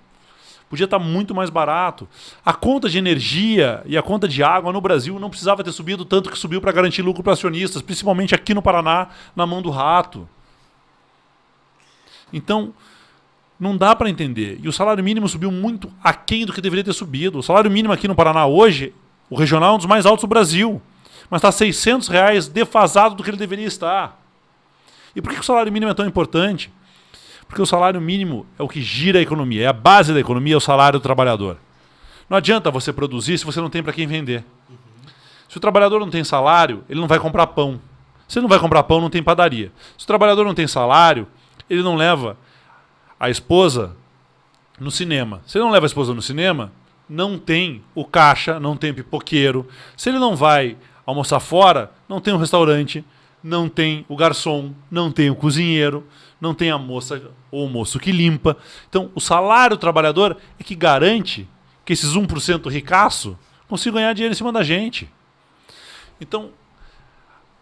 Podia 0.70 0.86
estar 0.86 1.00
muito 1.00 1.34
mais 1.34 1.50
barato. 1.50 2.08
A 2.44 2.54
conta 2.54 2.90
de 2.90 2.98
energia 2.98 3.84
e 3.86 3.98
a 3.98 4.02
conta 4.02 4.28
de 4.28 4.44
água 4.44 4.74
no 4.74 4.82
Brasil 4.82 5.20
não 5.20 5.30
precisava 5.30 5.64
ter 5.64 5.72
subido 5.72 6.04
tanto 6.04 6.30
que 6.30 6.38
subiu 6.38 6.60
para 6.60 6.72
garantir 6.72 7.02
lucro 7.02 7.24
para 7.24 7.34
acionistas, 7.34 7.82
principalmente 7.82 8.34
aqui 8.34 8.54
no 8.54 8.62
Paraná, 8.62 9.10
na 9.36 9.46
mão 9.46 9.62
do 9.62 9.70
rato. 9.70 10.28
Então, 12.34 12.74
não 13.60 13.78
dá 13.78 13.96
para 13.96 14.10
entender. 14.10 14.60
E 14.62 14.68
o 14.68 14.74
salário 14.74 15.04
mínimo 15.04 15.30
subiu 15.30 15.52
muito 15.52 15.92
aquém 16.04 16.46
do 16.46 16.52
que 16.52 16.62
deveria 16.62 16.84
ter 16.84 16.94
subido. 16.94 17.40
O 17.40 17.44
salário 17.44 17.70
mínimo 17.70 17.94
aqui 17.94 18.08
no 18.08 18.16
Paraná 18.16 18.46
hoje, 18.48 18.94
o 19.30 19.36
regional 19.36 19.74
é 19.74 19.76
um 19.76 19.78
dos 19.78 19.86
mais 19.86 20.06
altos 20.06 20.24
do 20.24 20.28
Brasil 20.28 20.82
mas 21.30 21.40
está 21.40 21.52
600 21.52 22.08
reais 22.08 22.48
defasado 22.48 23.16
do 23.16 23.24
que 23.24 23.30
ele 23.30 23.38
deveria 23.38 23.66
estar. 23.66 24.20
E 25.16 25.22
por 25.22 25.34
que 25.34 25.40
o 25.40 25.44
salário 25.44 25.72
mínimo 25.72 25.92
é 25.92 25.96
tão 25.96 26.06
importante? 26.06 26.72
Porque 27.48 27.62
o 27.62 27.66
salário 27.66 28.02
mínimo 28.02 28.46
é 28.58 28.64
o 28.64 28.68
que 28.68 28.82
gira 28.82 29.20
a 29.20 29.22
economia, 29.22 29.64
é 29.64 29.68
a 29.68 29.74
base 29.74 30.14
da 30.14 30.20
economia, 30.20 30.56
é 30.56 30.58
o 30.58 30.62
salário 30.62 31.00
do 31.00 31.04
trabalhador. 31.04 31.58
Não 32.30 32.38
adianta 32.38 32.72
você 32.72 32.92
produzir 32.92 33.38
se 33.38 33.46
você 33.46 33.62
não 33.62 33.70
tem 33.70 33.84
para 33.84 33.94
quem 33.94 34.08
vender. 34.08 34.44
Se 35.48 35.58
o 35.58 35.60
trabalhador 35.62 36.00
não 36.00 36.10
tem 36.10 36.24
salário, 36.24 36.84
ele 36.90 37.00
não 37.00 37.08
vai 37.08 37.20
comprar 37.20 37.48
pão. 37.48 37.80
Se 38.28 38.40
ele 38.40 38.44
não 38.44 38.50
vai 38.50 38.60
comprar 38.60 38.84
pão, 38.84 39.00
não 39.00 39.10
tem 39.10 39.22
padaria. 39.22 39.72
Se 39.98 40.04
o 40.04 40.08
trabalhador 40.08 40.44
não 40.44 40.56
tem 40.56 40.68
salário, 40.68 41.28
ele 41.70 41.84
não 41.84 41.96
leva 41.96 42.36
a 43.20 43.30
esposa 43.30 43.96
no 44.80 44.90
cinema. 44.90 45.42
Se 45.46 45.58
ele 45.58 45.66
não 45.66 45.72
leva 45.72 45.86
a 45.86 45.88
esposa 45.88 46.14
no 46.14 46.22
cinema, 46.22 46.72
não 47.08 47.38
tem 47.38 47.84
o 47.94 48.04
caixa, 48.04 48.60
não 48.60 48.76
tem 48.76 48.94
pipoqueiro. 48.94 49.68
Se 49.96 50.10
ele 50.10 50.20
não 50.20 50.36
vai 50.36 50.76
almoçar 51.06 51.40
fora, 51.40 51.92
não 52.10 52.20
tem 52.20 52.34
um 52.34 52.38
restaurante, 52.38 53.04
não 53.44 53.70
tem 53.70 54.06
o 54.10 54.16
garçom, 54.16 54.74
não 54.90 55.12
tem 55.12 55.30
o 55.30 55.36
cozinheiro, 55.36 56.06
não 56.42 56.54
tem 56.54 56.72
a 56.72 56.78
moça 56.78 57.22
ou 57.52 57.66
o 57.66 57.70
moço 57.70 58.00
que 58.00 58.12
limpa. 58.12 58.58
Então, 58.90 59.12
o 59.14 59.22
salário 59.22 59.78
do 59.78 59.80
trabalhador 59.80 60.36
é 60.60 60.64
que 60.64 60.76
garante 60.76 61.48
que 61.86 61.94
esses 61.94 62.14
1% 62.14 62.70
ricaço 62.70 63.38
consigam 63.68 64.00
ganhar 64.00 64.14
dinheiro 64.14 64.34
em 64.34 64.38
cima 64.38 64.52
da 64.52 64.64
gente. 64.64 65.10
Então, 66.20 66.50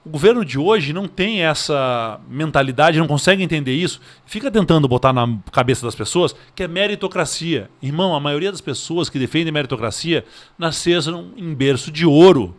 o 0.05 0.09
governo 0.09 0.43
de 0.43 0.59
hoje 0.59 0.91
não 0.91 1.07
tem 1.07 1.43
essa 1.43 2.19
mentalidade, 2.27 2.99
não 2.99 3.07
consegue 3.07 3.41
entender 3.41 3.73
isso, 3.73 4.01
fica 4.25 4.51
tentando 4.51 4.87
botar 4.87 5.13
na 5.13 5.37
cabeça 5.51 5.85
das 5.85 5.95
pessoas 5.95 6.35
que 6.53 6.63
é 6.63 6.67
meritocracia. 6.67 7.69
Irmão, 7.81 8.13
a 8.13 8.19
maioria 8.19 8.51
das 8.51 8.59
pessoas 8.61 9.09
que 9.09 9.17
defendem 9.17 9.51
meritocracia 9.51 10.25
nasceram 10.57 11.31
em 11.37 11.53
berço 11.53 11.89
de 11.89 12.05
ouro 12.05 12.55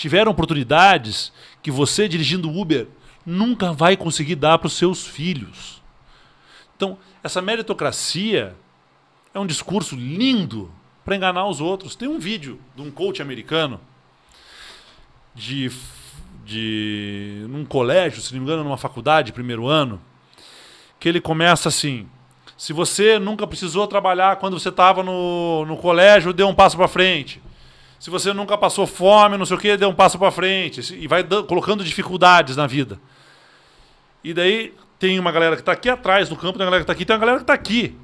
tiveram 0.00 0.32
oportunidades 0.32 1.30
que 1.60 1.70
você, 1.70 2.08
dirigindo 2.08 2.50
Uber, 2.50 2.88
nunca 3.26 3.70
vai 3.70 3.98
conseguir 3.98 4.34
dar 4.34 4.56
para 4.56 4.66
os 4.66 4.72
seus 4.72 5.06
filhos. 5.06 5.82
Então, 6.74 6.96
essa 7.22 7.42
meritocracia 7.42 8.56
é 9.34 9.38
um 9.38 9.44
discurso 9.44 9.94
lindo 9.94 10.72
para 11.04 11.16
enganar 11.16 11.46
os 11.46 11.60
outros. 11.60 11.94
Tem 11.94 12.08
um 12.08 12.18
vídeo 12.18 12.58
de 12.74 12.80
um 12.80 12.90
coach 12.90 13.20
americano 13.20 13.78
de, 15.34 15.70
de 16.46 17.44
num 17.50 17.66
colégio, 17.66 18.22
se 18.22 18.32
não 18.32 18.40
me 18.40 18.46
engano, 18.46 18.64
numa 18.64 18.78
faculdade, 18.78 19.34
primeiro 19.34 19.66
ano, 19.66 20.00
que 20.98 21.10
ele 21.10 21.20
começa 21.20 21.68
assim: 21.68 22.08
se 22.56 22.72
você 22.72 23.18
nunca 23.18 23.46
precisou 23.46 23.86
trabalhar 23.86 24.36
quando 24.36 24.58
você 24.58 24.70
estava 24.70 25.02
no, 25.02 25.66
no 25.66 25.76
colégio, 25.76 26.32
dê 26.32 26.42
um 26.42 26.54
passo 26.54 26.78
para 26.78 26.88
frente. 26.88 27.38
Se 28.00 28.08
você 28.08 28.32
nunca 28.32 28.56
passou 28.56 28.86
fome, 28.86 29.36
não 29.36 29.44
sei 29.44 29.56
o 29.56 29.60
que, 29.60 29.76
dê 29.76 29.84
um 29.84 29.94
passo 29.94 30.18
para 30.18 30.30
frente. 30.30 30.94
E 30.94 31.06
vai 31.06 31.22
colocando 31.22 31.84
dificuldades 31.84 32.56
na 32.56 32.66
vida. 32.66 32.98
E 34.24 34.32
daí 34.32 34.74
tem 34.98 35.18
uma 35.18 35.30
galera 35.30 35.54
que 35.54 35.60
está 35.60 35.72
aqui 35.72 35.90
atrás 35.90 36.30
no 36.30 36.34
campo, 36.34 36.56
tem 36.56 36.66
uma 36.66 36.70
galera 36.70 36.82
que 36.82 36.90
está 36.90 36.94
aqui, 36.94 37.04
tem 37.04 37.14
uma 37.14 37.20
galera 37.20 37.38
que 37.38 37.44
está 37.44 37.52
aqui. 37.52 37.94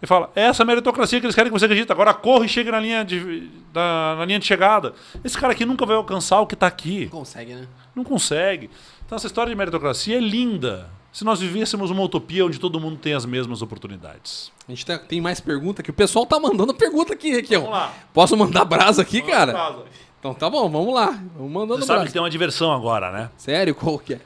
Ele 0.00 0.06
fala, 0.06 0.30
é 0.36 0.42
essa 0.42 0.64
meritocracia 0.64 1.18
que 1.18 1.26
eles 1.26 1.34
querem 1.34 1.52
que 1.52 1.58
você 1.58 1.64
acredite. 1.64 1.90
Agora 1.90 2.14
corre 2.14 2.46
e 2.46 2.48
chegue 2.48 2.70
na 2.70 2.78
linha 2.78 3.04
de, 3.04 3.50
na, 3.74 4.16
na 4.18 4.24
linha 4.24 4.38
de 4.38 4.46
chegada. 4.46 4.94
Esse 5.24 5.36
cara 5.36 5.52
aqui 5.52 5.66
nunca 5.66 5.84
vai 5.84 5.96
alcançar 5.96 6.40
o 6.40 6.46
que 6.46 6.54
está 6.54 6.68
aqui. 6.68 7.02
Não 7.06 7.10
consegue, 7.10 7.54
né? 7.54 7.68
Não 7.94 8.04
consegue. 8.04 8.70
Então 9.04 9.16
essa 9.16 9.26
história 9.26 9.50
de 9.50 9.56
meritocracia 9.56 10.16
é 10.16 10.20
linda 10.20 10.88
se 11.12 11.24
nós 11.24 11.40
vivêssemos 11.40 11.90
uma 11.90 12.02
utopia 12.02 12.44
onde 12.46 12.58
todo 12.58 12.78
mundo 12.78 12.96
tem 12.96 13.14
as 13.14 13.24
mesmas 13.26 13.62
oportunidades. 13.62 14.52
A 14.66 14.70
gente 14.70 14.86
tá, 14.86 14.98
tem 14.98 15.20
mais 15.20 15.40
pergunta 15.40 15.82
aqui. 15.82 15.90
O 15.90 15.94
pessoal 15.94 16.24
tá 16.24 16.38
mandando 16.38 16.72
pergunta 16.72 17.12
aqui, 17.12 17.30
Requião. 17.30 17.62
Vamos 17.62 17.76
lá. 17.78 17.92
Posso 18.12 18.36
mandar 18.36 18.64
brasa 18.64 19.02
aqui, 19.02 19.20
Manda 19.20 19.32
cara? 19.32 19.52
Brasa. 19.52 19.84
Então 20.20 20.34
tá 20.34 20.48
bom, 20.48 20.68
vamos 20.70 20.94
lá. 20.94 21.18
Vamos 21.36 21.52
mandando 21.52 21.80
Você 21.80 21.86
sabe 21.86 21.98
brasa. 21.98 22.06
que 22.06 22.12
tem 22.12 22.22
uma 22.22 22.30
diversão 22.30 22.72
agora, 22.72 23.10
né? 23.10 23.30
Sério? 23.36 23.74
Qual 23.74 23.98
que 23.98 24.14
é? 24.14 24.20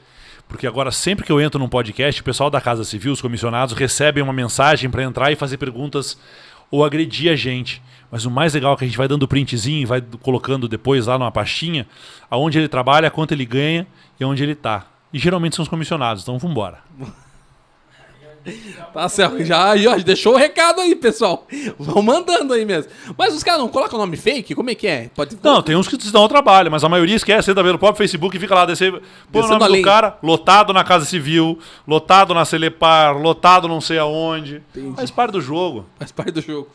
Porque 0.47 0.67
agora, 0.67 0.91
sempre 0.91 1.25
que 1.25 1.31
eu 1.31 1.41
entro 1.41 1.59
num 1.59 1.67
podcast, 1.67 2.21
o 2.21 2.23
pessoal 2.23 2.51
da 2.51 2.61
Casa 2.61 2.83
Civil, 2.83 3.13
os 3.13 3.21
comissionados, 3.21 3.73
recebem 3.75 4.21
uma 4.21 4.33
mensagem 4.33 4.89
para 4.89 5.01
entrar 5.03 5.31
e 5.31 5.35
fazer 5.35 5.57
perguntas 5.57 6.17
ou 6.69 6.85
agredir 6.85 7.31
a 7.31 7.35
gente. 7.35 7.81
Mas 8.11 8.25
o 8.25 8.31
mais 8.31 8.53
legal 8.53 8.73
é 8.73 8.77
que 8.77 8.83
a 8.83 8.87
gente 8.87 8.97
vai 8.97 9.07
dando 9.07 9.27
printzinho 9.27 9.81
e 9.81 9.85
vai 9.85 10.03
colocando 10.21 10.67
depois 10.67 11.07
lá 11.07 11.17
numa 11.17 11.31
pastinha 11.31 11.87
aonde 12.29 12.59
ele 12.59 12.67
trabalha, 12.67 13.09
quanto 13.09 13.31
ele 13.31 13.45
ganha 13.45 13.87
e 14.19 14.23
onde 14.25 14.43
ele 14.43 14.51
está. 14.51 14.85
E 15.15 15.17
geralmente 15.17 15.55
são 15.55 15.63
os 15.63 15.69
comissionados, 15.69 16.23
então 16.23 16.37
vamos 16.37 16.51
embora. 16.51 16.79
Tá 18.93 19.09
certo, 19.09 19.43
já, 19.43 19.75
já 19.75 19.97
deixou 19.97 20.35
o 20.35 20.37
recado 20.37 20.79
aí, 20.79 20.93
pessoal. 20.93 21.47
Vão 21.79 22.03
mandando 22.03 22.53
aí 22.53 22.63
mesmo. 22.63 22.91
Mas 23.17 23.33
os 23.33 23.41
caras 23.41 23.59
não 23.59 23.67
colocam 23.67 23.97
nome 23.97 24.15
fake? 24.15 24.53
Como 24.53 24.69
é 24.69 24.75
que 24.75 24.85
é? 24.85 25.09
Pode... 25.15 25.35
Não, 25.41 25.63
tem 25.63 25.75
uns 25.75 25.87
que 25.87 25.99
se 25.99 26.13
dão 26.13 26.23
o 26.23 26.29
trabalho, 26.29 26.69
mas 26.69 26.83
a 26.83 26.87
maioria 26.87 27.15
esquece, 27.15 27.49
entra 27.49 27.63
pelo 27.63 27.79
próprio 27.79 27.97
Facebook 27.97 28.37
e 28.37 28.39
fica 28.39 28.53
lá, 28.53 28.67
descer, 28.67 29.01
põe 29.31 29.41
o 29.41 29.47
nome 29.47 29.77
do 29.77 29.81
cara, 29.81 30.19
lotado 30.21 30.71
na 30.73 30.83
Casa 30.83 31.05
Civil, 31.05 31.57
lotado 31.87 32.35
na 32.35 32.45
Celepar, 32.45 33.17
lotado 33.17 33.67
não 33.67 33.81
sei 33.81 33.97
aonde. 33.97 34.61
Entendi. 34.75 34.95
Faz 34.95 35.09
parte 35.09 35.31
do 35.31 35.41
jogo. 35.41 35.87
Faz 35.97 36.11
parte 36.11 36.33
do 36.33 36.41
jogo. 36.41 36.69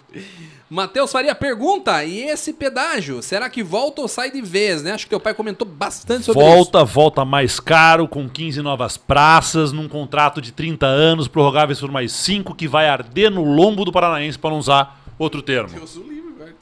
Matheus 0.70 1.10
Faria 1.10 1.34
pergunta: 1.34 2.04
e 2.04 2.20
esse 2.20 2.52
pedágio? 2.52 3.20
Será 3.20 3.50
que 3.50 3.60
volta 3.60 4.02
ou 4.02 4.06
sai 4.06 4.30
de 4.30 4.40
vez, 4.40 4.84
né? 4.84 4.92
Acho 4.92 5.04
que 5.04 5.10
teu 5.10 5.18
pai 5.18 5.34
comentou 5.34 5.66
bastante 5.66 6.24
sobre 6.26 6.40
volta, 6.40 6.60
isso. 6.60 6.70
Volta, 6.70 6.84
volta 6.84 7.24
mais 7.24 7.58
caro, 7.58 8.06
com 8.06 8.28
15 8.28 8.62
novas 8.62 8.96
praças, 8.96 9.72
num 9.72 9.88
contrato 9.88 10.40
de 10.40 10.52
30 10.52 10.86
anos, 10.86 11.26
prorrogáveis 11.26 11.80
por 11.80 11.90
mais 11.90 12.12
5, 12.12 12.54
que 12.54 12.68
vai 12.68 12.88
arder 12.88 13.32
no 13.32 13.42
lombo 13.42 13.84
do 13.84 13.90
Paranaense, 13.90 14.38
para 14.38 14.50
não 14.50 14.58
usar 14.58 15.02
outro 15.18 15.42
termo. 15.42 15.74
Deus 15.74 15.96
o 15.96 16.02
livre, 16.04 16.32
velho. 16.38 16.54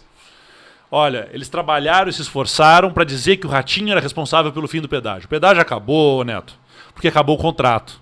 Olha, 0.90 1.28
eles 1.30 1.50
trabalharam 1.50 2.08
e 2.08 2.12
se 2.14 2.22
esforçaram 2.22 2.90
para 2.90 3.04
dizer 3.04 3.36
que 3.36 3.46
o 3.46 3.50
Ratinho 3.50 3.92
era 3.92 4.00
responsável 4.00 4.50
pelo 4.50 4.66
fim 4.66 4.80
do 4.80 4.88
pedágio. 4.88 5.26
O 5.26 5.28
pedágio 5.28 5.60
acabou, 5.60 6.24
Neto, 6.24 6.58
porque 6.94 7.08
acabou 7.08 7.36
o 7.36 7.38
contrato. 7.38 8.00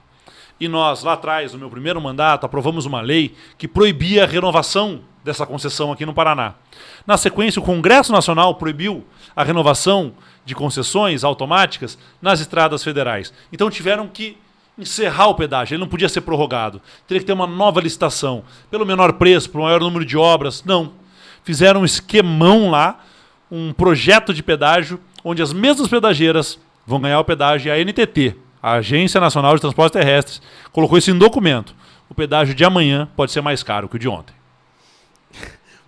E 0.60 0.68
nós, 0.68 1.02
lá 1.02 1.14
atrás, 1.14 1.52
no 1.52 1.58
meu 1.58 1.68
primeiro 1.68 2.00
mandato, 2.00 2.46
aprovamos 2.46 2.86
uma 2.86 3.00
lei 3.00 3.34
que 3.58 3.66
proibia 3.66 4.22
a 4.22 4.26
renovação 4.26 5.00
dessa 5.26 5.44
concessão 5.44 5.90
aqui 5.90 6.06
no 6.06 6.14
Paraná. 6.14 6.54
Na 7.04 7.16
sequência, 7.16 7.60
o 7.60 7.64
Congresso 7.64 8.12
Nacional 8.12 8.54
proibiu 8.54 9.04
a 9.34 9.42
renovação 9.42 10.14
de 10.44 10.54
concessões 10.54 11.24
automáticas 11.24 11.98
nas 12.22 12.38
estradas 12.38 12.84
federais. 12.84 13.34
Então 13.52 13.68
tiveram 13.68 14.06
que 14.06 14.38
encerrar 14.78 15.26
o 15.26 15.34
pedágio, 15.34 15.74
ele 15.74 15.80
não 15.80 15.88
podia 15.88 16.08
ser 16.08 16.20
prorrogado. 16.20 16.80
Teria 17.08 17.20
que 17.20 17.26
ter 17.26 17.32
uma 17.32 17.46
nova 17.46 17.80
licitação, 17.80 18.44
pelo 18.70 18.86
menor 18.86 19.14
preço, 19.14 19.50
pelo 19.50 19.64
maior 19.64 19.80
número 19.80 20.04
de 20.04 20.16
obras. 20.16 20.62
Não. 20.64 20.92
Fizeram 21.42 21.80
um 21.80 21.84
esquemão 21.84 22.70
lá, 22.70 23.00
um 23.50 23.72
projeto 23.72 24.32
de 24.32 24.42
pedágio, 24.42 25.00
onde 25.24 25.42
as 25.42 25.52
mesmas 25.52 25.88
pedageiras 25.88 26.58
vão 26.86 27.00
ganhar 27.00 27.18
o 27.18 27.24
pedágio 27.24 27.68
e 27.68 27.72
a 27.72 27.84
NTT, 27.84 28.36
a 28.62 28.74
Agência 28.74 29.20
Nacional 29.20 29.54
de 29.56 29.60
Transportes 29.60 29.92
Terrestres, 29.92 30.40
colocou 30.70 30.96
isso 30.96 31.10
em 31.10 31.18
documento. 31.18 31.74
O 32.08 32.14
pedágio 32.14 32.54
de 32.54 32.64
amanhã 32.64 33.08
pode 33.16 33.32
ser 33.32 33.40
mais 33.40 33.64
caro 33.64 33.88
que 33.88 33.96
o 33.96 33.98
de 33.98 34.08
ontem 34.08 34.36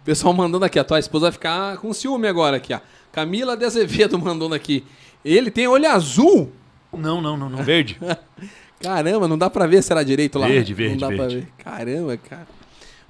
pessoal 0.09 0.33
mandando 0.33 0.65
aqui, 0.65 0.79
a 0.79 0.85
tua 0.85 0.99
esposa 0.99 1.27
vai 1.27 1.33
ficar 1.33 1.77
com 1.77 1.93
ciúme 1.93 2.27
agora 2.27 2.57
aqui, 2.57 2.73
ó. 2.73 2.81
Camila 3.13 3.55
de 3.55 3.67
Azevedo 3.67 4.17
mandando 4.19 4.55
aqui. 4.55 4.83
Ele 5.23 5.51
tem 5.51 5.69
olho 5.69 5.87
azul? 5.91 6.51
Não, 6.93 7.21
não, 7.21 7.37
não, 7.37 7.51
não. 7.51 7.63
Verde. 7.63 8.01
Caramba, 8.81 9.29
não 9.29 9.37
dá 9.37 9.51
pra 9.51 9.67
ver 9.67 9.83
se 9.83 9.93
era 9.93 10.03
direito 10.03 10.39
lá. 10.39 10.47
Verde, 10.47 10.73
verde, 10.73 10.95
Não 10.95 11.01
dá 11.01 11.09
verde. 11.09 11.47
pra 11.59 11.73
ver. 11.73 11.85
Caramba, 11.85 12.17
cara. 12.17 12.49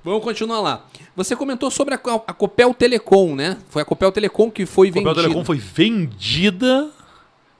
Vamos 0.02 0.24
continuar 0.24 0.60
lá. 0.60 0.86
Você 1.14 1.36
comentou 1.36 1.70
sobre 1.70 1.94
a, 1.94 2.00
a 2.26 2.32
Copel 2.32 2.72
Telecom, 2.74 3.34
né? 3.34 3.58
Foi 3.68 3.82
a 3.82 3.84
Copel 3.84 4.10
Telecom 4.10 4.50
que 4.50 4.64
foi 4.66 4.90
vendida. 4.90 5.10
A 5.10 5.14
Copel 5.14 5.24
Telecom 5.24 5.44
foi 5.44 5.58
vendida 5.58 6.90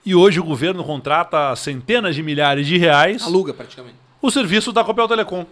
e 0.04 0.14
hoje 0.14 0.40
o 0.40 0.44
governo 0.44 0.82
contrata 0.82 1.54
centenas 1.54 2.14
de 2.14 2.22
milhares 2.22 2.66
de 2.66 2.78
reais. 2.78 3.22
Aluga 3.22 3.52
praticamente 3.52 4.08
o 4.20 4.30
serviço 4.30 4.72
da 4.72 4.84
Copel 4.84 5.08
Telecom. 5.08 5.46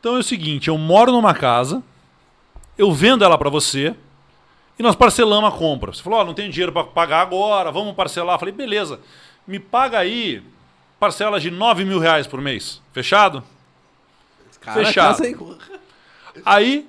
Então 0.00 0.16
é 0.16 0.18
o 0.20 0.22
seguinte, 0.22 0.68
eu 0.68 0.78
moro 0.78 1.10
numa 1.10 1.34
casa, 1.34 1.82
eu 2.78 2.92
vendo 2.92 3.24
ela 3.24 3.36
para 3.36 3.50
você 3.50 3.94
e 4.78 4.82
nós 4.82 4.94
parcelamos 4.94 5.52
a 5.52 5.56
compra. 5.56 5.92
Você 5.92 6.02
falou, 6.02 6.20
ó, 6.20 6.24
não 6.24 6.32
tenho 6.32 6.50
dinheiro 6.50 6.72
para 6.72 6.84
pagar 6.84 7.20
agora, 7.20 7.70
vamos 7.72 7.94
parcelar. 7.94 8.36
Eu 8.36 8.38
falei, 8.38 8.54
beleza, 8.54 9.00
me 9.46 9.58
paga 9.58 9.98
aí 9.98 10.42
parcelas 11.00 11.42
de 11.42 11.50
9 11.50 11.84
mil 11.84 11.98
reais 11.98 12.26
por 12.26 12.40
mês. 12.40 12.80
Fechado? 12.92 13.42
Cara, 14.60 14.84
Fechado. 14.84 15.18
casa 15.18 15.24
aí- 15.24 15.36
Aí 16.44 16.88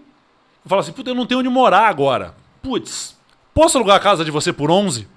eu 0.63 0.69
falo 0.69 0.81
assim, 0.81 0.91
puta, 0.91 1.09
eu 1.09 1.15
não 1.15 1.25
tenho 1.25 1.39
onde 1.39 1.49
morar 1.49 1.87
agora. 1.87 2.35
Putz, 2.61 3.17
posso 3.53 3.77
alugar 3.77 3.95
a 3.95 3.99
casa 3.99 4.23
de 4.23 4.29
você 4.29 4.53
por 4.53 4.69
11? 4.69 5.07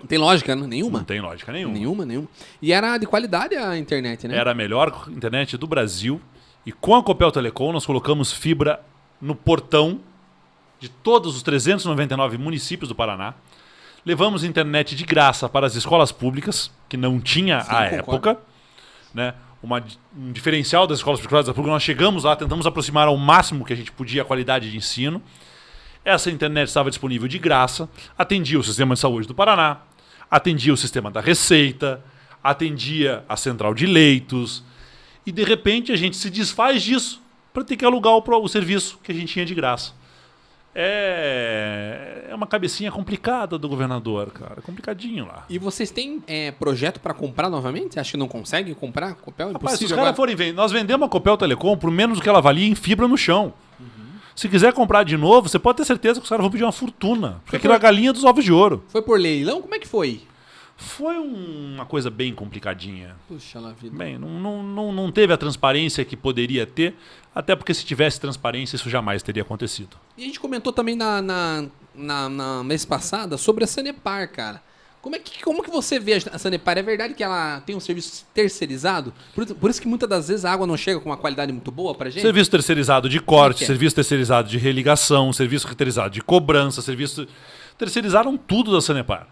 Não 0.00 0.06
tem 0.06 0.18
lógica, 0.18 0.54
né? 0.54 0.66
nenhuma. 0.66 0.98
Não 0.98 1.04
tem 1.04 1.20
lógica 1.20 1.50
nenhuma. 1.52 1.74
Nenhuma, 1.74 2.04
nenhuma. 2.04 2.28
E 2.60 2.72
era 2.72 2.98
de 2.98 3.06
qualidade 3.06 3.56
a 3.56 3.76
internet, 3.78 4.26
né? 4.28 4.36
Era 4.36 4.50
a 4.50 4.54
melhor 4.54 5.06
internet 5.08 5.56
do 5.56 5.66
Brasil. 5.66 6.20
E 6.66 6.72
com 6.72 6.94
a 6.94 7.02
Copel 7.02 7.30
Telecom 7.30 7.72
nós 7.72 7.84
colocamos 7.84 8.32
fibra 8.32 8.80
no 9.20 9.34
portão 9.34 10.00
de 10.80 10.88
todos 10.88 11.36
os 11.36 11.42
399 11.42 12.38
municípios 12.38 12.88
do 12.88 12.94
Paraná. 12.94 13.34
Levamos 14.04 14.44
internet 14.44 14.94
de 14.94 15.04
graça 15.04 15.48
para 15.48 15.66
as 15.66 15.74
escolas 15.74 16.12
públicas, 16.12 16.70
que 16.88 16.96
não 16.96 17.20
tinha 17.20 17.60
Sim, 17.60 17.74
à 17.74 17.84
época. 17.84 18.38
Né? 19.12 19.34
Uma, 19.62 19.82
um 20.16 20.30
diferencial 20.30 20.86
das 20.86 20.98
escolas 20.98 21.20
particulares 21.20 21.46
da 21.46 21.54
pública. 21.54 21.72
Nós 21.72 21.82
chegamos 21.82 22.24
lá, 22.24 22.36
tentamos 22.36 22.66
aproximar 22.66 23.08
ao 23.08 23.16
máximo 23.16 23.64
que 23.64 23.72
a 23.72 23.76
gente 23.76 23.90
podia 23.92 24.22
a 24.22 24.24
qualidade 24.24 24.70
de 24.70 24.76
ensino. 24.76 25.22
Essa 26.04 26.30
internet 26.30 26.68
estava 26.68 26.90
disponível 26.90 27.26
de 27.26 27.38
graça, 27.38 27.88
atendia 28.18 28.58
o 28.58 28.62
sistema 28.62 28.94
de 28.94 29.00
saúde 29.00 29.26
do 29.26 29.34
Paraná, 29.34 29.78
atendia 30.30 30.72
o 30.72 30.76
sistema 30.76 31.10
da 31.10 31.22
Receita, 31.22 32.04
atendia 32.42 33.24
a 33.26 33.38
central 33.38 33.72
de 33.72 33.86
leitos, 33.86 34.62
e 35.26 35.32
de 35.32 35.44
repente 35.44 35.92
a 35.92 35.96
gente 35.96 36.16
se 36.16 36.30
desfaz 36.30 36.82
disso 36.82 37.22
para 37.52 37.64
ter 37.64 37.76
que 37.76 37.84
alugar 37.84 38.12
o, 38.12 38.22
o 38.42 38.48
serviço 38.48 38.98
que 39.02 39.12
a 39.12 39.14
gente 39.14 39.32
tinha 39.32 39.44
de 39.44 39.54
graça. 39.54 39.92
É, 40.76 42.26
é 42.28 42.34
uma 42.34 42.48
cabecinha 42.48 42.90
complicada 42.90 43.56
do 43.56 43.68
governador, 43.68 44.32
cara. 44.32 44.60
Complicadinho 44.60 45.24
lá. 45.24 45.44
E 45.48 45.56
vocês 45.56 45.90
têm 45.90 46.20
é, 46.26 46.50
projeto 46.50 46.98
pra 46.98 47.14
comprar 47.14 47.48
novamente? 47.48 48.00
Acho 48.00 48.12
que 48.12 48.16
não 48.16 48.26
conseguem 48.26 48.74
comprar? 48.74 49.14
Copel 49.14 49.50
é 49.50 49.52
Rapaz, 49.52 49.78
se 49.78 49.84
os 49.84 49.92
caras 49.92 50.16
forem 50.16 50.34
vender, 50.34 50.52
nós 50.52 50.72
vendemos 50.72 51.06
a 51.06 51.08
Copel 51.08 51.36
Telecom 51.36 51.76
por 51.76 51.92
menos 51.92 52.18
do 52.18 52.22
que 52.22 52.28
ela 52.28 52.40
valia 52.40 52.66
em 52.66 52.74
fibra 52.74 53.06
no 53.06 53.16
chão. 53.16 53.54
Se 54.34 54.48
quiser 54.48 54.72
comprar 54.72 55.04
de 55.04 55.16
novo, 55.16 55.48
você 55.48 55.60
pode 55.60 55.76
ter 55.76 55.84
certeza 55.84 56.18
que 56.18 56.24
os 56.24 56.28
caras 56.28 56.42
vão 56.42 56.50
pedir 56.50 56.64
uma 56.64 56.72
fortuna. 56.72 57.40
Porque 57.44 57.56
aquilo 57.56 57.72
é 57.72 57.76
a 57.76 57.78
galinha 57.78 58.12
dos 58.12 58.24
ovos 58.24 58.44
de 58.44 58.52
ouro. 58.52 58.82
Foi 58.88 59.00
por 59.00 59.18
leilão? 59.18 59.62
Como 59.62 59.72
é 59.76 59.78
que 59.78 59.86
foi? 59.86 60.22
Foi 60.84 61.18
um- 61.18 61.74
uma 61.74 61.86
coisa 61.86 62.10
bem 62.10 62.34
complicadinha. 62.34 63.16
Puxa 63.28 63.58
lá, 63.58 63.72
vida. 63.72 63.96
Bem, 63.96 64.18
não, 64.18 64.28
não, 64.40 64.62
não, 64.62 64.92
não 64.92 65.10
teve 65.12 65.32
a 65.32 65.36
transparência 65.36 66.04
que 66.04 66.16
poderia 66.16 66.66
ter, 66.66 66.94
até 67.34 67.56
porque 67.56 67.72
se 67.74 67.84
tivesse 67.84 68.20
transparência, 68.20 68.76
isso 68.76 68.88
jamais 68.90 69.22
teria 69.22 69.42
acontecido. 69.42 69.96
E 70.16 70.22
a 70.22 70.26
gente 70.26 70.38
comentou 70.40 70.72
também 70.72 70.94
na, 70.94 71.20
na, 71.22 71.64
na, 71.94 72.28
na 72.28 72.64
mês 72.64 72.84
passada 72.84 73.36
sobre 73.36 73.64
a 73.64 73.66
Sanepar, 73.66 74.30
cara. 74.30 74.62
Como 75.02 75.14
é 75.16 75.18
que, 75.18 75.42
como 75.44 75.62
que 75.62 75.70
você 75.70 75.98
vê 76.00 76.14
a 76.14 76.38
Sanepar? 76.38 76.78
É 76.78 76.82
verdade 76.82 77.12
que 77.12 77.22
ela 77.22 77.60
tem 77.60 77.76
um 77.76 77.80
serviço 77.80 78.24
terceirizado? 78.32 79.12
Por, 79.34 79.44
por 79.54 79.68
isso 79.68 79.78
que 79.80 79.86
muitas 79.86 80.08
das 80.08 80.28
vezes 80.28 80.46
a 80.46 80.52
água 80.52 80.66
não 80.66 80.78
chega 80.78 80.98
com 80.98 81.10
uma 81.10 81.16
qualidade 81.18 81.52
muito 81.52 81.70
boa 81.70 81.94
pra 81.94 82.08
gente? 82.08 82.22
Serviço 82.22 82.50
terceirizado 82.50 83.06
de 83.06 83.20
corte, 83.20 83.58
que 83.58 83.64
é? 83.64 83.66
serviço 83.66 83.94
terceirizado 83.94 84.48
de 84.48 84.56
religação, 84.56 85.30
serviço 85.30 85.66
terceirizado 85.66 86.08
de 86.10 86.22
cobrança, 86.22 86.80
serviço. 86.80 87.26
Terceirizaram 87.76 88.34
tudo 88.36 88.72
da 88.72 88.80
Sanepar. 88.80 89.28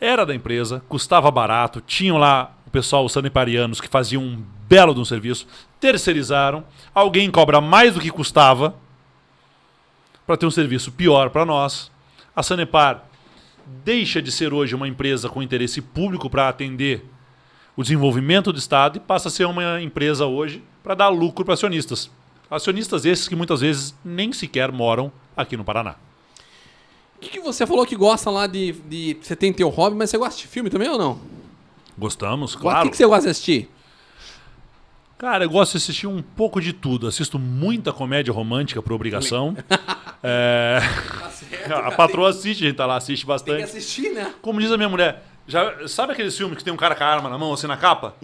Era 0.00 0.24
da 0.24 0.34
empresa, 0.34 0.82
custava 0.88 1.30
barato, 1.30 1.80
tinham 1.80 2.16
lá 2.16 2.52
o 2.66 2.70
pessoal, 2.70 3.04
os 3.04 3.12
saneparianos, 3.12 3.80
que 3.80 3.88
faziam 3.88 4.22
um 4.22 4.42
belo 4.66 4.94
de 4.94 5.00
um 5.00 5.04
serviço, 5.04 5.46
terceirizaram, 5.78 6.64
alguém 6.94 7.30
cobra 7.30 7.60
mais 7.60 7.92
do 7.92 8.00
que 8.00 8.10
custava 8.10 8.74
para 10.26 10.36
ter 10.36 10.46
um 10.46 10.50
serviço 10.50 10.92
pior 10.92 11.28
para 11.28 11.44
nós. 11.44 11.90
A 12.34 12.42
Sanepar 12.42 13.04
deixa 13.84 14.22
de 14.22 14.30
ser 14.30 14.54
hoje 14.54 14.74
uma 14.74 14.88
empresa 14.88 15.28
com 15.28 15.42
interesse 15.42 15.82
público 15.82 16.30
para 16.30 16.48
atender 16.48 17.04
o 17.76 17.82
desenvolvimento 17.82 18.52
do 18.52 18.58
Estado 18.58 18.96
e 18.96 19.00
passa 19.00 19.28
a 19.28 19.30
ser 19.30 19.46
uma 19.46 19.80
empresa 19.80 20.26
hoje 20.26 20.62
para 20.82 20.94
dar 20.94 21.08
lucro 21.08 21.44
para 21.44 21.54
acionistas. 21.54 22.10
Acionistas 22.50 23.04
esses 23.04 23.28
que 23.28 23.36
muitas 23.36 23.60
vezes 23.60 23.94
nem 24.04 24.32
sequer 24.32 24.72
moram 24.72 25.12
aqui 25.36 25.56
no 25.56 25.64
Paraná. 25.64 25.96
O 27.20 27.22
que, 27.22 27.28
que 27.28 27.40
você 27.40 27.66
falou 27.66 27.84
que 27.84 27.94
gosta 27.94 28.30
lá 28.30 28.46
de, 28.46 28.72
de. 28.72 29.18
Você 29.20 29.36
tem 29.36 29.52
teu 29.52 29.68
hobby, 29.68 29.94
mas 29.94 30.08
você 30.08 30.16
gosta 30.16 30.40
de 30.40 30.46
filme 30.46 30.70
também 30.70 30.88
ou 30.88 30.96
não? 30.96 31.20
Gostamos, 31.98 32.54
O 32.54 32.58
claro. 32.58 32.84
que, 32.84 32.92
que 32.92 32.96
você 32.96 33.06
gosta 33.06 33.24
de 33.24 33.30
assistir? 33.32 33.68
Cara, 35.18 35.44
eu 35.44 35.50
gosto 35.50 35.72
de 35.72 35.76
assistir 35.76 36.06
um 36.06 36.22
pouco 36.22 36.62
de 36.62 36.72
tudo. 36.72 37.06
Assisto 37.06 37.38
muita 37.38 37.92
comédia 37.92 38.32
romântica 38.32 38.80
por 38.82 38.92
obrigação. 38.92 39.54
É, 40.22 40.80
A 41.86 41.92
patroa 41.92 42.28
assiste, 42.28 42.62
a 42.64 42.68
gente 42.68 42.76
tá 42.76 42.84
lá, 42.84 42.96
assiste 42.96 43.24
Tem 43.24 43.24
que 43.24 43.26
bastante. 43.26 43.62
assistir, 43.62 44.10
né? 44.12 44.34
Como 44.42 44.60
diz 44.60 44.70
a 44.70 44.76
minha 44.76 44.88
mulher, 44.90 45.24
já, 45.48 45.88
sabe 45.88 46.12
aqueles 46.12 46.36
filmes 46.36 46.58
que 46.58 46.62
tem 46.62 46.70
um 46.70 46.76
cara 46.76 46.94
com 46.94 47.02
a 47.02 47.06
arma 47.06 47.30
na 47.30 47.38
mão, 47.38 47.54
assim, 47.54 47.66
na 47.66 47.78
capa? 47.78 48.14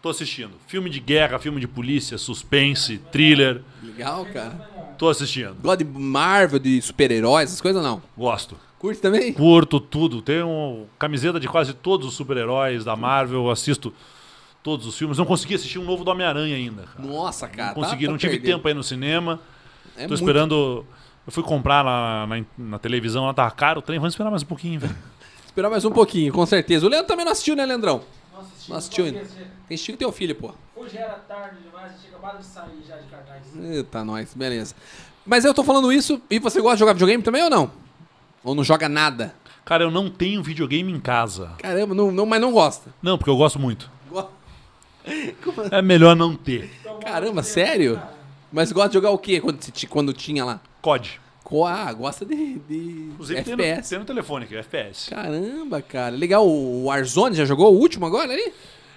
Tô 0.00 0.08
assistindo. 0.08 0.52
Filme 0.66 0.88
de 0.88 1.00
guerra, 1.00 1.38
filme 1.38 1.60
de 1.60 1.68
polícia, 1.68 2.16
suspense, 2.16 2.96
thriller. 3.12 3.60
Legal, 3.82 4.24
cara. 4.32 4.70
Tô 4.98 5.08
assistindo. 5.08 5.54
Gosta 5.62 5.84
de 5.84 5.84
Marvel, 5.84 6.58
de 6.58 6.80
super-heróis, 6.82 7.50
essas 7.50 7.60
coisas 7.60 7.82
ou 7.82 7.88
não? 7.88 8.02
Gosto. 8.16 8.56
Curte 8.78 9.00
também? 9.00 9.32
Curto 9.32 9.80
tudo. 9.80 10.20
Tenho 10.22 10.86
camiseta 10.98 11.40
de 11.40 11.48
quase 11.48 11.72
todos 11.72 12.06
os 12.06 12.14
super-heróis 12.14 12.84
da 12.84 12.94
Marvel. 12.94 13.50
Assisto 13.50 13.92
todos 14.62 14.86
os 14.86 14.96
filmes. 14.96 15.16
Não 15.18 15.24
consegui 15.24 15.54
assistir 15.54 15.78
um 15.78 15.84
novo 15.84 16.04
do 16.04 16.10
Homem-Aranha 16.10 16.54
ainda. 16.56 16.82
Cara. 16.82 17.08
Nossa, 17.08 17.48
cara. 17.48 17.68
Não 17.68 17.74
consegui, 17.74 18.02
tá- 18.04 18.06
tá 18.08 18.12
não 18.12 18.18
tive 18.18 18.32
perdendo. 18.34 18.56
tempo 18.56 18.68
aí 18.68 18.74
no 18.74 18.82
cinema. 18.82 19.40
É 19.96 20.02
Tô 20.02 20.08
muito- 20.08 20.14
esperando. 20.14 20.84
Eu 21.26 21.32
fui 21.32 21.42
comprar 21.42 21.82
na, 21.82 22.26
na, 22.26 22.44
na 22.58 22.78
televisão, 22.78 23.24
ela 23.24 23.32
tava 23.32 23.50
caro. 23.52 23.78
O 23.78 23.82
trem, 23.82 23.98
vamos 23.98 24.12
esperar 24.12 24.30
mais 24.30 24.42
um 24.42 24.46
pouquinho, 24.46 24.78
velho. 24.80 24.94
Esperar 25.46 25.70
mais 25.70 25.84
um 25.84 25.90
pouquinho, 25.92 26.32
com 26.32 26.44
certeza. 26.44 26.84
O 26.84 26.88
Leandro 26.88 27.06
também 27.06 27.24
não 27.24 27.30
assistiu, 27.30 27.54
né, 27.54 27.64
Leandrão? 27.64 28.02
Não 28.34 28.40
assisti. 28.40 28.70
Não 28.70 28.76
assistiu 28.76 29.04
ainda. 29.04 29.20
assistir. 29.20 29.38
Tem 29.68 29.74
assistiu 29.76 29.94
com 29.94 29.98
teu 29.98 30.10
filho, 30.12 30.34
pô. 30.34 30.52
Hoje 30.84 30.98
era 30.98 31.14
tarde 31.14 31.56
demais, 31.62 31.92
tinha 32.00 32.12
acabado 32.16 32.38
de 32.38 32.44
sair 32.44 32.82
já 32.86 32.96
de 32.96 33.06
cartaz. 33.08 33.42
Eita, 33.62 34.04
nós, 34.04 34.34
beleza. 34.34 34.74
Mas 35.24 35.44
eu 35.44 35.54
tô 35.54 35.64
falando 35.64 35.90
isso, 35.92 36.20
e 36.30 36.38
você 36.38 36.60
gosta 36.60 36.76
de 36.76 36.80
jogar 36.80 36.92
videogame 36.92 37.22
também 37.22 37.42
ou 37.42 37.48
não? 37.50 37.70
Ou 38.42 38.54
não 38.54 38.62
joga 38.62 38.88
nada? 38.88 39.34
Cara, 39.64 39.84
eu 39.84 39.90
não 39.90 40.10
tenho 40.10 40.42
videogame 40.42 40.92
em 40.92 41.00
casa. 41.00 41.52
Caramba, 41.58 41.94
não, 41.94 42.10
não, 42.12 42.26
mas 42.26 42.40
não 42.40 42.52
gosta. 42.52 42.90
Não, 43.02 43.16
porque 43.16 43.30
eu 43.30 43.36
gosto 43.36 43.58
muito. 43.58 43.90
Go- 44.10 44.28
Como- 45.42 45.62
É 45.70 45.80
melhor 45.80 46.14
não 46.14 46.36
ter. 46.36 46.70
Caramba, 47.02 47.42
sério? 47.42 48.00
Mas 48.52 48.70
gosta 48.70 48.90
de 48.90 48.94
jogar 48.94 49.10
o 49.10 49.18
quê 49.18 49.40
quando, 49.40 49.58
quando 49.88 50.12
tinha 50.12 50.44
lá? 50.44 50.60
COD. 50.82 51.18
Co- 51.42 51.64
Ah, 51.66 51.92
gosta 51.92 52.24
de, 52.26 52.58
de 52.58 53.10
Inclusive 53.12 53.42
tem 53.42 53.56
no, 53.56 53.62
FPS. 53.62 53.88
tem 53.90 53.98
no 53.98 54.04
telefone, 54.04 54.46
que 54.46 54.54
é 54.54 54.58
FPS. 54.60 55.08
Caramba, 55.10 55.80
cara. 55.80 56.14
Legal, 56.14 56.46
o 56.46 56.84
Warzone 56.84 57.34
já 57.36 57.44
jogou 57.46 57.74
o 57.74 57.78
último 57.78 58.04
agora 58.06 58.32
ali? 58.32 58.52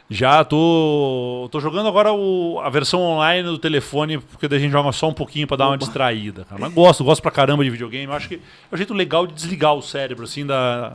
Já 0.10 0.44
tô, 0.46 1.50
tô 1.52 1.60
jogando 1.60 1.90
agora 1.90 2.14
o- 2.14 2.60
a 2.64 2.70
versão 2.70 3.02
online 3.02 3.44
do 3.44 3.58
telefone, 3.58 4.18
porque 4.20 4.48
daí 4.48 4.58
a 4.58 4.62
gente 4.62 4.72
joga 4.72 4.92
só 4.94 5.10
um 5.10 5.14
pouquinho 5.14 5.46
pra 5.46 5.58
dar 5.58 5.66
uma 5.66 5.72
Oba. 5.74 5.78
distraída. 5.80 6.46
Cara. 6.46 6.62
Mas 6.62 6.74
gosto, 6.74 7.04
gosto 7.04 7.22
pra 7.22 7.30
caramba 7.32 7.64
de 7.64 7.70
videogame. 7.70 8.06
Eu 8.06 8.14
acho 8.14 8.30
que 8.30 8.36
é 8.36 8.40
um 8.74 8.78
jeito 8.78 8.94
legal 8.94 9.28
de 9.28 9.34
desligar 9.34 9.74
o 9.74 9.82
cérebro, 9.82 10.24
assim, 10.24 10.46
da, 10.46 10.94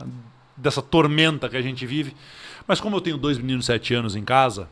dessa 0.57 0.81
tormenta 0.81 1.47
que 1.47 1.55
a 1.57 1.61
gente 1.61 1.85
vive. 1.85 2.15
Mas 2.67 2.79
como 2.81 2.95
eu 2.95 3.01
tenho 3.01 3.17
dois 3.17 3.37
meninos 3.37 3.61
de 3.65 3.67
7 3.67 3.93
anos 3.93 4.15
em 4.15 4.23
casa, 4.23 4.67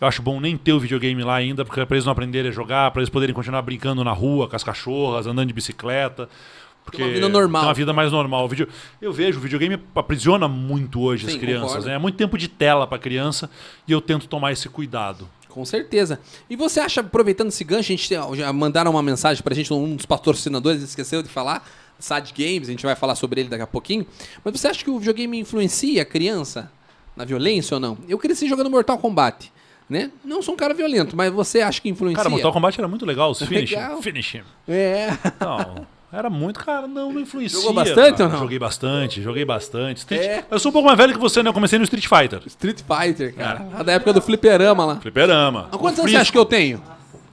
eu 0.00 0.08
acho 0.08 0.22
bom 0.22 0.40
nem 0.40 0.56
ter 0.56 0.72
o 0.72 0.80
videogame 0.80 1.22
lá 1.22 1.34
ainda, 1.34 1.66
porque 1.66 1.80
é 1.80 1.84
pra 1.84 1.96
eles 1.96 2.06
não 2.06 2.12
aprenderem 2.12 2.50
a 2.50 2.54
jogar, 2.54 2.90
pra 2.92 3.02
eles 3.02 3.10
poderem 3.10 3.34
continuar 3.34 3.60
brincando 3.60 4.02
na 4.02 4.12
rua 4.12 4.48
com 4.48 4.56
as 4.56 4.64
cachorras, 4.64 5.26
andando 5.26 5.48
de 5.48 5.54
bicicleta. 5.54 6.30
Porque 6.84 7.02
uma 7.02 7.12
vida 7.12 7.28
normal. 7.28 7.62
Tem 7.62 7.68
uma 7.68 7.74
vida 7.74 7.92
mais 7.92 8.12
normal. 8.12 8.48
O 8.48 8.50
Eu 9.00 9.12
vejo, 9.12 9.38
o 9.38 9.42
videogame 9.42 9.78
aprisiona 9.94 10.46
muito 10.46 11.00
hoje 11.00 11.26
as 11.26 11.32
Sim, 11.32 11.38
crianças. 11.38 11.68
concordo. 11.68 11.86
Né? 11.88 11.94
É 11.94 11.98
muito 11.98 12.16
tempo 12.16 12.36
de 12.36 12.48
tela 12.48 12.86
pra 12.86 12.98
criança 12.98 13.50
e 13.88 13.92
eu 13.92 14.00
tento 14.00 14.28
tomar 14.28 14.52
esse 14.52 14.68
cuidado. 14.68 15.28
Com 15.48 15.64
certeza. 15.64 16.18
E 16.50 16.56
você 16.56 16.80
acha, 16.80 17.00
aproveitando 17.00 17.48
esse 17.48 17.62
gancho, 17.62 17.92
a 17.92 17.96
gente 17.96 18.08
já 18.36 18.52
mandaram 18.52 18.90
uma 18.90 19.02
mensagem 19.02 19.40
pra 19.42 19.54
gente, 19.54 19.72
um 19.72 19.94
dos 19.94 20.04
patrocinadores 20.04 20.82
esqueceu 20.82 21.22
de 21.22 21.28
falar, 21.28 21.64
Sad 21.96 22.32
Games, 22.36 22.68
a 22.68 22.72
gente 22.72 22.84
vai 22.84 22.96
falar 22.96 23.14
sobre 23.14 23.40
ele 23.40 23.48
daqui 23.48 23.62
a 23.62 23.66
pouquinho. 23.66 24.04
Mas 24.44 24.60
você 24.60 24.66
acha 24.66 24.82
que 24.84 24.90
o 24.90 24.98
videogame 24.98 25.38
influencia 25.38 26.02
a 26.02 26.04
criança 26.04 26.72
na 27.16 27.24
violência 27.24 27.76
ou 27.76 27.80
não? 27.80 27.96
Eu 28.08 28.18
cresci 28.18 28.48
jogando 28.48 28.68
Mortal 28.68 28.98
Kombat, 28.98 29.52
né? 29.88 30.10
Não 30.24 30.42
sou 30.42 30.54
um 30.54 30.56
cara 30.56 30.74
violento, 30.74 31.16
mas 31.16 31.32
você 31.32 31.60
acha 31.60 31.80
que 31.80 31.88
influencia? 31.88 32.16
Cara, 32.16 32.28
Mortal 32.30 32.52
Kombat 32.52 32.80
era 32.80 32.88
muito 32.88 33.06
legal, 33.06 33.30
os 33.30 33.38
finish. 33.46 33.70
Legal. 33.70 34.02
Finish. 34.02 34.34
him. 34.34 34.42
É. 34.66 35.10
Não, 35.40 35.86
era 36.16 36.30
muito, 36.30 36.64
cara, 36.64 36.86
não, 36.86 37.12
não 37.12 37.20
influencia. 37.20 37.58
Jogou 37.58 37.72
bastante 37.74 38.18
cara. 38.18 38.24
ou 38.24 38.30
não? 38.32 38.38
Joguei 38.40 38.58
bastante, 38.58 39.22
joguei 39.22 39.44
bastante. 39.44 39.98
Street- 39.98 40.20
É. 40.22 40.44
Eu 40.50 40.58
sou 40.58 40.70
um 40.70 40.72
pouco 40.72 40.86
mais 40.86 40.98
velho 40.98 41.12
que 41.12 41.18
você, 41.18 41.42
né? 41.42 41.48
Eu 41.48 41.54
comecei 41.54 41.78
no 41.78 41.84
Street 41.84 42.06
Fighter. 42.06 42.40
Street 42.46 42.80
Fighter, 42.82 43.34
cara. 43.34 43.66
Lá 43.72 43.82
da 43.82 43.92
época 43.92 44.12
do 44.12 44.20
fliperama 44.22 44.84
lá. 44.84 44.96
Fliperama. 44.96 45.68
Há 45.72 45.78
quantos 45.78 45.98
anos 46.00 46.10
você 46.10 46.16
acha 46.16 46.32
que 46.32 46.38
eu 46.38 46.44
tenho? 46.44 46.80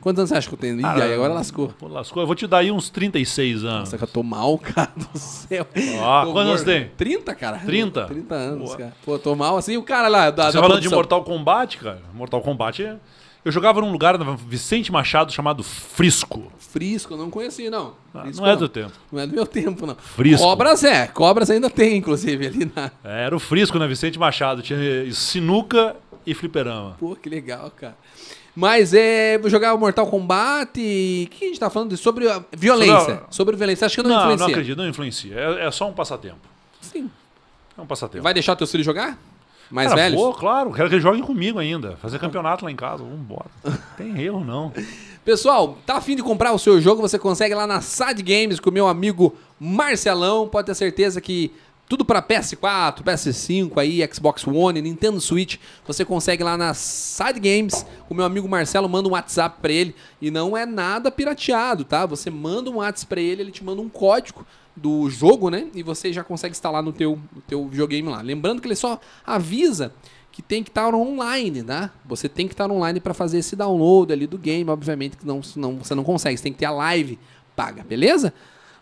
Quantos 0.02 0.18
anos 0.20 0.30
você 0.30 0.36
acha 0.36 0.48
que 0.50 0.56
eu 0.56 0.58
tenho? 0.58 0.80
Ih, 0.82 0.86
aí 0.86 1.14
agora 1.14 1.32
lascou. 1.32 1.68
Pô, 1.78 1.88
lascou. 1.88 2.24
Eu 2.24 2.26
vou 2.26 2.36
te 2.36 2.48
dar 2.48 2.58
aí 2.58 2.72
uns 2.72 2.90
36 2.90 3.64
anos. 3.64 3.80
Nossa, 3.82 3.98
que 4.00 4.04
eu 4.04 4.08
tô 4.08 4.24
mal, 4.24 4.58
cara 4.58 4.92
do 4.96 5.20
céu. 5.20 5.64
Tô 5.64 6.32
quantos 6.34 6.50
anos 6.50 6.64
tem? 6.64 6.90
30, 6.98 7.36
cara. 7.36 7.60
30? 7.60 8.06
30 8.06 8.34
anos, 8.34 8.66
Boa. 8.70 8.78
cara. 8.78 8.94
Pô, 9.06 9.20
tô 9.20 9.36
mal 9.36 9.58
assim. 9.58 9.78
O 9.78 9.84
cara 9.84 10.08
lá 10.08 10.32
da, 10.32 10.46
Você 10.50 10.58
da 10.58 10.64
falando 10.64 10.82
de 10.82 10.90
produção. 10.90 10.98
Mortal 10.98 11.24
Kombat, 11.24 11.78
cara. 11.78 12.02
Mortal 12.16 12.42
Kombat 12.42 12.84
é. 12.84 12.96
Eu 13.44 13.52
jogava 13.52 13.82
num 13.82 13.92
lugar 13.92 14.18
na 14.20 14.36
Vicente 14.36 14.92
Machado 14.92 15.32
chamado 15.32 15.64
Frisco. 15.64 16.52
Frisco, 16.60 17.18
não 17.18 17.30
conheci, 17.32 17.70
não. 17.70 17.94
Ah, 18.14 18.22
Frisco, 18.22 18.42
não 18.46 18.52
é 18.52 18.56
do 18.56 18.70
tempo. 18.70 18.92
Não 19.12 19.20
é 19.20 19.26
do 19.28 19.34
meu 19.34 19.46
tempo, 19.48 19.86
não. 19.88 19.96
Frisco. 19.96 20.46
Cobras 20.46 20.84
é. 20.84 21.08
Cobras 21.08 21.50
ainda 21.50 21.70
tem, 21.70 21.98
inclusive, 21.98 22.48
ali 22.48 22.72
na... 22.76 22.92
É, 23.04 23.26
Era 23.26 23.36
o 23.36 23.40
Frisco 23.40 23.80
na 23.80 23.88
Vicente 23.88 24.20
Machado. 24.20 24.62
Tinha 24.62 24.80
sinuca 25.12 25.96
e 26.26 26.34
fliperama. 26.36 26.96
Pô, 27.00 27.16
que 27.16 27.28
legal, 27.28 27.72
cara. 27.72 27.98
Mas 28.56 28.94
é. 28.94 29.40
O 29.74 29.78
Mortal 29.78 30.06
Kombat. 30.08 30.80
e- 30.80 31.24
O 31.28 31.30
que 31.36 31.46
a 31.46 31.48
gente 31.48 31.60
tá 31.60 31.70
falando? 31.70 31.98
Sobre 31.98 32.26
violência. 32.56 32.96
Sobre 33.00 33.26
Sobre, 33.32 33.56
a- 33.56 33.58
violência. 33.58 33.86
Acho 33.88 33.96
que 33.96 34.04
não, 34.04 34.10
Não, 34.12 34.18
influencia. 34.20 34.46
não 34.46 34.52
acredito, 34.54 34.78
não 34.78 34.88
influencia. 34.88 35.36
É, 35.36 35.66
é 35.68 35.72
só 35.72 35.90
um 35.90 35.94
passatempo. 35.94 36.38
Sim. 36.80 37.10
É 37.78 37.82
um 37.82 37.86
passatempo. 37.88 38.22
Vai 38.24 38.34
deixar 38.34 38.56
teus 38.56 38.70
filhos 38.70 38.86
jogar? 38.86 39.18
Mais 39.72 39.90
Cara, 39.90 40.02
velhos? 40.02 40.20
Vou, 40.20 40.34
claro. 40.34 40.72
Quero 40.72 40.90
que 40.90 40.96
eles 40.96 41.04
joguem 41.04 41.24
comigo 41.24 41.58
ainda. 41.58 41.96
Fazer 42.02 42.20
campeonato 42.20 42.66
lá 42.66 42.72
em 42.72 42.76
casa. 42.76 43.04
Vambora. 43.04 43.50
Tem 43.98 44.22
erro, 44.22 44.44
não. 44.44 44.72
Pessoal, 45.24 45.78
tá 45.86 45.98
afim 45.98 46.16
de 46.16 46.24
comprar 46.24 46.52
o 46.52 46.60
seu 46.60 46.82
jogo? 46.82 47.02
Você 47.02 47.18
consegue 47.18 47.54
lá 47.54 47.66
na 47.66 47.80
SAD 47.80 48.22
Games 48.24 48.60
com 48.60 48.70
o 48.70 48.74
meu 48.74 48.88
amigo 48.88 49.36
Marcelão. 49.60 50.48
Pode 50.48 50.66
ter 50.66 50.76
certeza 50.76 51.22
que 51.22 51.52
tudo 51.92 52.06
para 52.06 52.22
PS4, 52.22 53.04
PS5 53.04 53.78
aí, 53.78 54.10
Xbox 54.14 54.48
One, 54.48 54.82
Nintendo 54.82 55.20
Switch, 55.20 55.58
você 55.86 56.06
consegue 56.06 56.42
lá 56.42 56.58
na 56.58 56.74
Side 56.74 57.38
Games. 57.38 57.86
O 58.10 58.14
meu 58.14 58.24
amigo 58.24 58.48
Marcelo 58.48 58.88
manda 58.88 59.10
um 59.10 59.12
WhatsApp 59.12 59.58
para 59.62 59.74
ele 59.74 59.94
e 60.22 60.32
não 60.32 60.56
é 60.56 60.66
nada 60.66 61.12
pirateado, 61.12 61.84
tá? 61.84 62.06
Você 62.06 62.30
manda 62.30 62.70
um 62.70 62.78
WhatsApp 62.78 63.10
para 63.10 63.20
ele, 63.20 63.42
ele 63.42 63.52
te 63.52 63.62
manda 63.62 63.82
um 63.82 63.90
código 63.90 64.46
do 64.76 65.10
jogo, 65.10 65.50
né? 65.50 65.68
E 65.74 65.84
você 65.84 66.12
já 66.14 66.24
consegue 66.24 66.52
instalar 66.52 66.82
no 66.82 66.94
teu, 66.94 67.20
no 67.36 67.42
teu 67.42 67.68
videogame 67.68 68.08
lá. 68.10 68.22
Lembrando 68.22 68.62
que 68.62 68.68
ele 68.68 68.76
só 68.76 69.00
avisa 69.26 69.94
que 70.32 70.42
tem 70.42 70.64
que 70.64 70.70
estar 70.70 70.94
online, 70.96 71.62
tá? 71.62 71.92
Você 72.06 72.30
tem 72.30 72.48
que 72.48 72.54
estar 72.54 72.72
online 72.72 73.00
para 73.00 73.14
fazer 73.14 73.40
esse 73.40 73.56
download 73.56 74.14
ali 74.14 74.26
do 74.26 74.38
game, 74.38 74.70
obviamente 74.70 75.18
que 75.18 75.28
não, 75.28 75.42
não, 75.56 75.78
você 75.78 75.94
não 75.94 76.04
consegue, 76.04 76.38
você 76.38 76.44
tem 76.44 76.54
que 76.54 76.60
ter 76.60 76.66
a 76.66 76.72
live 76.72 77.20
paga, 77.56 77.84
beleza? 77.84 78.34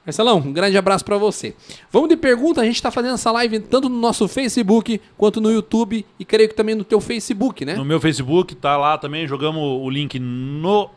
Marcelão, 0.05 0.37
um 0.37 0.53
grande 0.53 0.77
abraço 0.77 1.03
para 1.03 1.17
você. 1.17 1.53
Vamos 1.91 2.09
de 2.09 2.15
pergunta, 2.15 2.61
a 2.61 2.65
gente 2.65 2.81
tá 2.81 2.89
fazendo 2.89 3.15
essa 3.15 3.31
live 3.31 3.59
tanto 3.59 3.89
no 3.89 3.99
nosso 3.99 4.27
Facebook 4.27 5.01
quanto 5.17 5.41
no 5.41 5.51
YouTube 5.51 6.05
e 6.17 6.25
creio 6.25 6.49
que 6.49 6.55
também 6.55 6.73
no 6.73 6.83
teu 6.83 7.01
Facebook, 7.01 7.65
né? 7.65 7.75
No 7.75 7.85
meu 7.85 7.99
Facebook 7.99 8.55
tá 8.55 8.77
lá 8.77 8.97
também. 8.97 9.27
Jogamos 9.27 9.61
o 9.61 9.89
link 9.89 10.17
no 10.17 10.89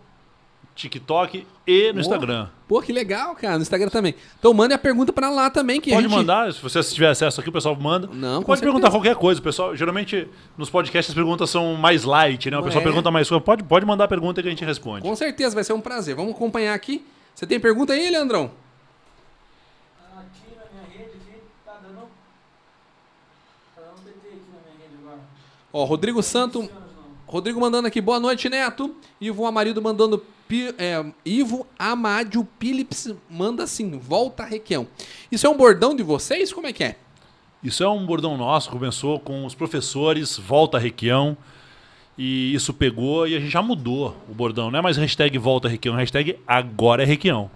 TikTok 0.75 1.47
e 1.67 1.87
no 1.89 1.93
Boa. 1.95 2.01
Instagram. 2.01 2.49
Pô, 2.67 2.81
que 2.81 2.93
legal, 2.93 3.35
cara, 3.35 3.57
no 3.57 3.63
Instagram 3.63 3.89
também. 3.91 4.15
Então 4.39 4.55
mande 4.55 4.73
a 4.73 4.79
pergunta 4.79 5.13
para 5.13 5.29
lá 5.29 5.51
também 5.51 5.81
que 5.81 5.91
a 5.93 5.97
Pode 5.97 6.09
gente... 6.09 6.17
mandar, 6.17 6.53
se 6.53 6.63
você 6.63 6.83
tiver 6.83 7.09
acesso 7.11 7.41
aqui, 7.41 7.51
o 7.51 7.53
pessoal 7.53 7.77
manda. 7.77 8.07
Não, 8.07 8.43
Pode 8.43 8.59
certeza. 8.59 8.63
perguntar 8.63 8.91
qualquer 8.91 9.15
coisa. 9.17 9.39
O 9.41 9.43
pessoal, 9.43 9.77
geralmente, 9.77 10.27
nos 10.57 10.71
podcasts 10.71 11.11
as 11.11 11.15
perguntas 11.15 11.51
são 11.51 11.75
mais 11.75 12.05
light, 12.05 12.51
né? 12.51 12.59
O 12.59 12.63
pessoal 12.63 12.81
É. 12.81 12.85
pergunta 12.85 13.11
mais 13.11 13.29
coisa. 13.29 13.41
Pode, 13.45 13.63
pode 13.65 13.85
mandar 13.85 14.05
a 14.05 14.09
pergunta 14.09 14.41
que 14.43 14.49
a 14.49 14.51
gente 14.51 14.65
responde. 14.65 15.03
Com 15.03 15.15
certeza, 15.15 15.55
vai 15.55 15.63
ser 15.65 15.75
um 15.75 15.81
prazer. 15.81 16.15
Vamos 16.15 16.35
acompanhar 16.35 16.73
aqui. 16.75 17.05
Você 17.35 17.47
tem 17.47 17.61
pergunta 17.61 17.93
aí, 17.93 18.11
Leandrão? 18.11 18.51
Aqui 20.17 20.55
na 20.57 20.65
minha 20.73 20.99
rede, 20.99 21.11
aqui, 21.17 21.39
tá 21.67 21.79
dando. 21.83 22.01
Tá 23.77 23.83
dando 23.83 24.03
PT 24.05 24.29
aqui 24.29 24.37
na 24.53 24.61
minha 24.73 24.79
rede 24.89 24.97
agora. 25.03 25.19
Ó, 25.73 25.85
Rodrigo 25.85 26.23
Santo... 26.23 26.69
Rodrigo 27.27 27.59
mandando 27.59 27.89
aqui, 27.89 27.99
boa 27.99 28.21
noite, 28.21 28.47
Neto. 28.51 28.95
Ivo 29.19 29.47
Amarildo 29.47 29.81
mandando. 29.81 30.23
É, 30.79 31.05
Ivo 31.25 31.67
Amádio 31.79 32.47
Philips 32.59 33.13
manda 33.31 33.65
assim, 33.65 33.99
volta 33.99 34.45
Requião. 34.45 34.87
Isso 35.31 35.47
é 35.47 35.51
um 35.51 35.57
bordão 35.57 35.95
de 35.95 36.03
vocês? 36.03 36.53
Como 36.53 36.67
é 36.67 36.73
que 36.73 36.85
é? 36.85 36.97
Isso 37.63 37.83
é 37.85 37.89
um 37.89 38.05
bordão 38.05 38.37
nosso, 38.37 38.71
começou 38.71 39.21
com 39.21 39.47
os 39.47 39.55
professores, 39.55 40.37
volta 40.39 40.79
Requião. 40.79 41.37
E 42.19 42.53
isso 42.55 42.75
pegou 42.75 43.27
e 43.27 43.35
a 43.35 43.41
gente 43.41 43.51
já 43.51 43.63
mudou 43.63 44.15
o 44.29 44.35
bordão. 44.35 44.71
Não 44.71 44.79
é 44.79 44.83
mais 44.83 44.97
hashtag 44.99 45.39
volta 45.39 45.69
Requião, 45.69 45.95
hashtag 45.95 46.39
agora 46.47 47.03
é 47.03 47.07
Requião. 47.07 47.51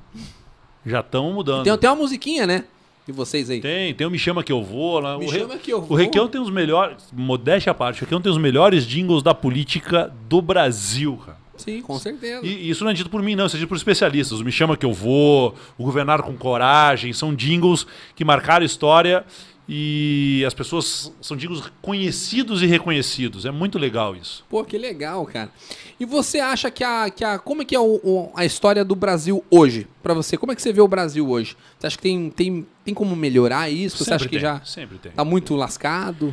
Já 0.85 1.01
estamos 1.01 1.35
mudando. 1.35 1.65
Tem 1.65 1.73
até 1.73 1.89
uma 1.91 1.97
musiquinha, 1.97 2.47
né? 2.47 2.65
De 3.07 3.13
vocês 3.13 3.51
aí. 3.51 3.61
Tem, 3.61 3.93
tem 3.95 4.07
o 4.07 4.11
Me 4.11 4.19
Chama 4.19 4.43
Que 4.43 4.51
Eu 4.51 4.63
Vou. 4.65 4.99
Lá. 4.99 5.19
Me 5.19 5.27
o 5.27 5.29
Re- 5.29 5.39
Chama 5.41 5.59
Que 5.59 5.73
Eu 5.73 5.79
O 5.79 5.83
Vou. 5.83 5.97
Requião 5.97 6.27
tem 6.27 6.41
os 6.41 6.51
melhores, 6.51 7.05
modéstia 7.13 7.71
à 7.71 7.75
parte, 7.75 7.99
o 7.99 8.01
Requião 8.01 8.21
tem 8.21 8.33
os 8.33 8.39
melhores 8.39 8.87
jingles 8.87 9.23
da 9.23 9.35
política 9.35 10.13
do 10.29 10.41
Brasil, 10.41 11.17
cara. 11.25 11.36
Sim, 11.57 11.81
com 11.83 11.99
certeza. 11.99 12.45
E 12.47 12.69
isso 12.71 12.85
não 12.85 12.91
é 12.91 12.95
dito 12.95 13.11
por 13.11 13.23
mim, 13.23 13.35
não, 13.35 13.47
isso 13.47 13.57
é 13.57 13.59
dito 13.59 13.69
por 13.69 13.77
especialistas. 13.77 14.41
O 14.41 14.45
Me 14.45 14.53
Chama 14.53 14.77
Que 14.77 14.87
Eu 14.87 14.93
Vou, 14.93 15.55
o 15.79 15.85
Governar 15.85 16.23
com 16.23 16.37
Coragem, 16.37 17.13
são 17.13 17.35
jingles 17.35 17.87
que 18.15 18.25
marcaram 18.25 18.65
história 18.65 19.25
e 19.69 20.45
as 20.47 20.55
pessoas 20.55 21.13
são 21.21 21.37
jingles 21.37 21.63
conhecidos 21.83 22.63
e 22.63 22.67
reconhecidos. 22.67 23.45
É 23.45 23.51
muito 23.51 23.79
legal 23.79 24.15
isso. 24.15 24.45
Pô, 24.49 24.65
que 24.65 24.79
legal, 24.79 25.27
cara. 25.27 25.51
E 25.99 26.05
você 26.05 26.39
acha 26.39 26.71
que 26.71 26.85
a. 26.85 27.11
Que 27.11 27.25
a 27.25 27.39
como 27.39 27.63
é 27.63 27.65
que 27.65 27.75
é 27.75 27.81
o- 27.81 28.01
o- 28.05 28.31
a 28.37 28.45
história 28.45 28.85
do 28.85 28.95
Brasil 28.95 29.43
hoje? 29.51 29.89
Pra 30.03 30.15
você, 30.15 30.37
como 30.37 30.53
é 30.53 30.55
que 30.55 30.63
você 30.63 30.73
vê 30.73 30.81
o 30.81 30.87
Brasil 30.87 31.29
hoje? 31.29 31.57
Você 31.79 31.87
acha 31.89 31.97
que 31.97 32.03
tem, 32.03 32.31
tem, 32.31 32.67
tem 32.85 32.95
como 32.95 33.17
melhorar 33.17 33.69
isso? 33.71 34.05
Você 34.05 34.13
acha 34.15 34.25
que 34.27 34.33
tem, 34.33 34.41
já 34.41 34.61
Sempre 34.65 34.99
tem. 34.99 35.11
tá 35.13 35.25
muito 35.25 35.57
lascado? 35.57 36.33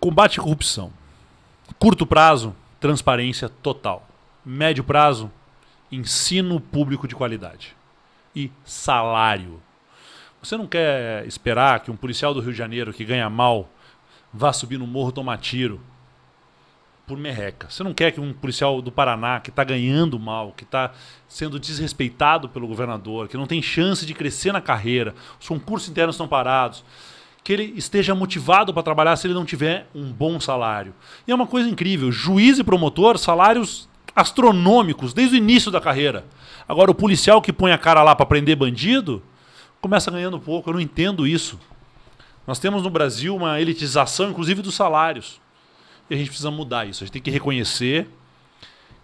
Combate 0.00 0.38
à 0.38 0.42
corrupção. 0.42 0.92
Curto 1.78 2.06
prazo, 2.06 2.54
transparência 2.80 3.48
total. 3.48 4.06
Médio 4.44 4.84
prazo, 4.84 5.30
ensino 5.90 6.60
público 6.60 7.08
de 7.08 7.14
qualidade. 7.14 7.76
E 8.34 8.50
salário. 8.64 9.60
Você 10.42 10.56
não 10.56 10.66
quer 10.66 11.26
esperar 11.26 11.80
que 11.80 11.90
um 11.90 11.96
policial 11.96 12.32
do 12.32 12.40
Rio 12.40 12.52
de 12.52 12.58
Janeiro 12.58 12.92
que 12.92 13.04
ganha 13.04 13.28
mal 13.28 13.68
vá 14.32 14.52
subir 14.52 14.78
no 14.78 14.86
morro 14.86 15.10
tomar 15.10 15.38
tiro 15.38 15.80
por 17.08 17.18
merreca. 17.18 17.68
Você 17.70 17.82
não 17.82 17.94
quer 17.94 18.12
que 18.12 18.20
um 18.20 18.34
policial 18.34 18.82
do 18.82 18.92
Paraná 18.92 19.40
que 19.40 19.48
está 19.48 19.64
ganhando 19.64 20.18
mal, 20.18 20.52
que 20.52 20.62
está 20.62 20.92
sendo 21.26 21.58
desrespeitado 21.58 22.48
pelo 22.50 22.68
governador, 22.68 23.26
que 23.28 23.36
não 23.36 23.46
tem 23.46 23.62
chance 23.62 24.04
de 24.04 24.12
crescer 24.12 24.52
na 24.52 24.60
carreira, 24.60 25.14
os 25.40 25.48
concursos 25.48 25.88
internos 25.88 26.14
estão 26.14 26.28
parados, 26.28 26.84
que 27.48 27.52
ele 27.54 27.72
esteja 27.78 28.14
motivado 28.14 28.74
para 28.74 28.82
trabalhar 28.82 29.16
se 29.16 29.26
ele 29.26 29.32
não 29.32 29.46
tiver 29.46 29.88
um 29.94 30.12
bom 30.12 30.38
salário. 30.38 30.92
E 31.26 31.32
é 31.32 31.34
uma 31.34 31.46
coisa 31.46 31.66
incrível, 31.66 32.12
juiz 32.12 32.58
e 32.58 32.62
promotor, 32.62 33.16
salários 33.16 33.88
astronômicos 34.14 35.14
desde 35.14 35.36
o 35.36 35.38
início 35.38 35.70
da 35.70 35.80
carreira. 35.80 36.26
Agora 36.68 36.90
o 36.90 36.94
policial 36.94 37.40
que 37.40 37.50
põe 37.50 37.72
a 37.72 37.78
cara 37.78 38.02
lá 38.02 38.14
para 38.14 38.26
prender 38.26 38.54
bandido, 38.54 39.22
começa 39.80 40.10
ganhando 40.10 40.38
pouco, 40.38 40.68
eu 40.68 40.74
não 40.74 40.80
entendo 40.80 41.26
isso. 41.26 41.58
Nós 42.46 42.58
temos 42.58 42.82
no 42.82 42.90
Brasil 42.90 43.34
uma 43.34 43.58
elitização, 43.58 44.28
inclusive 44.28 44.60
dos 44.60 44.74
salários. 44.74 45.40
E 46.10 46.14
a 46.14 46.18
gente 46.18 46.28
precisa 46.28 46.50
mudar 46.50 46.86
isso. 46.86 47.02
A 47.02 47.06
gente 47.06 47.14
tem 47.14 47.22
que 47.22 47.30
reconhecer 47.30 48.10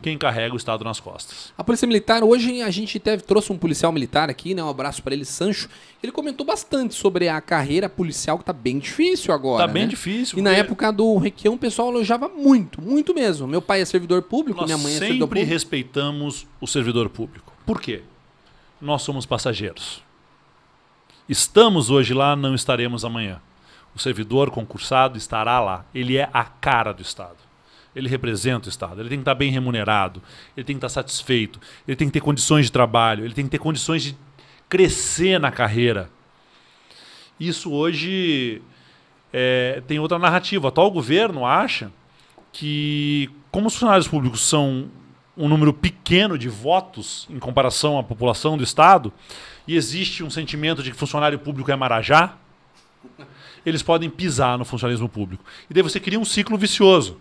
quem 0.05 0.18
carrega 0.18 0.52
o 0.52 0.57
Estado 0.59 0.84
nas 0.84 1.00
costas. 1.00 1.50
A 1.57 1.64
Polícia 1.64 1.88
Militar, 1.88 2.22
hoje 2.22 2.61
a 2.61 2.70
gente 2.70 2.98
teve, 2.98 3.22
trouxe 3.22 3.50
um 3.50 3.57
policial 3.57 3.90
militar 3.90 4.28
aqui, 4.28 4.55
né? 4.55 4.62
Um 4.62 4.68
abraço 4.68 5.02
pra 5.02 5.14
ele, 5.14 5.24
Sancho. 5.24 5.66
Ele 6.02 6.12
comentou 6.12 6.44
bastante 6.44 6.94
sobre 6.94 7.26
a 7.26 7.40
carreira 7.40 7.88
policial, 7.88 8.38
que 8.38 8.44
tá 8.44 8.52
bem 8.52 8.78
difícil 8.78 9.32
agora. 9.32 9.66
tá 9.66 9.72
bem 9.72 9.84
né? 9.84 9.88
difícil. 9.88 10.38
E 10.38 10.42
na 10.42 10.50
porque 10.50 10.61
época 10.61 10.92
do 10.92 11.16
Requião, 11.16 11.55
o 11.55 11.59
pessoal 11.59 11.88
elogiava 11.88 12.28
muito, 12.28 12.82
muito 12.82 13.14
mesmo. 13.14 13.46
Meu 13.48 13.62
pai 13.62 13.80
é 13.80 13.84
servidor 13.86 14.20
público, 14.20 14.61
nós 14.61 14.66
minha 14.66 14.76
mãe 14.76 14.92
é 14.92 14.98
servidor 14.98 15.20
sempre 15.20 15.40
público. 15.40 15.50
respeitamos 15.50 16.46
o 16.61 16.66
servidor 16.66 17.09
público. 17.09 17.55
Por 17.64 17.80
quê? 17.80 18.02
Nós 18.78 19.00
somos 19.00 19.24
passageiros. 19.24 20.02
Estamos 21.26 21.88
hoje 21.88 22.12
lá, 22.12 22.36
não 22.36 22.55
estaremos 22.55 23.07
amanhã. 23.07 23.40
O 23.96 23.98
servidor 23.98 24.50
concursado 24.50 25.16
estará 25.16 25.61
lá. 25.61 25.86
Ele 25.94 26.18
é 26.18 26.28
a 26.30 26.44
cara 26.44 26.92
do 26.92 27.00
Estado. 27.00 27.43
Ele 27.95 28.09
representa 28.09 28.66
o 28.66 28.68
Estado. 28.68 29.01
Ele 29.01 29.09
tem 29.09 29.18
que 29.18 29.22
estar 29.22 29.34
bem 29.34 29.51
remunerado. 29.51 30.22
Ele 30.57 30.64
tem 30.64 30.76
que 30.76 30.84
estar 30.84 30.88
satisfeito. 30.88 31.61
Ele 31.86 31.97
tem 31.97 32.09
que 32.09 32.12
ter 32.12 32.20
condições 32.20 32.66
de 32.66 32.72
trabalho. 32.72 33.24
Ele 33.24 33.34
tem 33.34 33.45
que 33.45 33.51
ter 33.51 33.59
condições 33.59 34.03
de 34.03 34.16
crescer 34.68 35.38
na 35.38 35.51
carreira. 35.51 36.11
Isso 37.38 37.72
hoje 37.72 38.62
é, 39.32 39.82
tem 39.86 39.99
outra 39.99 40.18
narrativa. 40.18 40.64
O 40.64 40.68
atual 40.68 40.90
governo 40.90 41.47
acha 41.47 41.92
que, 42.53 43.30
como 43.51 43.66
os 43.66 43.74
funcionários 43.74 44.09
públicos 44.09 44.40
são 44.40 44.88
um 45.36 45.49
número 45.49 45.72
pequeno 45.72 46.38
de 46.38 46.49
votos 46.49 47.26
em 47.28 47.38
comparação 47.38 47.99
à 47.99 48.03
população 48.03 48.57
do 48.57 48.62
Estado, 48.62 49.12
e 49.66 49.76
existe 49.76 50.22
um 50.22 50.30
sentimento 50.30 50.82
de 50.82 50.90
que 50.92 50.97
funcionário 50.97 51.38
público 51.38 51.70
é 51.70 51.76
marajá, 51.76 52.36
eles 53.66 53.82
podem 53.82 54.09
pisar 54.11 54.59
no 54.59 54.64
funcionalismo 54.64 55.09
público. 55.09 55.45
E 55.68 55.74
daí 55.74 55.82
você 55.82 55.99
cria 55.99 56.20
um 56.20 56.24
ciclo 56.24 56.57
vicioso. 56.57 57.18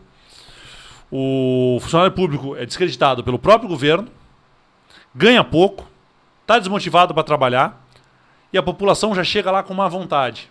O 1.15 1.77
funcionário 1.79 2.11
público 2.11 2.55
é 2.55 2.65
descreditado 2.65 3.23
pelo 3.23 3.37
próprio 3.37 3.69
governo, 3.69 4.07
ganha 5.13 5.43
pouco, 5.43 5.87
está 6.41 6.57
desmotivado 6.57 7.13
para 7.13 7.21
trabalhar, 7.21 7.85
e 8.51 8.57
a 8.57 8.63
população 8.63 9.13
já 9.13 9.23
chega 9.23 9.51
lá 9.51 9.61
com 9.61 9.75
má 9.75 9.87
vontade. 9.87 10.49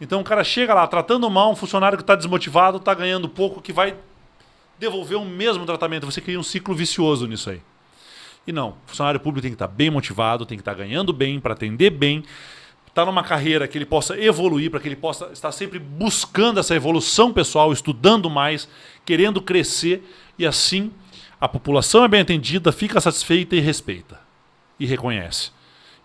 Então 0.00 0.20
o 0.20 0.24
cara 0.24 0.44
chega 0.44 0.72
lá 0.72 0.86
tratando 0.86 1.28
mal 1.28 1.50
um 1.50 1.56
funcionário 1.56 1.98
que 1.98 2.04
está 2.04 2.14
desmotivado, 2.14 2.76
está 2.76 2.94
ganhando 2.94 3.28
pouco, 3.28 3.60
que 3.60 3.72
vai 3.72 3.96
devolver 4.78 5.18
o 5.18 5.24
mesmo 5.24 5.66
tratamento. 5.66 6.06
Você 6.06 6.20
cria 6.20 6.38
um 6.38 6.42
ciclo 6.44 6.72
vicioso 6.72 7.26
nisso 7.26 7.50
aí. 7.50 7.60
E 8.46 8.52
não, 8.52 8.68
o 8.68 8.76
funcionário 8.86 9.18
público 9.18 9.42
tem 9.42 9.50
que 9.50 9.56
estar 9.56 9.66
bem 9.66 9.90
motivado, 9.90 10.46
tem 10.46 10.56
que 10.56 10.62
estar 10.62 10.74
ganhando 10.74 11.12
bem, 11.12 11.40
para 11.40 11.54
atender 11.54 11.90
bem, 11.90 12.22
estar 12.96 13.04
numa 13.04 13.22
carreira 13.22 13.68
que 13.68 13.76
ele 13.76 13.84
possa 13.84 14.18
evoluir, 14.18 14.70
para 14.70 14.80
que 14.80 14.88
ele 14.88 14.96
possa 14.96 15.26
estar 15.26 15.52
sempre 15.52 15.78
buscando 15.78 16.58
essa 16.58 16.74
evolução 16.74 17.30
pessoal, 17.30 17.70
estudando 17.70 18.30
mais, 18.30 18.66
querendo 19.04 19.42
crescer 19.42 20.02
e 20.38 20.46
assim 20.46 20.90
a 21.38 21.46
população 21.46 22.02
é 22.02 22.08
bem 22.08 22.22
atendida, 22.22 22.72
fica 22.72 22.98
satisfeita 22.98 23.54
e 23.54 23.60
respeita 23.60 24.18
e 24.80 24.86
reconhece. 24.86 25.50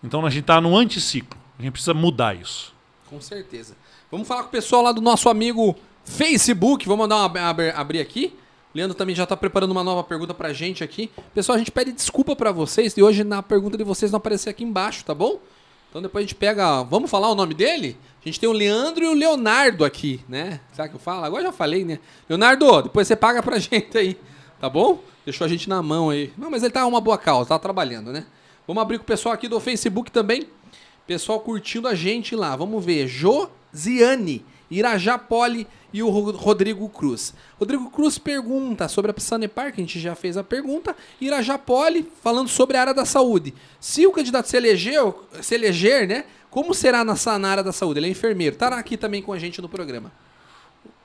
Então 0.04 0.24
a 0.26 0.28
gente 0.28 0.42
está 0.42 0.60
no 0.60 0.76
anticiclo. 0.76 1.40
A 1.58 1.62
gente 1.62 1.72
precisa 1.72 1.94
mudar 1.94 2.36
isso. 2.36 2.74
Com 3.08 3.20
certeza. 3.22 3.74
Vamos 4.10 4.28
falar 4.28 4.42
com 4.42 4.48
o 4.48 4.52
pessoal 4.52 4.82
lá 4.82 4.92
do 4.92 5.00
nosso 5.00 5.30
amigo 5.30 5.74
Facebook. 6.04 6.86
Vamos 6.86 7.08
mandar 7.08 7.16
uma 7.16 7.48
abrir, 7.48 7.74
abrir 7.74 8.00
aqui. 8.00 8.36
Leandro 8.74 8.94
também 8.94 9.14
já 9.14 9.22
está 9.22 9.36
preparando 9.36 9.70
uma 9.70 9.82
nova 9.82 10.04
pergunta 10.04 10.34
pra 10.34 10.52
gente 10.52 10.84
aqui. 10.84 11.10
Pessoal, 11.34 11.56
a 11.56 11.58
gente 11.58 11.70
pede 11.70 11.92
desculpa 11.92 12.36
para 12.36 12.52
vocês 12.52 12.94
e 12.98 13.02
hoje 13.02 13.24
na 13.24 13.42
pergunta 13.42 13.78
de 13.78 13.84
vocês 13.84 14.10
não 14.10 14.18
aparecer 14.18 14.50
aqui 14.50 14.64
embaixo, 14.64 15.04
tá 15.04 15.14
bom? 15.14 15.40
Então 15.92 16.00
depois 16.00 16.24
a 16.24 16.26
gente 16.26 16.34
pega. 16.34 16.82
Vamos 16.84 17.10
falar 17.10 17.28
o 17.28 17.34
nome 17.34 17.52
dele? 17.52 17.98
A 18.22 18.24
gente 18.24 18.40
tem 18.40 18.48
o 18.48 18.52
Leandro 18.52 19.04
e 19.04 19.08
o 19.08 19.12
Leonardo 19.12 19.84
aqui, 19.84 20.24
né? 20.26 20.58
Sabe 20.72 20.88
que 20.88 20.94
eu 20.94 20.98
falo? 20.98 21.22
Agora 21.22 21.42
já 21.42 21.52
falei, 21.52 21.84
né? 21.84 21.98
Leonardo, 22.26 22.84
depois 22.84 23.06
você 23.06 23.14
paga 23.14 23.42
pra 23.42 23.58
gente 23.60 23.98
aí, 23.98 24.16
tá 24.58 24.70
bom? 24.70 25.00
Deixou 25.22 25.44
a 25.44 25.48
gente 25.48 25.68
na 25.68 25.82
mão 25.82 26.08
aí. 26.08 26.32
Não, 26.38 26.50
mas 26.50 26.62
ele 26.62 26.72
tá 26.72 26.86
uma 26.86 26.98
boa 26.98 27.18
causa, 27.18 27.50
tá 27.50 27.58
trabalhando, 27.58 28.10
né? 28.10 28.24
Vamos 28.66 28.82
abrir 28.82 28.96
com 28.96 29.04
o 29.04 29.06
pessoal 29.06 29.34
aqui 29.34 29.46
do 29.48 29.60
Facebook 29.60 30.10
também. 30.10 30.46
Pessoal 31.06 31.38
curtindo 31.40 31.86
a 31.86 31.94
gente 31.94 32.34
lá. 32.34 32.56
Vamos 32.56 32.82
ver. 32.82 33.06
Josiane, 33.06 34.42
Irajá 34.72 35.18
Poli 35.18 35.66
e 35.92 36.02
o 36.02 36.08
Rodrigo 36.08 36.88
Cruz. 36.88 37.34
Rodrigo 37.58 37.90
Cruz 37.90 38.18
pergunta 38.18 38.88
sobre 38.88 39.10
a 39.10 39.14
Sanepar, 39.20 39.72
que 39.72 39.80
a 39.80 39.84
gente 39.84 40.00
já 40.00 40.14
fez 40.14 40.36
a 40.36 40.44
pergunta. 40.44 40.96
Irajá 41.20 41.58
Poli 41.58 42.10
falando 42.22 42.48
sobre 42.48 42.76
a 42.76 42.80
área 42.80 42.94
da 42.94 43.04
saúde. 43.04 43.54
Se 43.78 44.06
o 44.06 44.12
candidato 44.12 44.48
se 44.48 44.56
eleger, 44.56 45.00
se 45.40 45.54
eleger 45.54 46.08
né? 46.08 46.24
Como 46.50 46.74
será 46.74 47.04
nessa, 47.04 47.38
na 47.38 47.48
área 47.48 47.62
da 47.62 47.72
saúde? 47.72 47.98
Ele 47.98 48.08
é 48.08 48.10
enfermeiro. 48.10 48.54
Estará 48.54 48.76
aqui 48.76 48.96
também 48.96 49.22
com 49.22 49.32
a 49.32 49.38
gente 49.38 49.60
no 49.62 49.68
programa. 49.68 50.12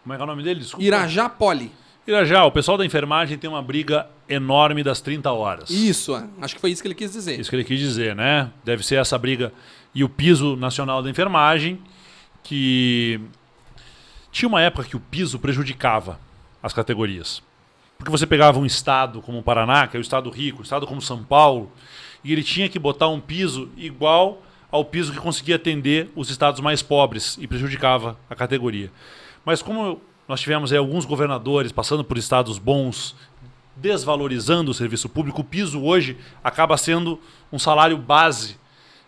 Como 0.03 0.13
é 0.13 0.18
que 0.18 0.22
é 0.22 0.24
o 0.24 0.28
nome 0.28 0.43
dele? 0.43 0.59
Desculpa. 0.59 0.86
Irajá 0.86 1.30
Poli. 1.30 1.72
Irajá, 2.07 2.45
o 2.45 2.51
pessoal 2.51 2.78
da 2.78 2.86
enfermagem 2.86 3.38
tem 3.38 3.49
uma 3.49 3.61
briga 3.61 4.07
enorme 4.30 4.82
das 4.82 5.01
30 5.01 5.30
horas. 5.32 5.70
Isso, 5.70 6.15
acho 6.41 6.55
que 6.55 6.61
foi 6.61 6.72
isso 6.72 6.82
que 6.82 6.88
ele 6.88 6.95
quis 6.95 7.11
dizer. 7.11 7.38
Isso 7.38 7.49
que 7.49 7.55
ele 7.55 7.65
quis 7.65 7.80
dizer, 7.80 8.15
né? 8.15 8.49
Deve 8.63 8.86
ser 8.86 8.95
essa 8.95 9.18
briga. 9.18 9.51
E 9.93 10.05
o 10.05 10.09
piso 10.09 10.55
nacional 10.55 11.03
da 11.03 11.09
enfermagem, 11.09 11.82
que 12.43 13.20
tinha 14.38 14.47
uma 14.47 14.61
época 14.61 14.88
que 14.88 14.95
o 14.95 14.99
piso 14.99 15.39
prejudicava 15.39 16.19
as 16.61 16.71
categorias. 16.71 17.41
Porque 17.97 18.11
você 18.11 18.27
pegava 18.27 18.59
um 18.59 18.67
estado 18.67 19.19
como 19.19 19.39
o 19.39 19.43
Paraná, 19.43 19.88
que 19.88 19.97
é 19.97 19.99
o 19.99 20.01
estado 20.01 20.29
rico, 20.29 20.59
um 20.59 20.61
estado 20.61 20.85
como 20.85 21.01
São 21.01 21.23
Paulo, 21.23 21.71
e 22.23 22.31
ele 22.33 22.43
tinha 22.43 22.69
que 22.69 22.77
botar 22.77 23.07
um 23.07 23.19
piso 23.19 23.67
igual 23.75 24.43
ao 24.69 24.85
piso 24.85 25.11
que 25.11 25.17
conseguia 25.17 25.55
atender 25.55 26.11
os 26.15 26.29
estados 26.29 26.59
mais 26.59 26.83
pobres 26.83 27.35
e 27.41 27.47
prejudicava 27.47 28.15
a 28.29 28.35
categoria. 28.35 28.91
Mas 29.43 29.63
como 29.63 29.99
nós 30.27 30.39
tivemos 30.39 30.71
aí 30.71 30.77
alguns 30.77 31.03
governadores 31.03 31.71
passando 31.71 32.03
por 32.03 32.15
estados 32.15 32.59
bons, 32.59 33.15
desvalorizando 33.75 34.69
o 34.69 34.73
serviço 34.73 35.09
público. 35.09 35.41
O 35.41 35.43
piso 35.43 35.81
hoje 35.81 36.15
acaba 36.43 36.77
sendo 36.77 37.19
um 37.51 37.57
salário 37.57 37.97
base, 37.97 38.55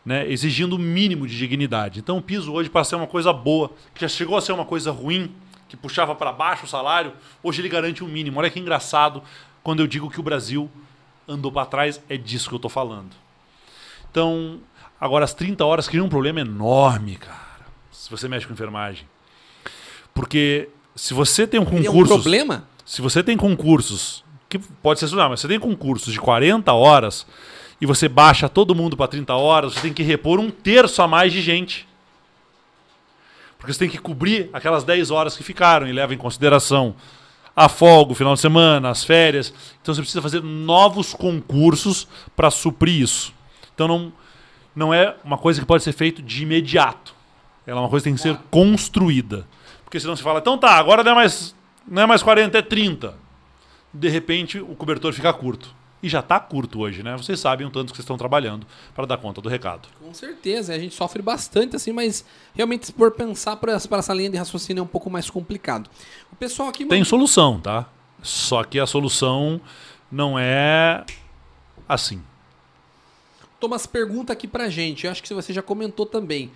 né, 0.05 0.29
exigindo 0.29 0.75
o 0.75 0.79
mínimo 0.79 1.27
de 1.27 1.37
dignidade. 1.37 1.99
Então 1.99 2.17
o 2.17 2.21
piso 2.21 2.53
hoje 2.53 2.69
passa 2.69 2.89
a 2.89 2.89
ser 2.91 2.95
uma 2.95 3.07
coisa 3.07 3.31
boa, 3.31 3.71
que 3.93 4.01
já 4.01 4.07
chegou 4.07 4.37
a 4.37 4.41
ser 4.41 4.51
uma 4.51 4.65
coisa 4.65 4.91
ruim, 4.91 5.31
que 5.67 5.77
puxava 5.77 6.15
para 6.15 6.31
baixo 6.31 6.65
o 6.65 6.67
salário, 6.67 7.13
hoje 7.43 7.61
ele 7.61 7.69
garante 7.69 8.03
o 8.03 8.07
um 8.07 8.09
mínimo. 8.09 8.39
Olha 8.39 8.49
que 8.49 8.59
engraçado 8.59 9.21
quando 9.63 9.81
eu 9.81 9.87
digo 9.87 10.09
que 10.09 10.19
o 10.19 10.23
Brasil 10.23 10.69
andou 11.27 11.51
para 11.51 11.65
trás, 11.65 12.01
é 12.09 12.17
disso 12.17 12.49
que 12.49 12.55
eu 12.55 12.57
estou 12.57 12.71
falando. 12.71 13.11
Então, 14.09 14.59
agora 14.99 15.23
as 15.23 15.33
30 15.33 15.63
horas 15.63 15.87
criam 15.87 16.07
um 16.07 16.09
problema 16.09 16.41
enorme, 16.41 17.17
cara, 17.17 17.67
se 17.91 18.09
você 18.09 18.27
mexe 18.27 18.47
com 18.47 18.53
enfermagem. 18.53 19.07
Porque 20.13 20.69
se 20.95 21.13
você 21.13 21.45
tem 21.45 21.59
um 21.59 21.65
concurso. 21.65 22.13
É 22.13 22.15
um 22.15 22.21
problema? 22.21 22.67
Se 22.83 23.01
você 23.01 23.21
tem 23.21 23.37
concursos, 23.37 24.23
que 24.49 24.57
pode 24.57 24.99
ser 24.99 25.05
estudar, 25.05 25.29
mas 25.29 25.39
você 25.39 25.47
tem 25.47 25.59
concursos 25.59 26.11
de 26.11 26.19
40 26.19 26.73
horas 26.73 27.27
e 27.81 27.85
você 27.85 28.09
baixa 28.09 28.49
todo 28.49 28.75
mundo 28.75 28.97
para 28.97 29.07
30 29.07 29.33
horas, 29.35 29.73
você 29.73 29.81
tem 29.81 29.93
que 29.93 30.03
repor 30.03 30.39
um 30.39 30.49
terço 30.49 31.01
a 31.01 31.07
mais 31.07 31.31
de 31.31 31.41
gente. 31.41 31.87
Porque 33.57 33.73
você 33.73 33.79
tem 33.79 33.89
que 33.89 33.97
cobrir 33.97 34.49
aquelas 34.53 34.83
10 34.83 35.11
horas 35.11 35.35
que 35.35 35.43
ficaram 35.43 35.87
e 35.87 35.91
leva 35.91 36.13
em 36.13 36.17
consideração 36.17 36.95
a 37.55 37.67
folga, 37.67 38.13
o 38.13 38.15
final 38.15 38.33
de 38.33 38.39
semana, 38.39 38.89
as 38.89 39.03
férias. 39.03 39.53
Então 39.81 39.93
você 39.93 40.01
precisa 40.01 40.21
fazer 40.21 40.41
novos 40.41 41.13
concursos 41.13 42.07
para 42.35 42.49
suprir 42.49 43.01
isso. 43.01 43.33
Então 43.73 43.87
não, 43.87 44.13
não 44.75 44.93
é 44.93 45.15
uma 45.23 45.37
coisa 45.37 45.59
que 45.59 45.65
pode 45.65 45.83
ser 45.83 45.91
feita 45.91 46.21
de 46.21 46.43
imediato. 46.43 47.13
Ela 47.67 47.79
é 47.79 47.83
uma 47.83 47.89
coisa 47.89 48.03
que 48.03 48.09
tem 48.09 48.15
que 48.15 48.21
ser 48.21 48.37
construída. 48.49 49.45
Porque 49.83 49.99
senão 49.99 50.15
você 50.15 50.23
fala, 50.23 50.39
então 50.39 50.57
tá, 50.57 50.75
agora 50.75 51.03
não 51.03 51.11
é 51.11 51.15
mais, 51.15 51.55
não 51.87 52.03
é 52.03 52.05
mais 52.05 52.23
40, 52.23 52.57
é 52.57 52.61
30. 52.61 53.13
De 53.93 54.07
repente 54.07 54.59
o 54.59 54.75
cobertor 54.75 55.11
fica 55.13 55.33
curto. 55.33 55.75
E 56.01 56.07
já 56.07 56.19
está 56.19 56.39
curto 56.39 56.79
hoje, 56.79 57.03
né? 57.03 57.17
Vocês 57.17 57.39
sabem 57.39 57.67
o 57.67 57.69
tanto 57.69 57.91
que 57.91 57.97
vocês 57.97 58.05
estão 58.05 58.17
trabalhando 58.17 58.65
para 58.95 59.05
dar 59.05 59.17
conta 59.17 59.41
do 59.41 59.49
recado. 59.49 59.89
Com 60.01 60.13
certeza, 60.13 60.73
a 60.73 60.79
gente 60.79 60.95
sofre 60.95 61.21
bastante, 61.21 61.75
assim, 61.75 61.91
mas 61.91 62.23
realmente 62.53 62.91
por 62.91 63.11
pensar 63.11 63.57
para 63.57 63.73
essa 63.73 64.13
linha 64.13 64.29
de 64.29 64.37
raciocínio 64.37 64.81
é 64.81 64.83
um 64.83 64.87
pouco 64.87 65.09
mais 65.09 65.29
complicado. 65.29 65.89
O 66.31 66.35
pessoal 66.35 66.69
aqui. 66.69 66.85
Tem 66.85 67.03
solução, 67.03 67.59
tá? 67.59 67.89
Só 68.21 68.63
que 68.63 68.79
a 68.79 68.85
solução 68.85 69.59
não 70.11 70.39
é 70.39 71.03
assim. 71.87 72.21
Thomas 73.59 73.85
pergunta 73.85 74.31
aqui 74.31 74.47
pra 74.47 74.69
gente, 74.69 75.05
eu 75.05 75.11
acho 75.11 75.21
que 75.21 75.33
você 75.33 75.51
já 75.51 75.61
comentou 75.61 76.05
também 76.05 76.49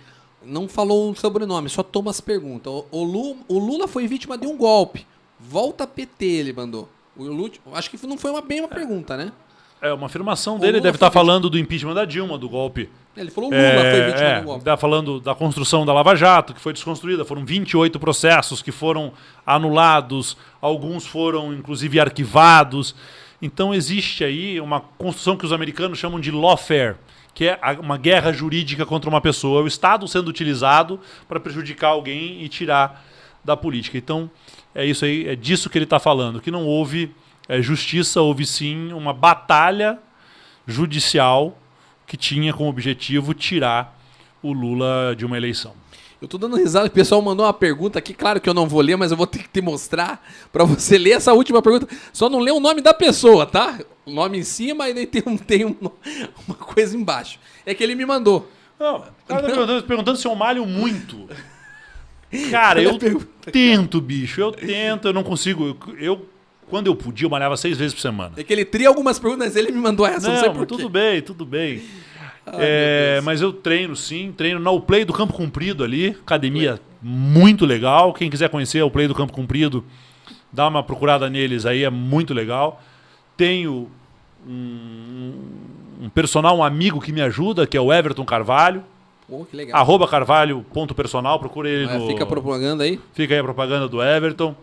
não 0.46 0.68
falou 0.68 1.10
o 1.10 1.16
sobrenome, 1.16 1.68
só 1.68 1.82
Thomas 1.82 2.20
pergunta. 2.20 2.70
O, 2.70 2.86
o, 2.90 3.04
Lula, 3.04 3.36
o 3.48 3.58
Lula 3.58 3.88
foi 3.88 4.06
vítima 4.06 4.36
de 4.36 4.46
um 4.46 4.56
golpe. 4.56 5.06
Volta 5.38 5.86
PT, 5.86 6.24
ele 6.24 6.52
mandou. 6.52 6.88
O 7.16 7.24
Lula, 7.24 7.50
acho 7.74 7.90
que 7.90 8.06
não 8.06 8.18
foi 8.18 8.30
uma, 8.30 8.42
bem 8.42 8.60
uma 8.60 8.68
pergunta, 8.68 9.16
né? 9.16 9.32
É 9.80 9.92
uma 9.92 10.06
afirmação 10.06 10.58
dele, 10.58 10.80
deve 10.80 10.96
estar 10.96 11.06
tá 11.06 11.12
falando 11.12 11.50
do 11.50 11.58
impeachment 11.58 11.94
da 11.94 12.04
Dilma, 12.04 12.38
do 12.38 12.48
golpe. 12.48 12.88
Ele 13.16 13.30
falou 13.30 13.50
Lula 13.50 13.62
é, 13.62 13.90
foi 13.90 14.04
vítima 14.06 14.28
é, 14.28 14.40
do 14.40 14.46
golpe. 14.46 14.60
Está 14.60 14.76
falando 14.76 15.20
da 15.20 15.34
construção 15.34 15.84
da 15.84 15.92
Lava 15.92 16.16
Jato, 16.16 16.54
que 16.54 16.60
foi 16.60 16.72
desconstruída. 16.72 17.24
Foram 17.24 17.44
28 17.44 18.00
processos 18.00 18.62
que 18.62 18.72
foram 18.72 19.12
anulados, 19.46 20.36
alguns 20.60 21.06
foram 21.06 21.52
inclusive 21.52 22.00
arquivados. 22.00 22.94
Então 23.42 23.74
existe 23.74 24.24
aí 24.24 24.60
uma 24.60 24.80
construção 24.80 25.36
que 25.36 25.44
os 25.44 25.52
americanos 25.52 25.98
chamam 25.98 26.18
de 26.18 26.30
lawfare 26.30 26.96
que 27.34 27.48
é 27.48 27.58
uma 27.80 27.98
guerra 27.98 28.32
jurídica 28.32 28.86
contra 28.86 29.10
uma 29.10 29.20
pessoa, 29.20 29.62
o 29.62 29.66
Estado 29.66 30.06
sendo 30.06 30.28
utilizado 30.28 31.00
para 31.28 31.40
prejudicar 31.40 31.88
alguém 31.88 32.42
e 32.44 32.48
tirar 32.48 33.04
da 33.44 33.56
política. 33.56 33.98
Então, 33.98 34.30
é 34.74 34.84
isso 34.84 35.04
aí, 35.04 35.28
é 35.28 35.36
disso 35.36 35.70
que 35.70 35.78
ele 35.78 35.84
está 35.84 35.98
falando, 35.98 36.40
que 36.40 36.50
não 36.50 36.66
houve 36.66 37.14
é, 37.48 37.62
justiça, 37.62 38.20
houve 38.20 38.44
sim 38.44 38.92
uma 38.92 39.12
batalha 39.12 39.98
judicial 40.66 41.58
que 42.06 42.16
tinha 42.16 42.52
como 42.52 42.68
objetivo 42.68 43.34
tirar 43.34 43.98
o 44.42 44.52
Lula 44.52 45.14
de 45.16 45.24
uma 45.24 45.36
eleição. 45.36 45.72
Eu 46.20 46.28
tô 46.28 46.38
dando 46.38 46.56
risada, 46.56 46.86
o 46.86 46.90
pessoal 46.90 47.20
mandou 47.20 47.44
uma 47.44 47.52
pergunta 47.52 47.98
aqui, 47.98 48.14
claro 48.14 48.40
que 48.40 48.48
eu 48.48 48.54
não 48.54 48.66
vou 48.66 48.80
ler, 48.80 48.96
mas 48.96 49.10
eu 49.10 49.16
vou 49.16 49.26
ter 49.26 49.40
que 49.40 49.48
te 49.48 49.60
mostrar 49.60 50.26
para 50.50 50.64
você 50.64 50.96
ler 50.98 51.12
essa 51.12 51.32
última 51.34 51.60
pergunta. 51.60 51.86
Só 52.12 52.30
não 52.30 52.38
lê 52.38 52.50
o 52.50 52.60
nome 52.60 52.80
da 52.80 52.94
pessoa, 52.94 53.44
tá? 53.44 53.78
O 54.06 54.10
nome 54.10 54.38
em 54.38 54.42
cima 54.42 54.88
e 54.88 54.94
nem 54.94 55.06
tem, 55.06 55.22
um, 55.26 55.36
tem 55.36 55.64
um, 55.66 55.76
uma 56.48 56.56
coisa 56.56 56.96
embaixo. 56.96 57.38
É 57.66 57.74
que 57.74 57.82
ele 57.82 57.94
me 57.94 58.06
mandou. 58.06 58.50
Não, 58.78 58.96
o 58.96 59.02
cara 59.28 59.42
tá 59.42 59.48
perguntando, 59.48 59.82
perguntando 59.82 60.18
se 60.18 60.26
eu 60.26 60.34
malho 60.34 60.64
muito. 60.64 61.28
Cara, 62.50 62.82
eu 62.82 62.98
tento, 63.50 64.00
bicho. 64.00 64.40
Eu 64.40 64.52
tento, 64.52 65.08
eu 65.08 65.12
não 65.12 65.22
consigo. 65.22 65.76
Eu, 65.86 65.96
eu, 65.98 66.28
quando 66.68 66.86
eu 66.86 66.96
podia, 66.96 67.26
eu 67.26 67.30
malhava 67.30 67.56
seis 67.56 67.78
vezes 67.78 67.94
por 67.94 68.00
semana. 68.00 68.32
É 68.36 68.42
que 68.42 68.52
ele 68.52 68.64
tria 68.64 68.88
algumas 68.88 69.18
perguntas, 69.18 69.54
ele 69.56 69.70
me 69.70 69.78
mandou 69.78 70.06
essa, 70.06 70.28
não, 70.28 70.34
não 70.34 70.40
sei 70.40 70.50
por 70.50 70.66
tudo 70.66 70.88
bem, 70.88 71.22
tudo 71.22 71.44
bem. 71.44 71.82
Ai, 72.46 72.56
é, 72.58 73.20
mas 73.22 73.40
eu 73.40 73.52
treino 73.52 73.96
sim, 73.96 74.32
treino 74.36 74.60
na 74.60 74.78
Play 74.80 75.04
do 75.04 75.12
Campo 75.12 75.32
Comprido 75.32 75.82
ali, 75.82 76.08
academia 76.08 76.80
muito 77.00 77.64
legal. 77.64 78.12
Quem 78.12 78.30
quiser 78.30 78.48
conhecer 78.48 78.82
o 78.82 78.90
Play 78.90 79.06
do 79.06 79.14
Campo 79.14 79.32
Comprido, 79.32 79.84
dá 80.52 80.68
uma 80.68 80.82
procurada 80.82 81.28
neles 81.28 81.66
aí, 81.66 81.84
é 81.84 81.90
muito 81.90 82.34
legal. 82.34 82.82
Tenho 83.36 83.90
um, 84.46 85.32
um 86.02 86.08
personal, 86.08 86.56
um 86.58 86.64
amigo 86.64 87.00
que 87.00 87.12
me 87.12 87.20
ajuda, 87.20 87.66
que 87.66 87.76
é 87.76 87.80
o 87.80 87.92
Everton 87.92 88.24
Carvalho. 88.24 88.84
Pô, 89.28 89.44
que 89.44 89.56
legal. 89.56 89.80
Arroba 89.80 90.06
carvalho.personal, 90.06 91.38
procura 91.38 91.68
ele 91.68 91.90
é, 91.90 91.98
no... 91.98 92.06
Fica 92.06 92.24
a 92.24 92.26
propaganda 92.26 92.84
aí. 92.84 93.00
Fica 93.12 93.34
aí 93.34 93.40
a 93.40 93.44
propaganda 93.44 93.88
do 93.88 94.02
Everton. 94.02 94.54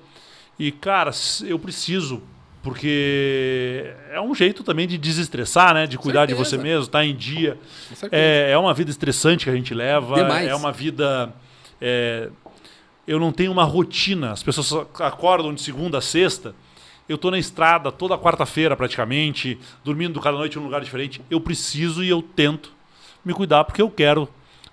E, 0.59 0.72
cara, 0.72 1.12
eu 1.47 1.57
preciso 1.57 2.22
porque 2.64 3.91
é 4.12 4.22
um 4.22 4.36
jeito 4.36 4.64
também 4.64 4.88
de 4.88 4.97
desestressar, 4.97 5.74
né? 5.74 5.88
De 5.88 5.97
cuidar 5.97 6.28
de 6.28 6.36
você 6.36 6.57
mesmo, 6.57 6.84
estar 6.84 6.99
tá 6.99 7.05
em 7.05 7.16
dia. 7.16 7.57
É, 8.12 8.51
é 8.51 8.57
uma 8.57 8.74
vida 8.74 8.91
estressante 8.91 9.45
que 9.45 9.49
a 9.49 9.55
gente 9.55 9.74
leva. 9.74 10.16
Demais. 10.16 10.47
É 10.47 10.53
uma 10.53 10.72
vida. 10.72 11.34
É, 11.82 12.30
eu 13.07 13.20
não 13.20 13.32
tenho 13.32 13.51
uma 13.51 13.64
rotina. 13.64 14.32
As 14.32 14.43
pessoas 14.43 14.88
acordam 14.99 15.53
de 15.53 15.62
segunda 15.62 15.97
a 15.97 16.01
sexta. 16.01 16.53
eu 17.09 17.18
tô 17.18 17.32
na 17.32 17.39
estrada 17.39 17.91
toda 17.91 18.16
quarta-feira 18.16 18.76
praticamente, 18.78 19.57
dormindo 19.84 20.20
cada 20.22 20.38
noite 20.38 20.57
em 20.57 20.62
um 20.62 20.66
lugar 20.66 20.82
diferente. 20.82 21.20
Eu 21.32 21.41
preciso 21.41 22.03
e 22.03 22.09
eu 22.09 22.22
tento 22.22 22.72
me 23.26 23.34
cuidar 23.34 23.64
porque 23.64 23.82
eu 23.82 23.89
quero 23.89 24.30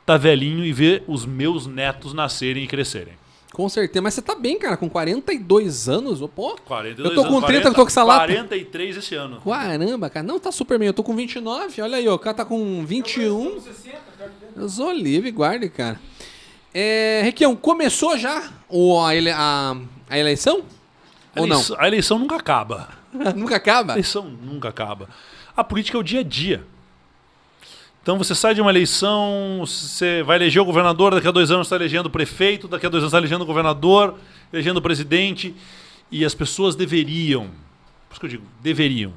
tá 0.09 0.17
velhinho 0.17 0.65
e 0.65 0.73
ver 0.73 1.05
os 1.07 1.25
meus 1.27 1.67
netos 1.67 2.13
nascerem 2.15 2.65
e 2.65 2.67
crescerem. 2.67 3.13
Com 3.53 3.69
certeza. 3.69 4.03
Mas 4.03 4.15
você 4.15 4.23
tá 4.23 4.35
bem, 4.35 4.59
cara, 4.59 4.77
com 4.77 4.89
42 4.89 5.89
anos? 5.89 6.21
Pô, 6.35 6.57
42 6.65 7.09
eu 7.11 7.15
tô 7.15 7.29
com 7.29 7.37
anos, 7.39 7.47
30, 7.47 7.69
eu 7.69 7.75
tô 7.75 7.83
com 7.83 7.89
essa 7.89 8.03
lata. 8.05 8.27
43 8.27 8.97
esse 8.99 9.15
ano. 9.15 9.41
Caramba, 9.41 10.09
cara. 10.11 10.27
Não, 10.27 10.39
tá 10.39 10.51
super 10.53 10.79
bem. 10.79 10.87
Eu 10.89 10.95
tô 10.95 11.03
com 11.03 11.15
29. 11.17 11.81
Olha 11.83 11.97
aí, 11.99 12.07
ó. 12.09 12.15
O 12.15 12.19
cara 12.19 12.35
tá 12.37 12.45
com 12.45 12.85
21. 12.85 13.61
60, 13.61 13.97
perto 14.19 14.33
dele. 14.41 14.53
Eu 14.57 14.69
sou 14.69 14.93
livre, 14.93 15.31
guarde, 15.31 15.69
cara. 15.71 15.99
É, 16.75 17.21
Requião, 17.25 17.57
começou 17.57 18.17
já 18.19 18.51
o, 18.69 19.01
a, 19.03 19.15
ele- 19.15 19.31
a- 19.31 19.77
a 20.09 20.19
eleição? 20.19 20.63
A 21.35 21.41
Ou 21.41 21.47
não? 21.47 21.57
eleição, 21.57 21.77
a 21.81 21.87
eleição 21.89 22.19
nunca 22.19 22.37
acaba. 22.37 22.89
Nunca 23.35 23.55
A 23.55 23.57
acaba? 23.57 23.93
eleição 23.95 24.25
nunca 24.29 24.69
acaba. 24.69 25.09
A 25.57 25.65
política 25.65 25.97
é 25.97 26.01
o 26.01 26.05
dia 26.05 26.21
a 26.21 26.23
dia. 26.23 26.63
Então 28.03 28.17
você 28.17 28.35
sai 28.35 28.55
de 28.55 28.61
uma 28.61 28.71
eleição, 28.71 29.59
você 29.61 30.23
vai 30.23 30.37
eleger 30.37 30.63
o 30.63 30.65
governador, 30.65 31.15
daqui 31.15 31.29
a 31.29 31.31
dois 31.31 31.51
anos 31.51 31.67
está 31.67 31.77
elegendo 31.77 32.07
o 32.07 32.11
prefeito, 32.11 32.67
daqui 32.67 32.87
a 32.87 32.89
dois 32.89 33.03
anos 33.03 33.11
está 33.11 33.19
elegendo 33.19 33.43
o 33.43 33.47
governador, 33.47 34.15
elegendo 34.53 34.79
o 34.79 34.83
presidente. 34.83 35.55
E 36.11 36.25
as 36.25 36.35
pessoas 36.35 36.75
deveriam, 36.75 37.49
por 38.09 38.13
isso 38.13 38.21
que 38.21 38.27
eu 38.27 38.31
digo, 38.31 38.45
deveriam 38.63 39.13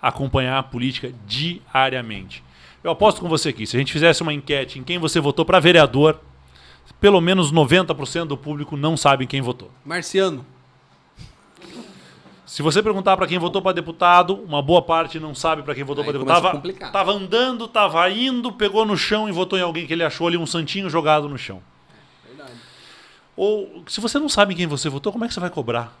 acompanhar 0.00 0.58
a 0.58 0.62
política 0.62 1.12
diariamente. 1.26 2.44
Eu 2.84 2.90
aposto 2.90 3.20
com 3.20 3.28
você 3.28 3.48
aqui, 3.48 3.66
se 3.66 3.76
a 3.76 3.78
gente 3.78 3.92
fizesse 3.92 4.22
uma 4.22 4.32
enquete 4.32 4.78
em 4.78 4.84
quem 4.84 4.98
você 4.98 5.18
votou 5.18 5.44
para 5.44 5.58
vereador, 5.58 6.20
pelo 7.00 7.20
menos 7.20 7.52
90% 7.52 8.26
do 8.26 8.36
público 8.36 8.76
não 8.76 8.96
sabe 8.96 9.26
quem 9.26 9.40
votou. 9.40 9.70
Marciano. 9.84 10.44
Se 12.48 12.62
você 12.62 12.82
perguntar 12.82 13.14
para 13.14 13.26
quem 13.26 13.38
votou 13.38 13.60
para 13.60 13.74
deputado, 13.74 14.42
uma 14.42 14.62
boa 14.62 14.80
parte 14.80 15.20
não 15.20 15.34
sabe 15.34 15.62
para 15.62 15.74
quem 15.74 15.84
votou 15.84 16.02
para 16.02 16.14
deputado. 16.14 16.42
Tava, 16.42 16.54
complicar. 16.56 16.90
tava 16.90 17.12
andando, 17.12 17.68
tava 17.68 18.10
indo, 18.10 18.50
pegou 18.50 18.86
no 18.86 18.96
chão 18.96 19.28
e 19.28 19.32
votou 19.32 19.58
em 19.58 19.62
alguém 19.62 19.86
que 19.86 19.92
ele 19.92 20.02
achou 20.02 20.26
ali 20.26 20.38
um 20.38 20.46
santinho 20.46 20.88
jogado 20.88 21.28
no 21.28 21.36
chão. 21.36 21.62
Verdade. 22.26 22.52
Ou 23.36 23.84
se 23.86 24.00
você 24.00 24.18
não 24.18 24.30
sabe 24.30 24.54
em 24.54 24.56
quem 24.56 24.66
você 24.66 24.88
votou, 24.88 25.12
como 25.12 25.26
é 25.26 25.28
que 25.28 25.34
você 25.34 25.40
vai 25.40 25.50
cobrar? 25.50 25.94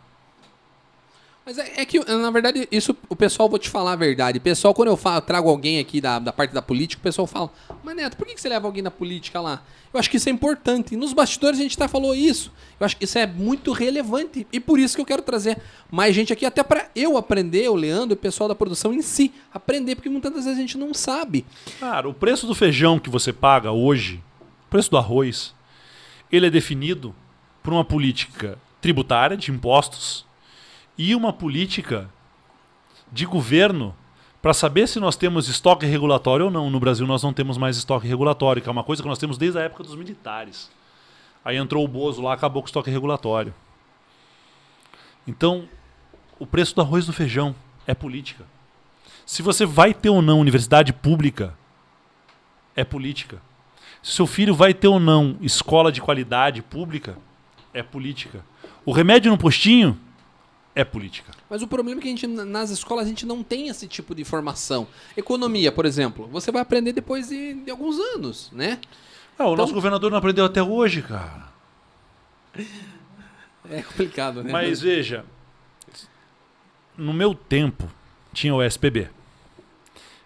Mas 1.48 1.56
é, 1.56 1.80
é 1.80 1.86
que, 1.86 1.98
na 1.98 2.30
verdade, 2.30 2.68
isso 2.70 2.94
o 3.08 3.16
pessoal, 3.16 3.48
vou 3.48 3.58
te 3.58 3.70
falar 3.70 3.92
a 3.92 3.96
verdade. 3.96 4.36
O 4.36 4.40
pessoal, 4.40 4.74
quando 4.74 4.88
eu 4.88 4.98
falo, 4.98 5.22
trago 5.22 5.48
alguém 5.48 5.78
aqui 5.78 5.98
da, 5.98 6.18
da 6.18 6.30
parte 6.30 6.52
da 6.52 6.60
política, 6.60 7.00
o 7.00 7.02
pessoal 7.02 7.26
fala, 7.26 7.50
mas 7.82 7.96
Neto, 7.96 8.18
por 8.18 8.26
que 8.26 8.34
que 8.34 8.40
você 8.42 8.50
leva 8.50 8.68
alguém 8.68 8.82
da 8.82 8.90
política 8.90 9.40
lá? 9.40 9.62
Eu 9.90 9.98
acho 9.98 10.10
que 10.10 10.18
isso 10.18 10.28
é 10.28 10.32
importante. 10.32 10.94
Nos 10.94 11.14
bastidores 11.14 11.58
a 11.58 11.62
gente 11.62 11.74
até 11.74 11.88
falou 11.88 12.14
isso. 12.14 12.52
Eu 12.78 12.84
acho 12.84 12.98
que 12.98 13.04
isso 13.04 13.16
é 13.16 13.26
muito 13.26 13.72
relevante. 13.72 14.46
E 14.52 14.60
por 14.60 14.78
isso 14.78 14.94
que 14.94 15.00
eu 15.00 15.06
quero 15.06 15.22
trazer 15.22 15.56
mais 15.90 16.14
gente 16.14 16.34
aqui, 16.34 16.44
até 16.44 16.62
para 16.62 16.90
eu 16.94 17.16
aprender, 17.16 17.66
o 17.70 17.74
Leandro 17.74 18.12
e 18.12 18.12
o 18.12 18.18
pessoal 18.18 18.46
da 18.46 18.54
produção 18.54 18.92
em 18.92 19.00
si, 19.00 19.32
aprender, 19.50 19.94
porque 19.94 20.10
muitas 20.10 20.34
vezes 20.34 20.50
a 20.50 20.54
gente 20.54 20.76
não 20.76 20.92
sabe. 20.92 21.46
Cara, 21.80 22.06
o 22.06 22.12
preço 22.12 22.46
do 22.46 22.54
feijão 22.54 22.98
que 22.98 23.08
você 23.08 23.32
paga 23.32 23.72
hoje, 23.72 24.22
o 24.66 24.68
preço 24.68 24.90
do 24.90 24.98
arroz, 24.98 25.54
ele 26.30 26.48
é 26.48 26.50
definido 26.50 27.14
por 27.62 27.72
uma 27.72 27.86
política 27.86 28.58
tributária 28.82 29.34
de 29.34 29.50
impostos 29.50 30.27
e 30.98 31.14
uma 31.14 31.32
política 31.32 32.10
de 33.10 33.24
governo 33.24 33.94
para 34.42 34.52
saber 34.52 34.86
se 34.88 35.00
nós 35.00 35.16
temos 35.16 35.48
estoque 35.48 35.86
regulatório 35.86 36.46
ou 36.46 36.50
não. 36.50 36.68
No 36.68 36.80
Brasil 36.80 37.06
nós 37.06 37.22
não 37.22 37.32
temos 37.32 37.56
mais 37.56 37.76
estoque 37.76 38.06
regulatório, 38.06 38.60
que 38.60 38.68
é 38.68 38.72
uma 38.72 38.84
coisa 38.84 39.02
que 39.02 39.08
nós 39.08 39.18
temos 39.18 39.38
desde 39.38 39.58
a 39.58 39.62
época 39.62 39.84
dos 39.84 39.94
militares. 39.94 40.70
Aí 41.44 41.56
entrou 41.56 41.84
o 41.84 41.88
Bozo 41.88 42.20
lá, 42.20 42.34
acabou 42.34 42.62
com 42.62 42.66
o 42.66 42.68
estoque 42.68 42.90
regulatório. 42.90 43.54
Então, 45.26 45.68
o 46.38 46.46
preço 46.46 46.74
do 46.74 46.80
arroz 46.80 47.04
e 47.04 47.06
do 47.06 47.12
feijão 47.12 47.54
é 47.86 47.94
política. 47.94 48.44
Se 49.24 49.42
você 49.42 49.64
vai 49.64 49.92
ter 49.92 50.08
ou 50.08 50.22
não 50.22 50.40
universidade 50.40 50.92
pública, 50.92 51.54
é 52.74 52.84
política. 52.84 53.40
Se 54.02 54.12
seu 54.12 54.26
filho 54.26 54.54
vai 54.54 54.72
ter 54.72 54.88
ou 54.88 54.98
não 54.98 55.36
escola 55.40 55.92
de 55.92 56.00
qualidade 56.00 56.62
pública, 56.62 57.16
é 57.74 57.82
política. 57.82 58.44
O 58.84 58.92
remédio 58.92 59.30
no 59.30 59.38
postinho 59.38 59.98
é 60.80 60.84
política. 60.84 61.32
Mas 61.50 61.60
o 61.60 61.66
problema 61.66 61.98
é 62.00 62.02
que 62.02 62.08
a 62.08 62.10
gente, 62.10 62.26
nas 62.26 62.70
escolas 62.70 63.04
a 63.06 63.08
gente 63.08 63.26
não 63.26 63.42
tem 63.42 63.68
esse 63.68 63.88
tipo 63.88 64.14
de 64.14 64.22
formação. 64.24 64.86
Economia, 65.16 65.72
por 65.72 65.84
exemplo, 65.84 66.28
você 66.28 66.52
vai 66.52 66.62
aprender 66.62 66.92
depois 66.92 67.28
de, 67.28 67.54
de 67.54 67.70
alguns 67.70 67.98
anos, 67.98 68.48
né? 68.52 68.78
Ah, 69.36 69.44
o 69.46 69.52
Então- 69.52 69.56
nosso 69.56 69.74
governador 69.74 70.10
não 70.10 70.18
aprendeu 70.18 70.44
até 70.44 70.62
hoje, 70.62 71.02
cara. 71.02 71.48
É 73.70 73.82
complicado, 73.82 74.42
né? 74.42 74.50
Mas 74.50 74.80
veja, 74.80 75.26
no 76.96 77.12
meu 77.12 77.34
tempo 77.34 77.86
tinha 78.32 78.54
o 78.54 78.62
SPB. 78.62 79.08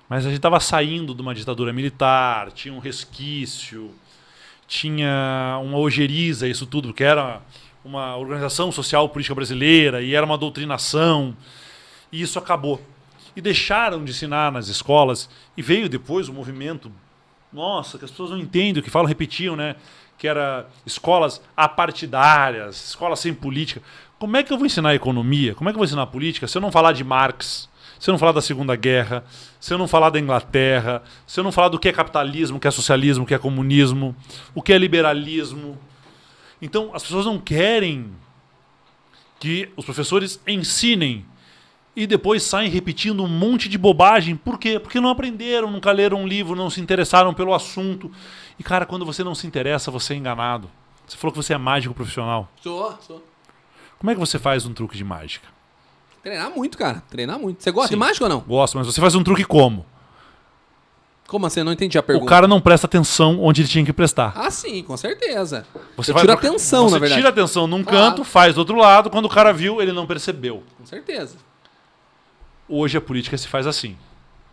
Mas 0.08 0.24
a 0.24 0.28
gente 0.28 0.36
estava 0.36 0.60
saindo 0.60 1.12
de 1.12 1.22
uma 1.22 1.34
ditadura 1.34 1.72
militar, 1.72 2.52
tinha 2.52 2.72
um 2.72 2.78
resquício, 2.78 3.90
tinha 4.68 5.58
uma 5.64 5.76
ojeriza, 5.78 6.46
isso 6.46 6.66
tudo, 6.66 6.94
que 6.94 7.02
era 7.02 7.42
uma 7.84 8.16
organização 8.16 8.70
social 8.70 9.08
política 9.08 9.34
brasileira 9.34 10.02
e 10.02 10.14
era 10.14 10.24
uma 10.24 10.38
doutrinação. 10.38 11.36
E 12.10 12.20
isso 12.20 12.38
acabou. 12.38 12.80
E 13.34 13.40
deixaram 13.40 14.04
de 14.04 14.10
ensinar 14.10 14.52
nas 14.52 14.68
escolas. 14.68 15.28
E 15.56 15.62
veio 15.62 15.88
depois 15.88 16.28
o 16.28 16.32
movimento. 16.32 16.92
Nossa, 17.52 17.98
que 17.98 18.04
as 18.04 18.10
pessoas 18.10 18.30
não 18.30 18.38
entendem 18.38 18.80
o 18.80 18.82
que 18.82 18.90
falam, 18.90 19.08
repetiam, 19.08 19.56
né? 19.56 19.76
Que 20.16 20.28
era 20.28 20.66
escolas 20.86 21.40
apartidárias, 21.56 22.88
escolas 22.88 23.20
sem 23.20 23.34
política. 23.34 23.82
Como 24.18 24.36
é 24.36 24.42
que 24.42 24.52
eu 24.52 24.56
vou 24.56 24.66
ensinar 24.66 24.94
economia? 24.94 25.54
Como 25.54 25.68
é 25.68 25.72
que 25.72 25.76
eu 25.76 25.80
vou 25.80 25.84
ensinar 25.84 26.06
política 26.06 26.46
se 26.46 26.56
eu 26.56 26.62
não 26.62 26.70
falar 26.70 26.92
de 26.92 27.02
Marx? 27.02 27.68
Se 27.98 28.08
eu 28.08 28.12
não 28.12 28.18
falar 28.18 28.32
da 28.32 28.40
Segunda 28.40 28.74
Guerra? 28.76 29.24
Se 29.60 29.72
eu 29.72 29.78
não 29.78 29.88
falar 29.88 30.10
da 30.10 30.18
Inglaterra? 30.18 31.02
Se 31.26 31.40
eu 31.40 31.44
não 31.44 31.52
falar 31.52 31.68
do 31.68 31.78
que 31.78 31.88
é 31.88 31.92
capitalismo, 31.92 32.56
o 32.56 32.60
que 32.60 32.68
é 32.68 32.70
socialismo, 32.70 33.24
o 33.24 33.26
que 33.26 33.34
é 33.34 33.38
comunismo? 33.38 34.14
O 34.54 34.62
que 34.62 34.72
é 34.72 34.78
liberalismo? 34.78 35.78
Então, 36.62 36.92
as 36.94 37.02
pessoas 37.02 37.26
não 37.26 37.40
querem 37.40 38.14
que 39.40 39.68
os 39.76 39.84
professores 39.84 40.40
ensinem 40.46 41.26
e 41.96 42.06
depois 42.06 42.44
saem 42.44 42.70
repetindo 42.70 43.24
um 43.24 43.28
monte 43.28 43.68
de 43.68 43.76
bobagem. 43.76 44.36
Por 44.36 44.56
quê? 44.56 44.78
Porque 44.78 45.00
não 45.00 45.10
aprenderam, 45.10 45.68
nunca 45.68 45.90
leram 45.90 46.22
um 46.22 46.26
livro, 46.26 46.54
não 46.54 46.70
se 46.70 46.80
interessaram 46.80 47.34
pelo 47.34 47.52
assunto. 47.52 48.10
E, 48.58 48.62
cara, 48.62 48.86
quando 48.86 49.04
você 49.04 49.24
não 49.24 49.34
se 49.34 49.44
interessa, 49.44 49.90
você 49.90 50.14
é 50.14 50.16
enganado. 50.16 50.70
Você 51.04 51.16
falou 51.16 51.32
que 51.32 51.42
você 51.42 51.52
é 51.52 51.58
mágico 51.58 51.92
profissional. 51.92 52.48
Sou, 52.62 52.96
sou. 53.02 53.24
Como 53.98 54.10
é 54.10 54.14
que 54.14 54.20
você 54.20 54.38
faz 54.38 54.64
um 54.64 54.72
truque 54.72 54.96
de 54.96 55.04
mágica? 55.04 55.48
Treinar 56.22 56.50
muito, 56.50 56.78
cara. 56.78 57.02
Treinar 57.10 57.38
muito. 57.38 57.62
Você 57.62 57.72
gosta 57.72 57.88
Sim. 57.88 57.94
de 57.94 57.98
mágica 57.98 58.24
ou 58.24 58.30
não? 58.30 58.40
Gosto, 58.40 58.78
mas 58.78 58.86
você 58.86 59.00
faz 59.00 59.16
um 59.16 59.24
truque 59.24 59.44
como? 59.44 59.84
Como 61.32 61.46
assim? 61.46 61.60
Eu 61.60 61.64
não 61.64 61.72
entendi 61.72 61.96
a 61.96 62.02
pergunta. 62.02 62.26
O 62.26 62.28
cara 62.28 62.46
não 62.46 62.60
presta 62.60 62.86
atenção 62.86 63.42
onde 63.42 63.62
ele 63.62 63.68
tinha 63.68 63.82
que 63.86 63.92
prestar. 63.92 64.34
Ah, 64.36 64.50
sim, 64.50 64.82
com 64.82 64.94
certeza. 64.98 65.66
Você 65.96 66.12
vai 66.12 66.24
tiro 66.24 66.36
pro- 66.36 66.46
atenção, 66.46 66.84
você 66.84 66.92
na 66.92 66.98
verdade. 66.98 67.20
tira 67.22 67.28
atenção 67.30 67.66
num 67.66 67.82
Claro. 67.82 67.98
canto, 68.10 68.22
faz 68.22 68.54
do 68.54 68.58
outro 68.58 68.76
lado. 68.76 69.08
Quando 69.08 69.24
o 69.24 69.28
cara 69.30 69.50
viu, 69.50 69.80
ele 69.80 69.92
não 69.92 70.06
percebeu. 70.06 70.62
Com 70.76 70.84
certeza. 70.84 71.38
Hoje 72.68 72.98
a 72.98 73.00
política 73.00 73.38
se 73.38 73.48
faz 73.48 73.66
assim. 73.66 73.96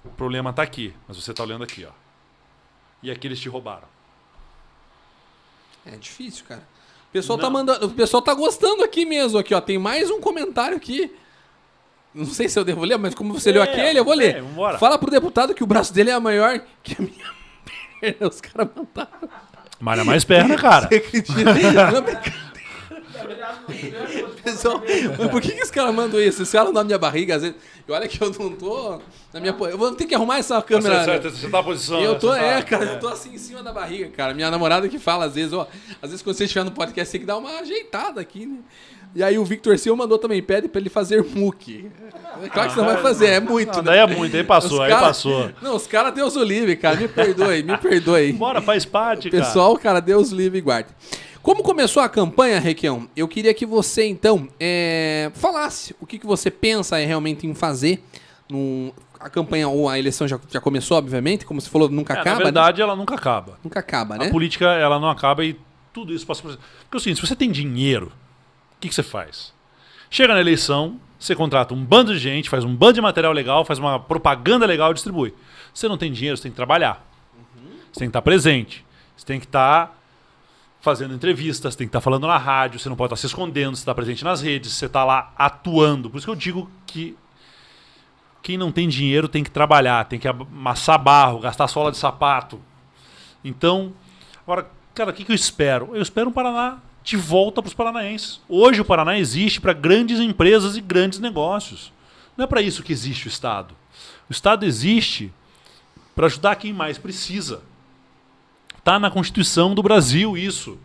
O 0.05 0.09
problema 0.09 0.53
tá 0.53 0.61
aqui, 0.63 0.93
mas 1.05 1.17
você 1.17 1.33
tá 1.33 1.43
olhando 1.43 1.65
aqui, 1.65 1.85
ó. 1.85 1.91
E 3.03 3.11
aqui 3.11 3.27
eles 3.27 3.41
te 3.41 3.49
roubaram. 3.49 3.87
É 5.85 5.97
difícil, 5.97 6.45
cara. 6.47 6.63
O 7.09 7.11
pessoal 7.11 7.37
tá 7.37 7.45
Não. 7.47 7.51
mandando. 7.51 7.85
O 7.87 7.89
pessoal 7.89 8.21
tá 8.21 8.33
gostando 8.33 8.85
aqui 8.85 9.05
mesmo, 9.05 9.37
aqui, 9.37 9.53
ó. 9.53 9.59
Tem 9.59 9.77
mais 9.77 10.09
um 10.09 10.21
comentário 10.21 10.77
aqui. 10.77 11.11
Não 12.13 12.25
sei 12.25 12.49
se 12.49 12.57
eu 12.57 12.63
devo 12.63 12.83
ler, 12.83 12.97
mas 12.97 13.13
como 13.13 13.33
você 13.33 13.51
leu 13.51 13.61
É, 13.61 13.65
aquele, 13.65 13.99
eu 13.99 14.05
vou 14.05 14.13
ler. 14.15 14.37
é, 14.37 14.41
vambora. 14.41 14.77
Fala 14.79 14.97
pro 14.97 15.11
deputado 15.11 15.53
que 15.53 15.63
o 15.63 15.67
braço 15.67 15.93
dele 15.93 16.09
é 16.09 16.19
maior 16.19 16.59
que 16.83 16.95
a 16.97 17.01
minha 17.01 17.31
perna. 18.01 18.27
Os 18.27 18.41
caras 18.41 18.67
mandaram. 18.75 19.29
Malha 19.79 20.03
mais 20.03 20.23
perna, 20.25 20.55
cara. 20.57 20.87
Você 20.87 20.95
acredita? 20.95 21.33
Não, 21.91 22.01
brincadeira. 22.01 22.49
Pessoal, 24.43 24.81
mas 25.17 25.29
por 25.29 25.41
que, 25.41 25.51
que 25.51 25.63
os 25.63 25.71
caras 25.71 25.93
mandam 25.93 26.19
isso? 26.21 26.41
Esse 26.43 26.53
cara 26.53 26.71
na 26.71 26.83
minha 26.83 26.97
barriga, 26.97 27.35
às 27.35 27.41
vezes. 27.41 27.57
E 27.87 27.91
olha 27.91 28.07
que 28.07 28.21
eu 28.21 28.29
não 28.31 28.51
tô 28.55 29.01
na 29.33 29.39
minha. 29.39 29.55
Eu 29.69 29.77
vou 29.77 29.93
ter 29.93 30.05
que 30.05 30.15
arrumar 30.15 30.37
essa 30.37 30.61
câmera. 30.61 31.03
Você, 31.03 31.19
você, 31.19 31.29
você 31.29 31.49
tá 31.49 31.57
na 31.57 31.63
posição. 31.63 31.99
Eu 32.01 32.13
né? 32.13 32.19
tô, 32.19 32.27
Você 32.31 32.39
tá- 32.39 32.45
é, 32.45 32.61
cara, 32.61 32.85
eu 32.85 32.99
tô 32.99 33.07
assim 33.07 33.33
em 33.33 33.37
cima 33.37 33.61
da 33.63 33.71
barriga, 33.73 34.09
cara. 34.09 34.33
Minha 34.33 34.49
namorada 34.49 34.87
que 34.87 34.97
fala, 34.99 35.25
às 35.25 35.35
vezes, 35.35 35.53
ó. 35.53 35.67
Às 36.01 36.09
vezes 36.11 36.21
quando 36.21 36.35
você 36.37 36.45
estiver 36.45 36.63
no 36.63 36.71
podcast, 36.71 37.11
tem 37.11 37.21
que 37.21 37.27
dar 37.27 37.37
uma 37.37 37.59
ajeitada 37.59 38.21
aqui, 38.21 38.45
né? 38.45 38.59
E 39.15 39.23
aí 39.23 39.37
o 39.39 39.43
Victor 39.45 39.77
Silva 39.79 40.03
mandou 40.03 40.17
também, 40.19 40.41
pede 40.41 40.67
pra 40.67 40.79
ele 40.79 40.89
fazer 40.89 41.23
muque. 41.23 41.89
Claro 42.53 42.69
que 42.69 42.75
você 42.75 42.79
não 42.81 42.85
vai 42.87 42.97
fazer, 43.01 43.25
é 43.27 43.39
muito, 43.39 43.77
Não, 43.77 43.83
né? 43.83 43.91
daí 43.91 43.99
é 43.99 44.07
muito, 44.07 44.35
aí 44.37 44.43
passou, 44.43 44.73
Os 44.77 44.79
aí 44.81 44.89
cara- 44.91 45.07
passou. 45.07 45.51
Não, 45.61 45.75
os 45.75 45.87
caras 45.87 46.13
Deus 46.13 46.35
o 46.35 46.43
livre, 46.43 46.75
cara. 46.75 46.95
Me 46.95 47.07
perdoe, 47.07 47.63
me 47.63 47.75
perdoe. 47.77 48.31
Bora, 48.33 48.61
faz 48.61 48.85
parte, 48.85 49.29
cara. 49.29 49.43
Pessoal, 49.43 49.75
cara, 49.77 49.99
Deus 49.99 50.29
livre 50.29 50.59
e 50.59 50.61
guarde. 50.61 50.89
Como 51.41 51.63
começou 51.63 52.03
a 52.03 52.09
campanha, 52.09 52.59
Requião, 52.59 53.09
eu 53.15 53.27
queria 53.27 53.53
que 53.53 53.65
você, 53.65 54.05
então, 54.05 54.47
é, 54.59 55.31
falasse 55.33 55.95
o 55.99 56.05
que, 56.05 56.19
que 56.19 56.27
você 56.27 56.51
pensa 56.51 56.97
realmente 56.97 57.47
em 57.47 57.53
fazer. 57.55 58.03
num- 58.49 58.91
a 59.19 59.29
campanha 59.29 59.67
ou 59.67 59.89
a 59.89 59.99
eleição 59.99 60.27
já, 60.27 60.39
já 60.49 60.61
começou, 60.61 60.97
obviamente, 60.97 61.45
como 61.45 61.59
você 61.59 61.69
falou, 61.69 61.89
nunca 61.89 62.13
É, 62.13 62.19
acaba, 62.19 62.31
na 62.31 62.37
né? 62.39 62.43
verdade, 62.45 62.81
ela 62.81 62.95
nunca 62.95 63.15
acaba. 63.15 63.59
Nunca 63.63 63.79
acaba, 63.79 64.15
A 64.15 64.17
né? 64.17 64.29
política, 64.29 64.65
ela 64.65 64.97
não 64.97 65.09
acaba 65.09 65.43
e 65.43 65.55
tudo 65.93 66.13
isso 66.13 66.25
passa 66.25 66.41
por... 66.41 66.51
Porque 66.55 66.95
é 66.95 66.97
o 66.97 66.99
seguinte, 66.99 67.19
se 67.19 67.27
você 67.27 67.35
tem 67.35 67.51
dinheiro, 67.51 68.11
o 68.79 68.81
que, 68.81 68.87
que 68.87 68.95
você 68.95 69.03
faz? 69.03 69.53
Chega 70.09 70.33
na 70.33 70.39
eleição, 70.39 70.97
você 71.19 71.35
contrata 71.35 71.73
um 71.73 71.83
bando 71.83 72.13
de 72.13 72.19
gente, 72.19 72.49
faz 72.49 72.63
um 72.63 72.73
bando 72.73 72.93
de 72.93 73.01
material 73.01 73.33
legal, 73.33 73.65
faz 73.65 73.77
uma 73.77 73.99
propaganda 73.99 74.65
legal 74.65 74.91
e 74.91 74.93
distribui. 74.93 75.33
Você 75.73 75.89
não 75.89 75.97
tem 75.97 76.09
dinheiro, 76.13 76.37
você 76.37 76.43
tem 76.43 76.51
que 76.51 76.55
trabalhar. 76.55 77.05
Você 77.91 77.99
tem 77.99 78.07
que 78.07 78.11
estar 78.11 78.21
presente. 78.21 78.85
Você 79.17 79.25
tem 79.25 79.37
que 79.37 79.45
estar 79.45 79.97
fazendo 80.79 81.13
entrevistas, 81.13 81.75
tem 81.75 81.87
que 81.87 81.89
estar 81.89 81.99
falando 81.99 82.25
na 82.25 82.37
rádio, 82.37 82.79
você 82.79 82.87
não 82.87 82.95
pode 82.95 83.13
estar 83.13 83.19
se 83.19 83.25
escondendo, 83.25 83.75
você 83.75 83.81
está 83.81 83.93
presente 83.93 84.23
nas 84.23 84.41
redes, 84.41 84.71
você 84.71 84.85
está 84.85 85.03
lá 85.03 85.33
atuando. 85.37 86.09
Por 86.09 86.17
isso 86.17 86.25
que 86.25 86.31
eu 86.31 86.35
digo 86.35 86.71
que 86.87 87.17
quem 88.41 88.57
não 88.57 88.71
tem 88.71 88.87
dinheiro 88.87 89.27
tem 89.27 89.43
que 89.43 89.51
trabalhar, 89.51 90.05
tem 90.05 90.17
que 90.17 90.27
amassar 90.27 90.97
barro, 90.97 91.39
gastar 91.39 91.67
sola 91.67 91.91
de 91.91 91.97
sapato. 91.97 92.61
Então, 93.43 93.91
agora, 94.43 94.71
cara, 94.95 95.11
o 95.11 95.13
que, 95.13 95.25
que 95.25 95.31
eu 95.33 95.35
espero? 95.35 95.89
Eu 95.93 96.01
espero 96.01 96.29
um 96.29 96.33
Paraná 96.33 96.79
de 97.03 97.17
volta 97.17 97.61
para 97.61 97.69
os 97.69 97.73
paranaenses. 97.73 98.39
Hoje 98.47 98.81
o 98.81 98.85
Paraná 98.85 99.17
existe 99.17 99.59
para 99.59 99.73
grandes 99.73 100.19
empresas 100.19 100.75
e 100.75 100.81
grandes 100.81 101.19
negócios. 101.19 101.91
Não 102.37 102.45
é 102.45 102.47
para 102.47 102.61
isso 102.61 102.83
que 102.83 102.93
existe 102.93 103.27
o 103.27 103.29
Estado. 103.29 103.75
O 104.29 104.31
Estado 104.31 104.65
existe 104.65 105.31
para 106.15 106.27
ajudar 106.27 106.55
quem 106.55 106.73
mais 106.73 106.97
precisa. 106.97 107.61
Está 108.77 108.99
na 108.99 109.11
Constituição 109.11 109.73
do 109.73 109.83
Brasil 109.83 110.37
isso. 110.37 110.77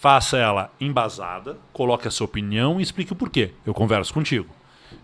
faça 0.01 0.39
ela 0.39 0.72
embasada, 0.81 1.59
coloque 1.72 2.07
a 2.07 2.11
sua 2.12 2.27
opinião 2.27 2.79
e 2.79 2.85
explique 2.85 3.12
o 3.12 3.16
porquê. 3.16 3.51
Eu 3.66 3.75
converso 3.75 4.14
contigo. 4.14 4.47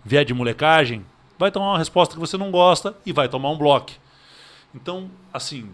Vier 0.05 0.25
de 0.25 0.33
molecagem, 0.33 1.05
vai 1.37 1.51
tomar 1.51 1.73
uma 1.73 1.79
resposta 1.79 2.15
que 2.15 2.21
você 2.21 2.37
não 2.37 2.53
gosta 2.53 2.97
e 3.05 3.13
vai 3.13 3.29
tomar 3.29 3.51
um 3.51 3.59
bloco. 3.59 3.91
Então, 4.73 5.11
assim, 5.35 5.69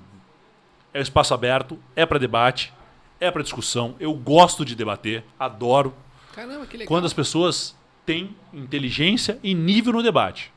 é 0.97 1.01
espaço 1.03 1.35
aberto, 1.35 1.79
é 1.95 2.07
para 2.07 2.19
debate, 2.19 2.73
é 3.21 3.31
para 3.31 3.43
discussão. 3.43 3.95
Eu 4.01 4.15
gosto 4.15 4.65
de 4.65 4.75
debater, 4.75 5.23
adoro 5.39 5.95
Caramba, 6.35 6.67
que 6.67 6.79
legal. 6.79 6.89
quando 6.89 7.05
as 7.05 7.13
pessoas 7.13 7.77
têm 8.07 8.35
inteligência 8.53 9.39
e 9.43 9.53
nível 9.53 9.93
no 9.93 10.03
debate. 10.03 10.51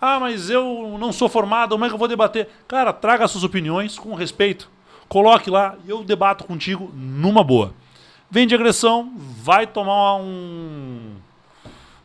Ah, 0.00 0.18
mas 0.18 0.50
eu 0.50 0.96
não 0.98 1.12
sou 1.12 1.28
formado, 1.28 1.70
como 1.70 1.84
é 1.84 1.88
que 1.88 1.94
eu 1.94 1.98
vou 1.98 2.08
debater? 2.08 2.48
Cara, 2.66 2.92
traga 2.92 3.28
suas 3.28 3.44
opiniões 3.44 3.96
com 3.96 4.12
respeito. 4.14 4.68
Coloque 5.08 5.48
lá 5.48 5.76
e 5.86 5.90
eu 5.90 6.02
debato 6.02 6.42
contigo 6.42 6.90
numa 6.92 7.44
boa. 7.44 7.72
Vem 8.28 8.46
de 8.46 8.56
agressão, 8.56 9.12
vai 9.16 9.68
tomar 9.68 10.16
um, 10.16 11.14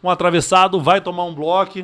um 0.03 0.09
atravessado, 0.09 0.79
vai 0.79 1.01
tomar 1.01 1.25
um 1.25 1.33
bloco. 1.33 1.79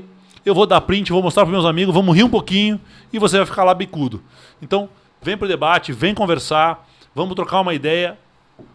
Eu 0.45 0.53
vou 0.53 0.67
dar 0.67 0.79
print, 0.81 1.11
vou 1.11 1.23
mostrar 1.23 1.43
para 1.43 1.51
meus 1.51 1.65
amigos, 1.65 1.93
vamos 1.93 2.15
rir 2.15 2.23
um 2.23 2.29
pouquinho 2.29 2.79
e 3.11 3.17
você 3.17 3.37
vai 3.37 3.47
ficar 3.47 3.63
lá 3.63 3.73
bicudo. 3.73 4.21
Então, 4.61 4.87
vem 5.21 5.37
pro 5.37 5.47
debate, 5.47 5.91
vem 5.91 6.13
conversar, 6.13 6.87
vamos 7.13 7.35
trocar 7.35 7.61
uma 7.61 7.73
ideia. 7.73 8.17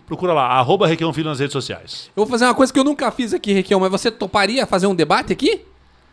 Procura 0.07 0.33
lá, 0.33 0.47
arroba 0.47 0.87
Requião 0.87 1.13
Filho 1.13 1.29
nas 1.29 1.39
redes 1.39 1.53
sociais. 1.53 2.11
Eu 2.15 2.25
vou 2.25 2.27
fazer 2.27 2.45
uma 2.45 2.55
coisa 2.55 2.73
que 2.73 2.79
eu 2.79 2.85
nunca 2.85 3.11
fiz 3.11 3.33
aqui, 3.33 3.53
Requião, 3.53 3.81
mas 3.81 3.91
você 3.91 4.11
toparia 4.11 4.67
fazer 4.67 4.87
um 4.87 4.95
debate 4.95 5.33
aqui? 5.33 5.63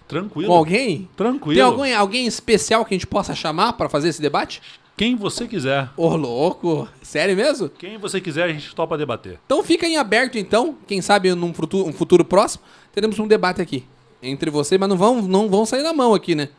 Tranquilo. 0.07 0.47
Com 0.49 0.57
alguém? 0.57 1.09
Tranquilo. 1.15 1.53
Tem 1.53 1.63
alguém, 1.63 1.93
alguém 1.93 2.25
especial 2.25 2.83
que 2.83 2.93
a 2.93 2.97
gente 2.97 3.05
possa 3.05 3.35
chamar 3.35 3.73
para 3.73 3.87
fazer 3.87 4.09
esse 4.09 4.21
debate? 4.21 4.61
Quem 4.97 5.15
você 5.15 5.47
quiser. 5.47 5.87
Ô, 5.95 6.15
louco. 6.15 6.85
Sério 7.01 7.35
mesmo? 7.35 7.69
Quem 7.69 7.97
você 7.97 8.19
quiser, 8.19 8.43
a 8.43 8.51
gente 8.51 8.75
topa 8.75 8.97
debater. 8.97 9.39
Então 9.45 9.63
fica 9.63 9.87
em 9.87 9.97
aberto, 9.97 10.37
então. 10.37 10.75
Quem 10.87 11.01
sabe 11.01 11.33
num 11.33 11.53
futuro, 11.53 11.87
um 11.87 11.93
futuro 11.93 12.25
próximo, 12.25 12.63
teremos 12.91 13.17
um 13.19 13.27
debate 13.27 13.61
aqui. 13.61 13.85
Entre 14.21 14.49
você, 14.49 14.77
mas 14.77 14.89
não 14.89 14.97
vão, 14.97 15.21
não 15.21 15.47
vão 15.47 15.65
sair 15.65 15.83
na 15.83 15.93
mão 15.93 16.13
aqui, 16.13 16.35
né? 16.35 16.49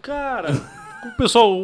Cara, 0.00 0.52
o 1.04 1.16
pessoal, 1.16 1.54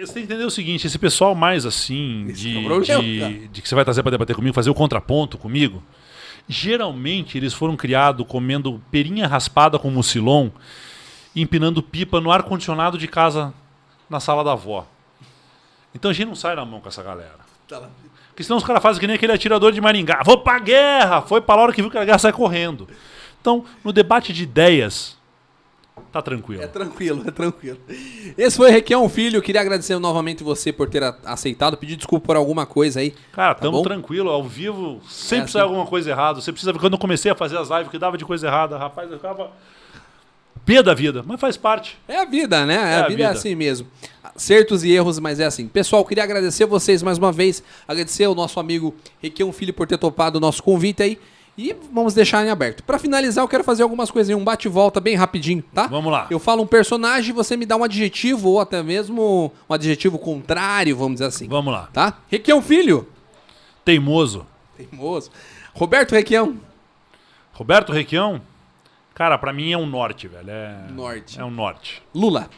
você 0.00 0.12
tem 0.12 0.26
que 0.26 0.32
entender 0.32 0.44
o 0.44 0.50
seguinte: 0.50 0.86
esse 0.86 0.98
pessoal 0.98 1.34
mais 1.34 1.64
assim, 1.64 2.26
de, 2.26 2.58
é 2.58 2.98
de, 3.00 3.48
de 3.48 3.62
que 3.62 3.68
você 3.68 3.74
vai 3.74 3.84
trazer 3.84 4.02
para 4.02 4.10
debater 4.10 4.36
comigo, 4.36 4.54
fazer 4.54 4.70
o 4.70 4.74
contraponto 4.74 5.38
comigo, 5.38 5.82
geralmente 6.48 7.38
eles 7.38 7.54
foram 7.54 7.76
criados 7.76 8.26
comendo 8.26 8.80
perinha 8.90 9.26
raspada 9.26 9.78
com 9.78 9.90
mucilon 9.90 10.50
e 11.34 11.42
empinando 11.42 11.82
pipa 11.82 12.20
no 12.20 12.30
ar-condicionado 12.30 12.98
de 12.98 13.08
casa 13.08 13.54
na 14.08 14.20
sala 14.20 14.44
da 14.44 14.52
avó. 14.52 14.86
Então 15.94 16.10
a 16.10 16.14
gente 16.14 16.28
não 16.28 16.34
sai 16.34 16.54
na 16.54 16.64
mão 16.64 16.80
com 16.80 16.88
essa 16.88 17.02
galera. 17.02 17.40
Porque 18.28 18.42
senão 18.42 18.56
os 18.56 18.64
caras 18.64 18.82
fazem 18.82 19.00
que 19.00 19.06
nem 19.06 19.16
aquele 19.16 19.32
atirador 19.32 19.72
de 19.72 19.80
Maringá. 19.80 20.22
Vou 20.24 20.38
pra 20.38 20.58
guerra! 20.58 21.20
Foi 21.22 21.40
pra 21.40 21.56
hora 21.56 21.72
que 21.72 21.82
viu 21.82 21.90
que 21.90 21.98
a 21.98 22.04
guerra 22.04 22.18
sai 22.18 22.32
correndo. 22.32 22.88
Então, 23.40 23.64
no 23.84 23.92
debate 23.92 24.32
de 24.32 24.42
ideias, 24.42 25.18
tá 26.10 26.20
tranquilo. 26.22 26.62
É 26.62 26.66
tranquilo, 26.66 27.22
é 27.26 27.30
tranquilo. 27.30 27.78
Esse 28.36 28.56
foi 28.56 28.70
Requião 28.70 29.08
Filho. 29.08 29.40
Queria 29.42 29.60
agradecer 29.60 29.98
novamente 29.98 30.42
você 30.44 30.72
por 30.72 30.88
ter 30.88 31.02
aceitado. 31.24 31.76
Pedir 31.76 31.96
desculpa 31.96 32.26
por 32.26 32.36
alguma 32.36 32.66
coisa 32.66 33.00
aí. 33.00 33.14
Cara, 33.32 33.54
Tá 33.54 33.62
tamo 33.62 33.78
bom? 33.78 33.82
tranquilo, 33.82 34.30
ao 34.30 34.44
vivo, 34.44 35.00
sempre 35.08 35.48
É 35.48 35.52
sai 35.52 35.62
assim. 35.62 35.70
alguma 35.70 35.86
coisa 35.86 36.10
errada. 36.10 36.40
Você 36.40 36.52
precisa 36.52 36.72
ver 36.72 36.78
quando 36.78 36.94
eu 36.94 36.98
comecei 36.98 37.30
a 37.30 37.34
fazer 37.34 37.56
as 37.58 37.68
lives 37.70 37.88
que 37.88 37.98
dava 37.98 38.16
de 38.18 38.24
coisa 38.24 38.46
errada, 38.46 38.76
rapaz, 38.78 39.10
eu 39.10 39.16
ficava 39.18 39.50
pé 40.64 40.82
da 40.82 40.94
vida, 40.94 41.24
mas 41.26 41.40
faz 41.40 41.56
parte. 41.56 41.98
É 42.06 42.18
a 42.20 42.24
vida, 42.24 42.64
né? 42.64 42.74
É 42.74 42.94
a 42.96 43.04
a 43.04 43.08
vida 43.08 43.22
é 43.24 43.26
vida. 43.26 43.30
assim 43.30 43.54
mesmo. 43.54 43.86
Acertos 44.22 44.84
e 44.84 44.90
erros, 44.92 45.18
mas 45.18 45.40
é 45.40 45.44
assim. 45.44 45.66
Pessoal, 45.68 46.04
queria 46.04 46.22
agradecer 46.24 46.64
vocês 46.66 47.02
mais 47.02 47.18
uma 47.18 47.32
vez. 47.32 47.62
Agradecer 47.86 48.24
ao 48.24 48.34
nosso 48.34 48.58
amigo 48.60 48.94
Requião 49.20 49.52
Filho 49.52 49.74
por 49.74 49.86
ter 49.86 49.98
topado 49.98 50.38
o 50.38 50.40
nosso 50.40 50.62
convite 50.62 51.02
aí. 51.02 51.18
E 51.56 51.74
vamos 51.92 52.14
deixar 52.14 52.44
em 52.44 52.50
aberto. 52.50 52.82
Pra 52.82 52.98
finalizar, 52.98 53.44
eu 53.44 53.48
quero 53.48 53.62
fazer 53.62 53.82
algumas 53.82 54.10
coisinhas, 54.10 54.40
um 54.40 54.44
bate 54.44 54.68
e 54.68 54.70
volta 54.70 55.00
bem 55.00 55.14
rapidinho, 55.14 55.62
tá? 55.74 55.86
Vamos 55.86 56.10
lá. 56.10 56.26
Eu 56.30 56.38
falo 56.38 56.62
um 56.62 56.66
personagem, 56.66 57.34
você 57.34 57.56
me 57.56 57.66
dá 57.66 57.76
um 57.76 57.84
adjetivo 57.84 58.50
ou 58.50 58.60
até 58.60 58.82
mesmo 58.82 59.52
um 59.68 59.74
adjetivo 59.74 60.18
contrário, 60.18 60.96
vamos 60.96 61.14
dizer 61.14 61.26
assim. 61.26 61.46
Vamos 61.48 61.72
lá. 61.72 61.88
Tá? 61.92 62.18
Requião 62.28 62.62
Filho. 62.62 63.06
Teimoso. 63.84 64.46
Teimoso. 64.76 65.30
Roberto 65.74 66.12
Requião. 66.12 66.56
Roberto 67.52 67.92
Requião, 67.92 68.40
cara, 69.14 69.36
pra 69.36 69.52
mim 69.52 69.72
é 69.72 69.76
um 69.76 69.86
norte, 69.86 70.26
velho. 70.26 70.50
É, 70.50 70.86
Norte. 70.90 71.38
É 71.38 71.44
um 71.44 71.50
norte. 71.50 72.02
Lula. 72.14 72.48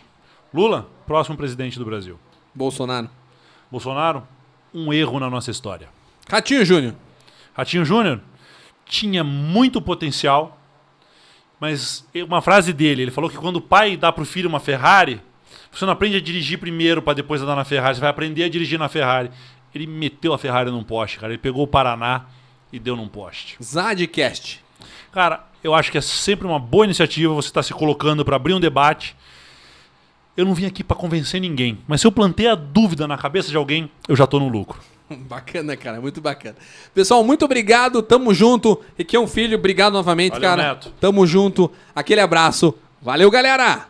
Lula, 0.52 0.88
próximo 1.04 1.36
presidente 1.36 1.80
do 1.80 1.84
Brasil. 1.84 2.16
Bolsonaro. 2.54 3.10
Bolsonaro, 3.72 4.22
um 4.72 4.92
erro 4.92 5.18
na 5.18 5.28
nossa 5.28 5.50
história. 5.50 5.88
Ratinho 6.30 6.64
Júnior. 6.64 6.94
Ratinho 7.54 7.84
Júnior 7.84 8.20
tinha 8.86 9.24
muito 9.24 9.80
potencial, 9.80 10.60
mas 11.58 12.06
uma 12.26 12.42
frase 12.42 12.72
dele, 12.72 13.02
ele 13.02 13.10
falou 13.10 13.30
que 13.30 13.36
quando 13.36 13.56
o 13.56 13.60
pai 13.60 13.96
dá 13.96 14.12
pro 14.12 14.24
filho 14.24 14.48
uma 14.48 14.60
Ferrari, 14.60 15.20
você 15.72 15.84
não 15.84 15.92
aprende 15.92 16.16
a 16.16 16.20
dirigir 16.20 16.58
primeiro 16.58 17.02
para 17.02 17.14
depois 17.14 17.42
andar 17.42 17.56
na 17.56 17.64
Ferrari, 17.64 17.94
você 17.94 18.00
vai 18.00 18.10
aprender 18.10 18.44
a 18.44 18.48
dirigir 18.48 18.78
na 18.78 18.88
Ferrari. 18.88 19.30
Ele 19.74 19.86
meteu 19.86 20.32
a 20.32 20.38
Ferrari 20.38 20.70
num 20.70 20.84
poste, 20.84 21.18
cara. 21.18 21.32
Ele 21.32 21.40
pegou 21.40 21.64
o 21.64 21.66
Paraná 21.66 22.26
e 22.72 22.78
deu 22.78 22.94
num 22.94 23.08
poste. 23.08 23.56
Zadcast. 23.62 24.62
Cara, 25.10 25.44
eu 25.64 25.74
acho 25.74 25.90
que 25.90 25.98
é 25.98 26.00
sempre 26.00 26.46
uma 26.46 26.58
boa 26.58 26.84
iniciativa 26.84 27.32
você 27.34 27.48
estar 27.48 27.62
se 27.62 27.72
colocando 27.72 28.24
para 28.24 28.36
abrir 28.36 28.54
um 28.54 28.60
debate. 28.60 29.16
Eu 30.36 30.44
não 30.44 30.54
vim 30.54 30.66
aqui 30.66 30.84
para 30.84 30.96
convencer 30.96 31.40
ninguém, 31.40 31.78
mas 31.88 32.00
se 32.00 32.06
eu 32.06 32.12
plantei 32.12 32.46
a 32.48 32.54
dúvida 32.54 33.08
na 33.08 33.16
cabeça 33.16 33.50
de 33.50 33.56
alguém, 33.56 33.90
eu 34.08 34.14
já 34.14 34.26
tô 34.26 34.38
no 34.38 34.48
lucro. 34.48 34.80
Bacana, 35.28 35.76
cara, 35.76 36.00
muito 36.00 36.20
bacana. 36.20 36.56
Pessoal, 36.94 37.22
muito 37.24 37.44
obrigado, 37.44 38.02
tamo 38.02 38.34
junto. 38.34 38.80
Requião 38.96 39.26
Filho, 39.26 39.58
obrigado 39.58 39.92
novamente, 39.92 40.32
Valeu, 40.32 40.48
cara. 40.48 40.68
Neto. 40.68 40.92
Tamo 41.00 41.26
junto. 41.26 41.70
Aquele 41.94 42.20
abraço. 42.20 42.74
Valeu, 43.00 43.30
galera! 43.30 43.86